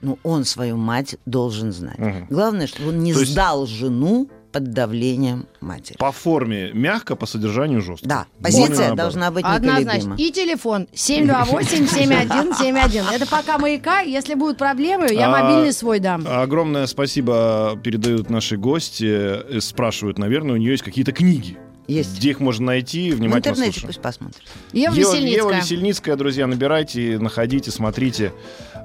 ну, 0.00 0.18
он 0.22 0.46
свою 0.46 0.78
мать 0.78 1.16
должен 1.26 1.72
знать. 1.72 1.98
Мгм. 1.98 2.26
Главное, 2.30 2.66
чтобы 2.66 2.88
он 2.88 3.00
не 3.00 3.12
То 3.12 3.20
есть- 3.20 3.32
сдал 3.32 3.66
жену 3.66 4.30
под 4.52 4.72
давлением 4.72 5.46
матери. 5.60 5.96
По 5.98 6.10
форме 6.12 6.70
мягко, 6.72 7.14
по 7.16 7.26
содержанию 7.26 7.82
жестко. 7.82 8.08
Да, 8.08 8.26
позиция 8.42 8.88
наоборот. 8.88 8.96
должна 8.96 9.30
быть 9.30 9.44
Однозначно. 9.44 10.14
И 10.18 10.30
телефон 10.32 10.86
728-7171. 10.92 13.12
Это 13.12 13.26
пока 13.26 13.58
маяка. 13.58 14.00
Если 14.00 14.34
будут 14.34 14.58
проблемы, 14.58 15.08
я 15.12 15.28
А, 15.34 15.42
мобильный 15.42 15.72
свой 15.72 16.00
дам. 16.00 16.24
Огромное 16.26 16.86
спасибо 16.86 17.78
передают 17.82 18.30
наши 18.30 18.56
гости. 18.56 19.06
э, 19.08 19.60
Спрашивают, 19.60 20.18
наверное, 20.18 20.54
у 20.54 20.58
нее 20.58 20.72
есть 20.72 20.82
какие-то 20.82 21.12
книги. 21.12 21.56
Есть. 21.86 22.18
Где 22.18 22.30
их 22.30 22.40
можно 22.40 22.66
найти? 22.66 23.10
В 23.10 23.16
Внимательно 23.16 23.50
интернете 23.52 23.72
слушаем. 23.80 23.86
пусть 23.88 24.00
посмотрят. 24.02 24.42
Ева 24.72 24.94
Ева, 24.94 25.10
Весельницкая. 25.12 25.50
Ева 25.50 25.60
Весельницкая, 25.60 26.16
друзья, 26.16 26.46
набирайте, 26.46 27.18
находите, 27.18 27.70
смотрите. 27.72 28.32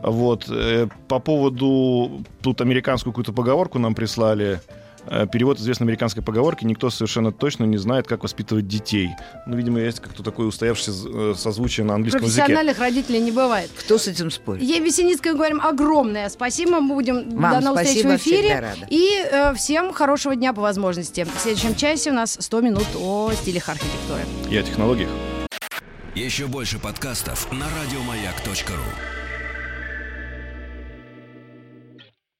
Вот. 0.03 0.45
э, 0.49 0.87
По 1.07 1.19
поводу... 1.19 2.23
Тут 2.41 2.61
американскую 2.61 3.13
какую-то 3.13 3.31
поговорку 3.33 3.77
нам 3.79 3.93
прислали. 3.93 4.59
Э, 5.07 5.27
Перевод 5.31 5.59
известной 5.59 5.85
американской 5.85 6.23
поговорки 6.23 6.65
«Никто 6.65 6.89
совершенно 6.89 7.31
точно 7.31 7.65
не 7.65 7.77
знает, 7.77 8.07
как 8.07 8.23
воспитывать 8.23 8.67
детей». 8.67 9.09
Ну, 9.45 9.55
видимо, 9.55 9.79
есть 9.79 9.99
как-то 9.99 10.23
такое 10.23 10.47
устоявшееся 10.47 10.91
э, 10.91 11.33
созвучие 11.37 11.85
на 11.85 11.95
английском 11.95 12.23
языке. 12.23 12.41
Профессиональных 12.41 12.79
родителей 12.79 13.19
не 13.19 13.31
бывает. 13.31 13.69
Кто 13.77 13.97
с 13.97 14.07
этим 14.07 14.31
спорит? 14.31 14.61
Ей 14.61 14.79
Весеницкой 14.79 15.33
говорим 15.33 15.61
огромное 15.61 16.29
спасибо. 16.29 16.79
Мы 16.79 16.95
будем 16.95 17.29
Вам 17.37 17.59
до 17.59 17.65
новых 17.65 17.83
встреч 17.83 18.03
в 18.03 18.07
спасибо, 18.07 18.37
эфире. 18.37 18.75
И 18.89 19.25
э, 19.31 19.53
всем 19.55 19.93
хорошего 19.93 20.35
дня 20.35 20.53
по 20.53 20.61
возможности. 20.61 21.25
В 21.25 21.39
следующем 21.39 21.75
часе 21.75 22.11
у 22.11 22.13
нас 22.13 22.37
100 22.39 22.61
минут 22.61 22.87
о 22.99 23.31
стилях 23.33 23.69
архитектуры. 23.69 24.21
И 24.49 24.57
о 24.57 24.63
технологиях. 24.63 25.09
Еще 26.15 26.47
больше 26.47 26.79
подкастов 26.79 27.51
на 27.51 27.65
радиомаяк.ру. 27.65 29.24